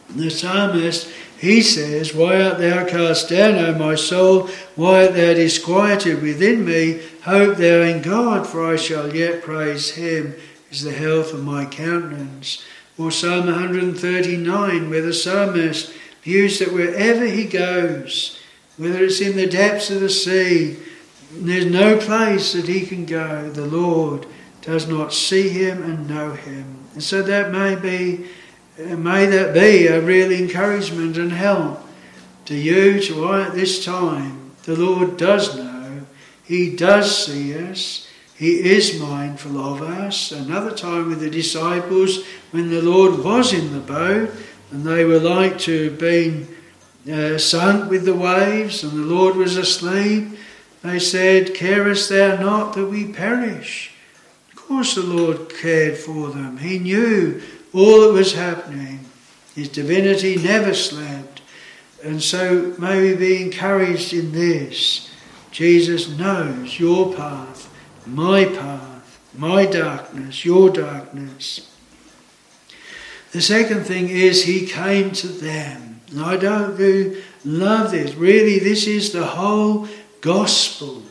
And 0.09 0.21
the 0.21 0.31
psalmist, 0.31 1.11
he 1.39 1.63
says, 1.63 2.15
Why 2.15 2.43
art 2.43 2.59
thou 2.59 2.87
cast 2.87 3.29
down, 3.31 3.57
O 3.57 3.75
my 3.79 3.95
soul? 3.95 4.49
Why 4.75 5.07
art 5.07 5.15
thou 5.15 5.35
disquieted 5.35 6.23
within 6.23 6.65
me? 6.65 7.01
Hope 7.23 7.57
thou 7.57 7.83
in 7.83 8.03
God, 8.03 8.47
for 8.47 8.65
I 8.65 8.77
shall 8.77 9.15
yet 9.15 9.43
praise 9.43 9.91
him, 9.93 10.35
is 10.71 10.83
the 10.83 10.93
health 10.93 11.33
of 11.33 11.43
my 11.43 11.65
countenance 11.65 12.65
or 12.99 13.11
Psalm 13.11 13.47
139, 13.47 14.91
where 14.91 15.03
the 15.03 15.13
psalmist 15.13 15.93
views 16.23 16.59
that 16.59 16.73
wherever 16.73 17.27
he 17.27 17.45
goes, 17.45 18.41
whether 18.79 19.05
it's 19.05 19.21
in 19.21 19.37
the 19.37 19.47
depths 19.47 19.91
of 19.91 20.01
the 20.01 20.09
sea, 20.09 20.79
there's 21.33 21.67
no 21.67 21.99
place 21.99 22.55
that 22.55 22.69
he 22.69 22.87
can 22.87 23.05
go. 23.05 23.51
The 23.51 23.67
Lord 23.67 24.27
does 24.67 24.89
not 24.89 25.13
see 25.13 25.49
him 25.49 25.83
and 25.83 26.09
know 26.09 26.33
him. 26.33 26.77
And 26.93 27.03
so 27.03 27.23
that 27.23 27.53
may 27.53 27.77
be 27.77 28.27
may 28.79 29.25
that 29.25 29.55
be 29.55 29.87
a 29.87 30.01
real 30.01 30.31
encouragement 30.31 31.17
and 31.17 31.33
help 31.33 31.81
to 32.45 32.55
you 32.55 33.01
to 33.01 33.25
I 33.25 33.43
at 33.43 33.55
this 33.55 33.85
time. 33.85 34.51
The 34.65 34.77
Lord 34.77 35.17
does 35.17 35.57
know, 35.57 36.03
He 36.45 36.77
does 36.77 37.27
see 37.27 37.57
us, 37.57 38.09
He 38.37 38.71
is 38.71 39.01
mindful 39.01 39.59
of 39.59 39.81
us. 39.81 40.33
Another 40.33 40.73
time 40.73 41.09
with 41.09 41.21
the 41.21 41.31
disciples 41.31 42.25
when 42.51 42.69
the 42.69 42.83
Lord 42.83 43.25
was 43.25 43.53
in 43.53 43.73
the 43.73 43.81
boat 43.81 44.31
and 44.73 44.85
they 44.85 45.05
were 45.05 45.21
like 45.21 45.59
to 45.61 45.91
have 45.91 45.99
been 45.99 46.49
uh, 47.11 47.39
sunk 47.39 47.89
with 47.89 48.05
the 48.05 48.15
waves 48.15 48.83
and 48.83 48.93
the 48.93 49.15
Lord 49.15 49.37
was 49.37 49.57
asleep, 49.57 50.29
they 50.83 50.99
said, 50.99 51.55
Carest 51.55 52.11
thou 52.11 52.37
not 52.41 52.75
that 52.75 52.87
we 52.87 53.13
perish? 53.13 53.96
Course, 54.69 54.97
the 54.97 55.03
Lord 55.03 55.49
cared 55.49 55.97
for 55.97 56.31
them. 56.31 56.59
He 56.59 56.79
knew 56.79 57.41
all 57.73 58.01
that 58.01 58.13
was 58.13 58.35
happening. 58.35 59.07
His 59.55 59.69
divinity 59.69 60.37
never 60.37 60.75
slept. 60.75 61.41
And 62.03 62.23
so 62.23 62.75
may 62.79 63.01
we 63.01 63.15
be 63.17 63.43
encouraged 63.43 64.13
in 64.13 64.33
this. 64.33 65.11
Jesus 65.53 66.09
knows 66.19 66.79
your 66.79 67.15
path, 67.15 67.73
my 68.07 68.45
path, 68.45 69.21
my 69.35 69.67
darkness, 69.67 70.45
your 70.45 70.71
darkness. 70.71 71.73
The 73.33 73.41
second 73.41 73.85
thing 73.85 74.09
is 74.09 74.45
he 74.45 74.67
came 74.67 75.13
to 75.13 75.29
them. 75.29 76.01
And 76.11 76.23
I 76.23 76.37
don't 76.37 76.77
do 76.77 77.23
love 77.45 77.93
this. 77.93 78.15
Really, 78.15 78.59
this 78.59 78.87
is 78.87 79.13
the 79.13 79.27
whole 79.27 79.89
gospel. 80.21 81.03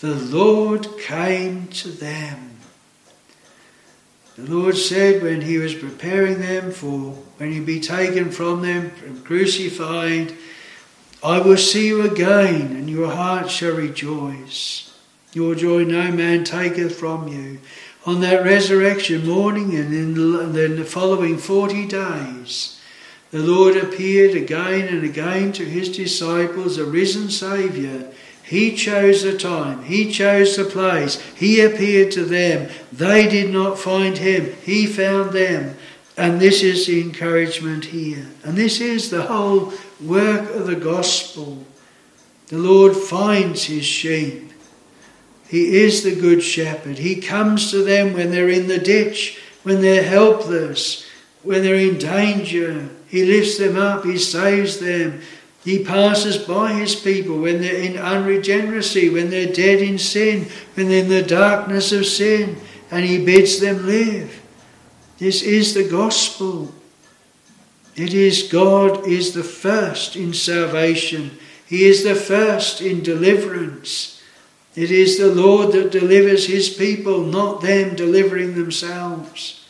The 0.00 0.14
Lord 0.14 0.98
came 0.98 1.68
to 1.68 1.88
them. 1.88 2.47
The 4.38 4.54
Lord 4.54 4.76
said 4.76 5.20
when 5.20 5.40
he 5.40 5.58
was 5.58 5.74
preparing 5.74 6.38
them 6.38 6.70
for 6.70 7.10
when 7.38 7.50
he'd 7.50 7.66
be 7.66 7.80
taken 7.80 8.30
from 8.30 8.62
them 8.62 8.92
and 9.04 9.24
crucified, 9.24 10.32
I 11.24 11.40
will 11.40 11.56
see 11.56 11.88
you 11.88 12.02
again, 12.02 12.76
and 12.76 12.88
your 12.88 13.10
heart 13.10 13.50
shall 13.50 13.74
rejoice. 13.74 14.96
Your 15.32 15.56
joy 15.56 15.82
no 15.82 16.12
man 16.12 16.44
taketh 16.44 16.96
from 16.96 17.26
you. 17.26 17.58
On 18.06 18.20
that 18.20 18.44
resurrection 18.44 19.26
morning 19.26 19.74
and 19.74 19.92
in 19.92 20.14
the 20.76 20.84
following 20.84 21.36
forty 21.36 21.84
days, 21.84 22.80
the 23.32 23.40
Lord 23.40 23.76
appeared 23.76 24.36
again 24.36 24.86
and 24.86 25.02
again 25.02 25.50
to 25.54 25.64
his 25.64 25.88
disciples, 25.88 26.78
a 26.78 26.84
risen 26.84 27.28
Saviour, 27.28 28.04
he 28.48 28.74
chose 28.74 29.24
the 29.24 29.36
time, 29.36 29.82
He 29.84 30.10
chose 30.10 30.56
the 30.56 30.64
place, 30.64 31.20
He 31.36 31.60
appeared 31.60 32.10
to 32.12 32.24
them. 32.24 32.70
They 32.90 33.28
did 33.28 33.52
not 33.52 33.78
find 33.78 34.16
Him, 34.16 34.54
He 34.62 34.86
found 34.86 35.32
them. 35.32 35.76
And 36.16 36.40
this 36.40 36.62
is 36.62 36.86
the 36.86 37.02
encouragement 37.02 37.84
here. 37.84 38.26
And 38.42 38.56
this 38.56 38.80
is 38.80 39.10
the 39.10 39.24
whole 39.24 39.74
work 40.00 40.50
of 40.54 40.66
the 40.66 40.76
gospel. 40.76 41.62
The 42.46 42.56
Lord 42.56 42.96
finds 42.96 43.64
His 43.64 43.84
sheep. 43.84 44.50
He 45.46 45.82
is 45.82 46.02
the 46.02 46.18
good 46.18 46.42
shepherd. 46.42 46.96
He 46.96 47.20
comes 47.20 47.70
to 47.70 47.84
them 47.84 48.14
when 48.14 48.30
they're 48.30 48.48
in 48.48 48.66
the 48.66 48.78
ditch, 48.78 49.38
when 49.62 49.82
they're 49.82 50.02
helpless, 50.02 51.06
when 51.42 51.62
they're 51.62 51.74
in 51.74 51.98
danger. 51.98 52.88
He 53.08 53.26
lifts 53.26 53.58
them 53.58 53.76
up, 53.76 54.06
He 54.06 54.16
saves 54.16 54.78
them. 54.78 55.20
He 55.68 55.84
passes 55.84 56.38
by 56.38 56.72
his 56.72 56.94
people 56.94 57.40
when 57.40 57.60
they're 57.60 57.82
in 57.82 57.98
unregeneracy, 57.98 59.10
when 59.10 59.28
they're 59.28 59.52
dead 59.52 59.82
in 59.82 59.98
sin, 59.98 60.46
when 60.72 60.88
they're 60.88 61.02
in 61.02 61.10
the 61.10 61.22
darkness 61.22 61.92
of 61.92 62.06
sin, 62.06 62.56
and 62.90 63.04
he 63.04 63.22
bids 63.22 63.60
them 63.60 63.84
live. 63.84 64.40
This 65.18 65.42
is 65.42 65.74
the 65.74 65.86
gospel. 65.86 66.72
It 67.96 68.14
is 68.14 68.50
God 68.50 69.06
is 69.06 69.34
the 69.34 69.44
first 69.44 70.16
in 70.16 70.32
salvation. 70.32 71.36
He 71.66 71.84
is 71.84 72.02
the 72.02 72.14
first 72.14 72.80
in 72.80 73.02
deliverance. 73.02 74.22
It 74.74 74.90
is 74.90 75.18
the 75.18 75.34
Lord 75.34 75.72
that 75.72 75.92
delivers 75.92 76.46
his 76.46 76.70
people, 76.70 77.24
not 77.24 77.60
them 77.60 77.94
delivering 77.94 78.54
themselves. 78.54 79.67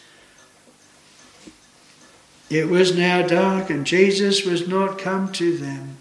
It 2.51 2.69
was 2.69 2.97
now 2.97 3.27
dark, 3.27 3.69
and 3.69 3.87
Jesus 3.87 4.45
was 4.45 4.67
not 4.67 4.99
come 4.99 5.33
to 5.33 5.57
them, 5.57 5.99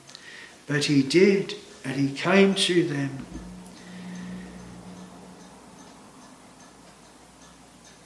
but 0.66 0.86
he 0.86 1.04
did, 1.04 1.56
and 1.84 1.96
he 1.96 2.10
came 2.16 2.56
to 2.56 2.88
them. 2.88 3.26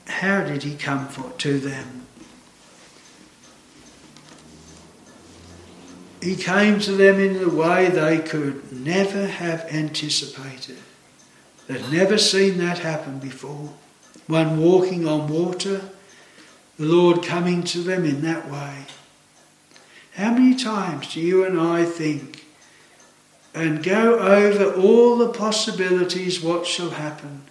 How 0.08 0.44
did 0.44 0.64
he 0.64 0.76
come 0.76 1.08
for, 1.08 1.32
to 1.40 1.60
them? 1.60 2.06
He 6.22 6.36
came 6.36 6.80
to 6.82 6.92
them 6.92 7.20
in 7.20 7.44
a 7.44 7.50
way 7.50 7.90
they 7.90 8.20
could 8.20 8.72
never 8.72 9.26
have 9.26 9.62
anticipated. 9.72 10.78
They'd 11.68 11.92
never 11.92 12.18
seen 12.18 12.60
that 12.60 12.80
happen 12.80 13.18
before. 13.18 13.74
One 14.28 14.60
walking 14.60 15.08
on 15.08 15.28
water, 15.28 15.90
the 16.82 16.88
Lord 16.88 17.22
coming 17.22 17.62
to 17.66 17.84
them 17.84 18.06
in 18.06 18.22
that 18.24 18.50
way. 18.50 18.88
How 20.16 20.32
many 20.32 20.56
times 20.56 21.14
do 21.14 21.22
you 21.22 21.46
and 21.46 21.60
I 21.60 21.86
think 21.86 22.44
and 23.54 23.84
go 23.84 24.18
over 24.18 24.74
all 24.74 25.16
the 25.18 25.30
possibilities 25.30 26.42
what 26.42 26.66
shall 26.66 26.90
happen? 26.90 27.44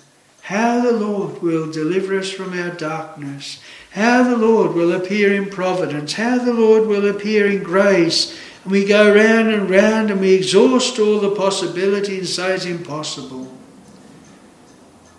How 0.43 0.81
the 0.81 0.91
Lord 0.91 1.43
will 1.43 1.71
deliver 1.71 2.19
us 2.19 2.29
from 2.29 2.59
our 2.59 2.71
darkness, 2.71 3.61
how 3.93 4.25
the 4.25 4.37
Lord 4.37 4.75
will 4.75 4.93
appear 4.93 5.33
in 5.33 5.49
providence, 5.49 6.15
how 6.15 6.39
the 6.39 6.53
Lord 6.53 6.89
will 6.89 7.09
appear 7.09 7.49
in 7.49 7.63
grace. 7.63 8.37
And 8.65 8.73
we 8.73 8.85
go 8.85 9.15
round 9.15 9.51
and 9.51 9.71
round 9.71 10.11
and 10.11 10.21
we 10.21 10.35
exhaust 10.35 10.99
all 10.99 11.21
the 11.21 11.37
possibilities 11.37 12.19
and 12.19 12.29
say 12.29 12.55
it's 12.57 12.65
impossible. 12.65 13.47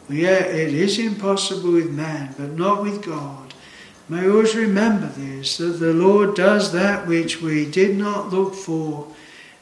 Yeah, 0.09 0.43
it 0.43 0.74
is 0.74 0.99
impossible 0.99 1.72
with 1.72 1.91
man, 1.91 2.36
but 2.38 2.51
not 2.57 2.84
with 2.84 3.05
God. 3.05 3.40
May 4.10 4.30
always 4.30 4.56
remember 4.56 5.08
this 5.08 5.58
that 5.58 5.80
the 5.80 5.93
Lord 5.93 6.36
does 6.36 6.72
that 6.74 7.08
which 7.08 7.41
we 7.41 7.70
did 7.70 7.97
not 7.97 8.32
look 8.32 8.54
for 8.54 9.08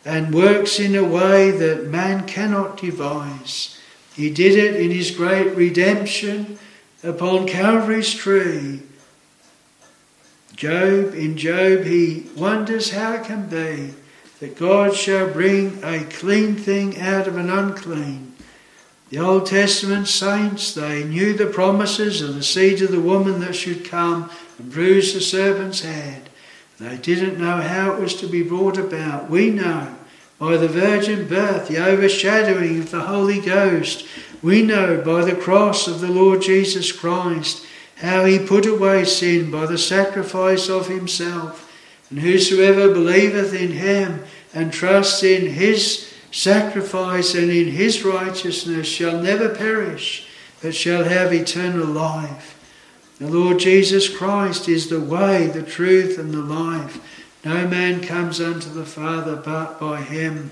and 0.06 0.34
works 0.34 0.80
in 0.80 0.96
a 0.96 1.04
way 1.04 1.52
that 1.52 1.88
man 1.88 2.26
cannot 2.26 2.78
devise. 2.78 3.80
He 4.16 4.30
did 4.30 4.58
it 4.58 4.82
in 4.82 4.92
his 4.92 5.12
great 5.12 5.56
redemption 5.56 6.58
upon 7.04 7.48
Calvary's 7.48 8.14
tree. 8.14 8.82
Job, 10.56 11.14
in 11.14 11.38
Job, 11.38 11.84
he 11.84 12.26
wonders 12.36 12.92
how 12.92 13.14
it 13.14 13.24
can 13.24 13.48
be 13.48 13.94
that 14.40 14.58
God 14.58 14.96
shall 14.96 15.30
bring 15.30 15.84
a 15.84 16.04
clean 16.06 16.56
thing 16.56 17.00
out 17.00 17.28
of 17.28 17.38
an 17.38 17.50
unclean. 17.50 18.29
The 19.10 19.18
Old 19.18 19.48
Testament 19.48 20.08
saints, 20.08 20.74
they 20.74 21.04
knew 21.04 21.34
the 21.34 21.48
promises 21.48 22.22
of 22.22 22.36
the 22.36 22.44
seed 22.44 22.82
of 22.84 22.92
the 22.92 23.00
woman 23.00 23.40
that 23.40 23.56
should 23.56 23.84
come 23.84 24.30
and 24.60 24.72
bruise 24.72 25.16
the 25.16 25.22
serpent's 25.22 25.82
head. 25.82 26.30
They 26.80 26.96
didn't 26.96 27.40
know 27.40 27.58
how 27.58 27.94
it 27.94 28.00
was 28.00 28.14
to 28.18 28.28
be 28.28 28.44
brought 28.44 28.78
about. 28.78 29.30
We 29.30 29.50
know 29.50 29.96
by 30.38 30.58
the 30.58 30.68
virgin 30.68 31.28
birth, 31.28 31.68
the 31.68 31.84
overshadowing 31.84 32.80
of 32.80 32.92
the 32.92 33.02
Holy 33.02 33.42
Ghost. 33.42 34.06
We 34.44 34.62
know 34.62 35.02
by 35.02 35.26
the 35.26 35.36
cross 35.36 35.88
of 35.88 36.02
the 36.02 36.08
Lord 36.08 36.44
Jesus 36.44 36.92
Christ 36.92 37.66
how 37.98 38.26
he 38.26 38.40
put 38.40 38.66
away 38.66 39.06
sin 39.06 39.50
by 39.50 39.66
the 39.66 39.78
sacrifice 39.78 40.70
of 40.70 40.88
himself. 40.88 41.66
And 42.10 42.20
whosoever 42.20 42.94
believeth 42.94 43.54
in 43.54 43.72
him 43.72 44.24
and 44.54 44.72
trusts 44.72 45.24
in 45.24 45.48
his 45.48 46.09
sacrifice 46.32 47.34
and 47.34 47.50
in 47.50 47.68
his 47.68 48.04
righteousness 48.04 48.88
shall 48.88 49.22
never 49.22 49.50
perish, 49.50 50.28
but 50.62 50.76
shall 50.76 51.04
have 51.04 51.34
eternal 51.34 51.86
life. 51.86 52.56
The 53.20 53.28
Lord 53.28 53.60
Jesus 53.60 54.08
Christ 54.08 54.70
is 54.70 54.90
the 54.90 55.00
way, 55.02 55.48
the 55.48 55.64
truth, 55.64 56.18
and 56.18 56.34
the 56.34 56.42
life. 56.42 57.02
No 57.44 57.68
man 57.68 58.02
comes 58.02 58.40
unto 58.40 58.70
the 58.70 58.86
Father 58.86 59.36
but 59.36 59.80
by 59.80 60.02
him. 60.02 60.52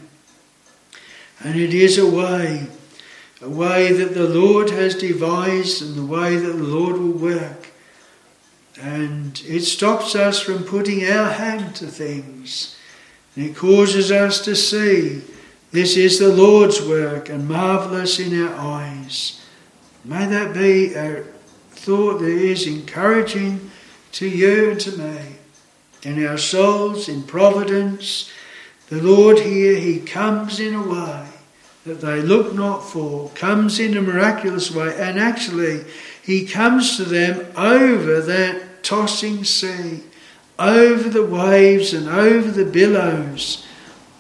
And 1.39 1.59
it 1.59 1.73
is 1.73 1.97
a 1.97 2.09
way, 2.09 2.67
a 3.41 3.49
way 3.49 3.93
that 3.93 4.13
the 4.13 4.27
Lord 4.27 4.69
has 4.71 4.95
devised 4.95 5.81
and 5.81 5.95
the 5.95 6.05
way 6.05 6.35
that 6.35 6.53
the 6.53 6.63
Lord 6.63 6.97
will 6.97 7.11
work. 7.11 7.67
And 8.81 9.41
it 9.45 9.61
stops 9.61 10.15
us 10.15 10.39
from 10.39 10.63
putting 10.63 11.05
our 11.05 11.31
hand 11.31 11.75
to 11.77 11.87
things. 11.87 12.77
And 13.35 13.45
it 13.45 13.55
causes 13.55 14.11
us 14.11 14.43
to 14.45 14.55
see 14.55 15.21
this 15.71 15.97
is 15.97 16.19
the 16.19 16.33
Lord's 16.33 16.81
work 16.81 17.29
and 17.29 17.47
marvellous 17.47 18.19
in 18.19 18.41
our 18.41 18.55
eyes. 18.55 19.41
May 20.05 20.25
that 20.25 20.53
be 20.53 20.93
a 20.93 21.23
thought 21.71 22.19
that 22.19 22.27
is 22.27 22.65
encouraging 22.65 23.69
to 24.13 24.27
you 24.27 24.71
and 24.71 24.79
to 24.79 24.97
me. 24.97 25.19
In 26.03 26.25
our 26.25 26.37
souls, 26.37 27.09
in 27.09 27.23
providence, 27.23 28.31
the 28.89 29.01
Lord 29.01 29.39
here, 29.39 29.75
He 29.75 29.99
comes 29.99 30.59
in 30.59 30.73
a 30.73 30.81
way 30.81 31.27
that 31.85 32.01
they 32.01 32.21
look 32.21 32.53
not 32.53 32.79
for, 32.79 33.29
comes 33.31 33.79
in 33.79 33.97
a 33.97 34.01
miraculous 34.01 34.71
way, 34.71 34.95
and 34.97 35.19
actually 35.19 35.83
He 36.23 36.45
comes 36.45 36.95
to 36.95 37.03
them 37.03 37.45
over 37.57 38.21
that 38.21 38.83
tossing 38.83 39.43
sea, 39.43 40.03
over 40.57 41.09
the 41.09 41.25
waves 41.25 41.93
and 41.93 42.07
over 42.07 42.49
the 42.49 42.65
billows. 42.65 43.66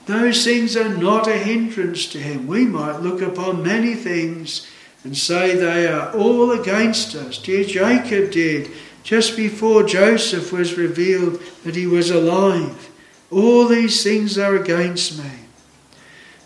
Those 0.07 0.45
things 0.45 0.77
are 0.77 0.97
not 0.97 1.27
a 1.27 1.37
hindrance 1.37 2.07
to 2.07 2.17
him. 2.17 2.47
We 2.47 2.65
might 2.65 3.01
look 3.01 3.21
upon 3.21 3.61
many 3.61 3.93
things 3.93 4.65
and 5.03 5.17
say 5.17 5.55
they 5.55 5.85
are 5.85 6.15
all 6.15 6.51
against 6.51 7.13
us. 7.13 7.37
Dear 7.37 7.65
Jacob 7.65 8.31
did 8.31 8.71
just 9.03 9.35
before 9.35 9.83
Joseph 9.83 10.51
was 10.51 10.77
revealed 10.77 11.41
that 11.63 11.75
he 11.75 11.85
was 11.85 12.09
alive. 12.09 12.89
All 13.29 13.67
these 13.67 14.01
things 14.01 14.37
are 14.37 14.55
against 14.55 15.17
me. 15.17 15.31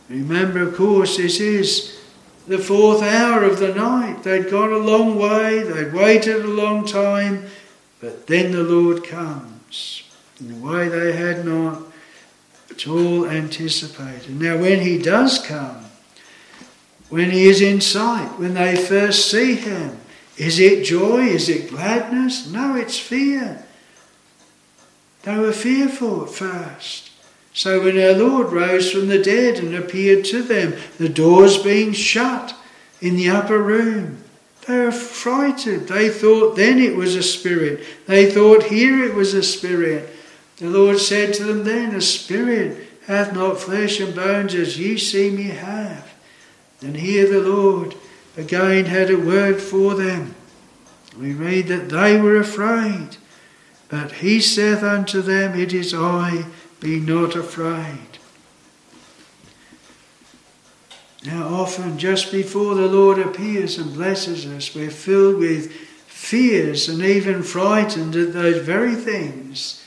Remember, 0.09 0.61
of 0.63 0.75
course, 0.75 1.17
this 1.17 1.39
is 1.39 1.99
the 2.47 2.57
fourth 2.57 3.03
hour 3.03 3.43
of 3.43 3.59
the 3.59 3.73
night. 3.73 4.23
They'd 4.23 4.49
gone 4.49 4.73
a 4.73 4.77
long 4.77 5.17
way, 5.17 5.63
they'd 5.63 5.93
waited 5.93 6.43
a 6.43 6.47
long 6.47 6.85
time, 6.85 7.45
but 7.99 8.25
then 8.25 8.51
the 8.51 8.63
Lord 8.63 9.03
comes 9.03 10.03
in 10.39 10.51
a 10.51 10.55
way 10.55 10.89
they 10.89 11.13
had 11.13 11.45
not 11.45 11.90
at 12.81 12.87
all 12.87 13.27
anticipated. 13.27 14.39
Now, 14.39 14.57
when 14.57 14.81
He 14.81 14.97
does 14.97 15.39
come, 15.39 15.85
when 17.09 17.31
He 17.31 17.45
is 17.45 17.61
in 17.61 17.81
sight, 17.81 18.39
when 18.39 18.53
they 18.53 18.75
first 18.75 19.29
see 19.29 19.55
Him, 19.55 19.97
is 20.37 20.59
it 20.59 20.85
joy? 20.85 21.25
Is 21.25 21.49
it 21.49 21.69
gladness? 21.69 22.49
No, 22.49 22.75
it's 22.75 22.97
fear. 22.97 23.65
They 25.23 25.37
were 25.37 25.51
fearful 25.51 26.23
at 26.23 26.29
first. 26.29 27.11
So 27.53 27.83
when 27.83 27.99
our 27.99 28.13
Lord 28.13 28.51
rose 28.51 28.91
from 28.91 29.07
the 29.07 29.21
dead 29.21 29.57
and 29.57 29.75
appeared 29.75 30.25
to 30.25 30.41
them, 30.41 30.73
the 30.97 31.09
doors 31.09 31.61
being 31.61 31.91
shut 31.91 32.55
in 33.01 33.17
the 33.17 33.29
upper 33.29 33.61
room, 33.61 34.23
they 34.67 34.79
were 34.79 34.91
frightened. 34.91 35.87
They 35.87 36.09
thought 36.09 36.55
then 36.55 36.79
it 36.79 36.95
was 36.95 37.15
a 37.15 37.23
spirit. 37.23 37.83
They 38.07 38.31
thought 38.31 38.63
here 38.63 39.03
it 39.03 39.15
was 39.15 39.33
a 39.33 39.43
spirit. 39.43 40.09
The 40.61 40.69
Lord 40.69 40.99
said 40.99 41.33
to 41.33 41.43
them 41.43 41.63
then, 41.63 41.95
A 41.95 42.01
spirit 42.01 42.87
hath 43.07 43.33
not 43.33 43.59
flesh 43.59 43.99
and 43.99 44.13
bones 44.13 44.53
as 44.53 44.77
ye 44.79 44.95
see 44.95 45.31
me 45.31 45.45
have. 45.45 46.13
And 46.81 46.95
here 46.95 47.27
the 47.27 47.41
Lord 47.41 47.95
again 48.37 48.85
had 48.85 49.09
a 49.09 49.17
word 49.17 49.59
for 49.59 49.95
them. 49.95 50.35
We 51.17 51.33
read 51.33 51.67
that 51.69 51.89
they 51.89 52.21
were 52.21 52.37
afraid. 52.37 53.17
But 53.89 54.11
he 54.11 54.39
saith 54.39 54.83
unto 54.83 55.23
them, 55.23 55.59
It 55.59 55.73
is 55.73 55.95
I 55.95 56.45
be 56.79 56.99
not 56.99 57.35
afraid. 57.35 58.19
Now, 61.25 61.47
often 61.47 61.97
just 61.97 62.31
before 62.31 62.75
the 62.75 62.87
Lord 62.87 63.17
appears 63.17 63.79
and 63.79 63.95
blesses 63.95 64.45
us, 64.45 64.75
we're 64.75 64.91
filled 64.91 65.37
with 65.37 65.71
fears 65.71 66.87
and 66.87 67.01
even 67.01 67.41
frightened 67.41 68.15
at 68.15 68.33
those 68.33 68.63
very 68.63 68.93
things 68.93 69.80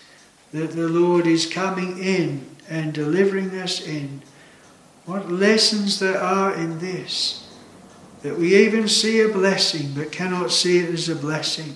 that 0.54 0.70
the 0.70 0.88
Lord 0.88 1.26
is 1.26 1.46
coming 1.46 1.98
in 1.98 2.46
and 2.70 2.94
delivering 2.94 3.50
us 3.58 3.84
in. 3.84 4.22
What 5.04 5.28
lessons 5.28 5.98
there 5.98 6.20
are 6.20 6.54
in 6.54 6.78
this. 6.78 7.52
That 8.22 8.38
we 8.38 8.54
even 8.54 8.86
see 8.86 9.20
a 9.20 9.28
blessing 9.28 9.94
but 9.96 10.12
cannot 10.12 10.52
see 10.52 10.78
it 10.78 10.90
as 10.90 11.08
a 11.08 11.16
blessing. 11.16 11.74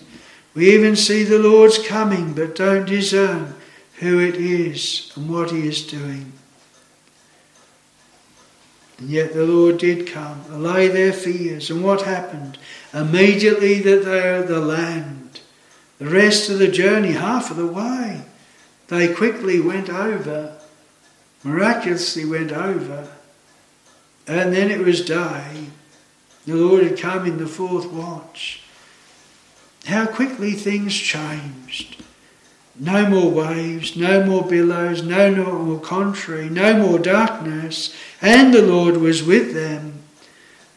We 0.55 0.72
even 0.74 0.95
see 0.95 1.24
the 1.24 1.41
Lord's 1.41 1.85
coming 1.85 2.35
but 2.35 2.55
don't 2.55 2.87
discern 2.87 3.57
who 3.95 4.20
it 4.20 4.37
is 4.37 5.11
and 5.16 5.29
what 5.29 5.51
he 5.51 5.66
is 5.66 5.85
doing. 5.85 6.33
And 8.99 9.11
yet 9.11 9.35
the 9.35 9.45
Lord 9.45 9.79
did 9.79 10.07
come, 10.07 10.45
allay 10.51 10.87
their 10.87 11.12
fears. 11.12 11.68
And 11.68 11.83
what 11.83 12.03
happened? 12.03 12.59
Immediately 12.95 13.81
that 13.81 14.05
they 14.05 14.29
are 14.29 14.45
the 14.45 14.61
land, 14.61 15.41
the 15.99 16.09
rest 16.09 16.49
of 16.49 16.61
the 16.61 16.68
journey, 16.68 17.12
half 17.12 17.51
of 17.51 17.57
the 17.57 17.66
way, 17.66 18.22
they 18.89 19.14
quickly 19.14 19.61
went 19.61 19.89
over, 19.89 20.59
miraculously 21.45 22.24
went 22.24 22.53
over. 22.53 23.09
And 24.26 24.53
then 24.53 24.70
it 24.70 24.80
was 24.80 25.05
day. 25.05 25.68
The 26.47 26.55
Lord 26.55 26.82
had 26.82 26.99
come 26.99 27.26
in 27.26 27.39
the 27.39 27.47
fourth 27.47 27.86
watch. 27.86 28.62
How 29.86 30.07
quickly 30.07 30.53
things 30.53 30.95
changed. 30.95 32.03
No 32.78 33.09
more 33.09 33.30
waves, 33.30 33.97
no 33.97 34.24
more 34.24 34.47
billows, 34.47 35.03
no 35.03 35.34
more 35.34 35.80
contrary, 35.80 36.49
no 36.49 36.76
more 36.76 36.99
darkness, 36.99 37.95
and 38.20 38.55
the 38.55 38.62
Lord 38.62 38.99
was 38.99 39.22
with 39.22 39.53
them. 39.53 39.97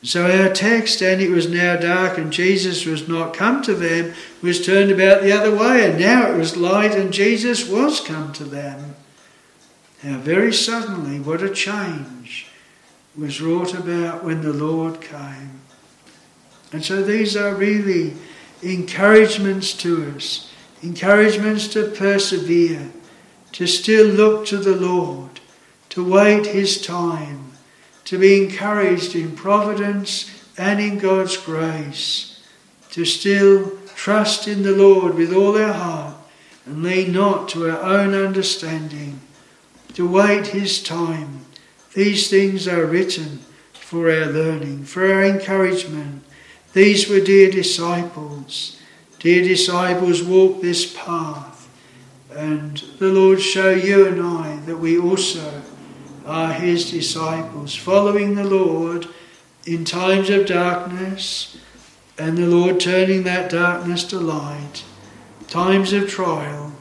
So 0.04 0.26
our 0.26 0.52
text, 0.52 1.02
and 1.02 1.22
it 1.22 1.30
was 1.30 1.49
now 1.49 1.78
dark, 1.78 2.18
and 2.18 2.34
Jesus 2.34 2.86
was 2.86 3.08
not 3.08 3.36
come 3.36 3.62
to 3.64 3.76
them, 3.76 4.14
was 4.41 4.66
turned 4.66 4.91
about 4.91 5.22
the 5.22 5.32
other 5.32 5.56
way, 5.56 5.89
and 5.89 5.99
now 5.99 6.32
it 6.32 6.38
was 6.38 6.58
light, 6.58 6.95
and 6.95 7.14
Jesus 7.14 7.68
was 7.68 7.99
come 8.02 8.34
to 8.34 8.43
them. 8.43 8.95
How 10.02 10.18
very 10.18 10.52
suddenly, 10.52 11.20
what 11.20 11.43
a 11.43 11.49
change 11.49 12.47
was 13.16 13.41
wrought 13.41 13.76
about 13.76 14.24
when 14.24 14.41
the 14.41 14.54
Lord 14.54 15.02
came. 15.02 15.62
And 16.74 16.84
so 16.84 17.04
these 17.04 17.36
are 17.36 17.54
really 17.54 18.14
encouragements 18.64 19.74
to 19.74 20.14
us 20.16 20.52
encouragements 20.84 21.68
to 21.70 21.89
persevere, 21.89 22.91
to 23.52 23.68
still 23.68 24.08
look 24.08 24.45
to 24.47 24.58
the 24.58 24.76
Lord, 24.76 25.39
to 25.89 26.04
wait 26.04 26.47
His 26.47 26.82
time, 26.82 27.51
to 28.12 28.18
be 28.18 28.43
encouraged 28.43 29.16
in 29.16 29.34
providence 29.38 30.30
and 30.57 30.82
in 30.82 30.99
God's 30.99 31.38
grace, 31.38 32.43
to 32.89 33.05
still 33.05 33.72
trust 33.95 34.49
in 34.49 34.64
the 34.64 34.76
Lord 34.76 35.16
with 35.16 35.34
all 35.34 35.57
our 35.57 35.72
heart 35.72 36.18
and 36.66 36.84
lean 36.84 37.14
not 37.14 37.47
to 37.51 37.72
our 37.72 37.82
own 37.82 38.14
understanding, 38.14 39.22
to 39.93 40.05
wait 40.05 40.47
His 40.47 40.84
time. 40.84 41.45
These 41.93 42.30
things 42.30 42.68
are 42.68 42.86
written 42.86 43.39
for 43.72 44.12
our 44.12 44.26
learning, 44.26 44.84
for 44.84 45.09
our 45.09 45.24
encouragement. 45.24 46.26
These 46.74 47.07
were 47.07 47.22
dear 47.22 47.49
disciples 47.49 48.78
Dear 49.20 49.43
disciples, 49.43 50.22
walk 50.22 50.62
this 50.62 50.93
path, 50.97 51.70
and 52.36 52.76
the 52.99 53.14
Lord 53.14 53.39
show 53.39 53.70
you 53.70 54.05
and 54.07 54.22
I 54.22 54.57
that 54.66 54.80
we 54.80 54.99
also 54.99 55.61
are 56.32 56.54
His 56.54 56.90
disciples, 56.90 57.76
following 57.76 58.36
the 58.36 58.46
Lord 58.46 59.06
in 59.66 59.84
times 59.84 60.30
of 60.30 60.46
darkness, 60.46 61.58
and 62.18 62.38
the 62.38 62.48
Lord 62.48 62.80
turning 62.80 63.24
that 63.24 63.52
darkness 63.52 64.06
to 64.06 64.20
light, 64.20 64.84
times 65.50 65.92
of 65.92 66.10
trial, 66.10 66.72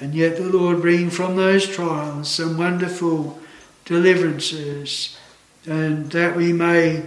and 0.00 0.14
yet 0.14 0.36
the 0.36 0.48
Lord 0.48 0.80
bringing 0.80 1.10
from 1.10 1.34
those 1.34 1.66
trials 1.66 2.30
some 2.30 2.56
wonderful 2.56 3.40
deliverances, 3.84 5.18
and 5.66 6.12
that 6.12 6.36
we 6.36 6.52
may 6.52 7.02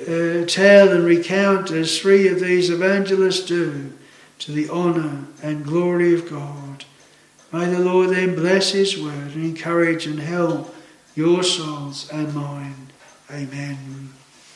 uh, 0.00 0.44
tell 0.46 0.88
and 0.88 1.04
recount 1.04 1.70
as 1.70 2.00
three 2.00 2.26
of 2.26 2.40
these 2.40 2.70
evangelists 2.70 3.46
do 3.46 3.92
to 4.40 4.50
the 4.50 4.68
honour 4.68 5.26
and 5.44 5.64
glory 5.64 6.12
of 6.12 6.28
God. 6.28 6.84
May 7.52 7.66
the 7.66 7.78
Lord 7.78 8.10
then 8.10 8.34
bless 8.34 8.72
His 8.72 9.00
word 9.00 9.36
and 9.36 9.44
encourage 9.44 10.06
and 10.06 10.18
help 10.18 10.73
your 11.14 11.42
souls 11.42 12.10
and 12.10 12.34
mine. 12.34 12.88
Amen. 13.30 14.13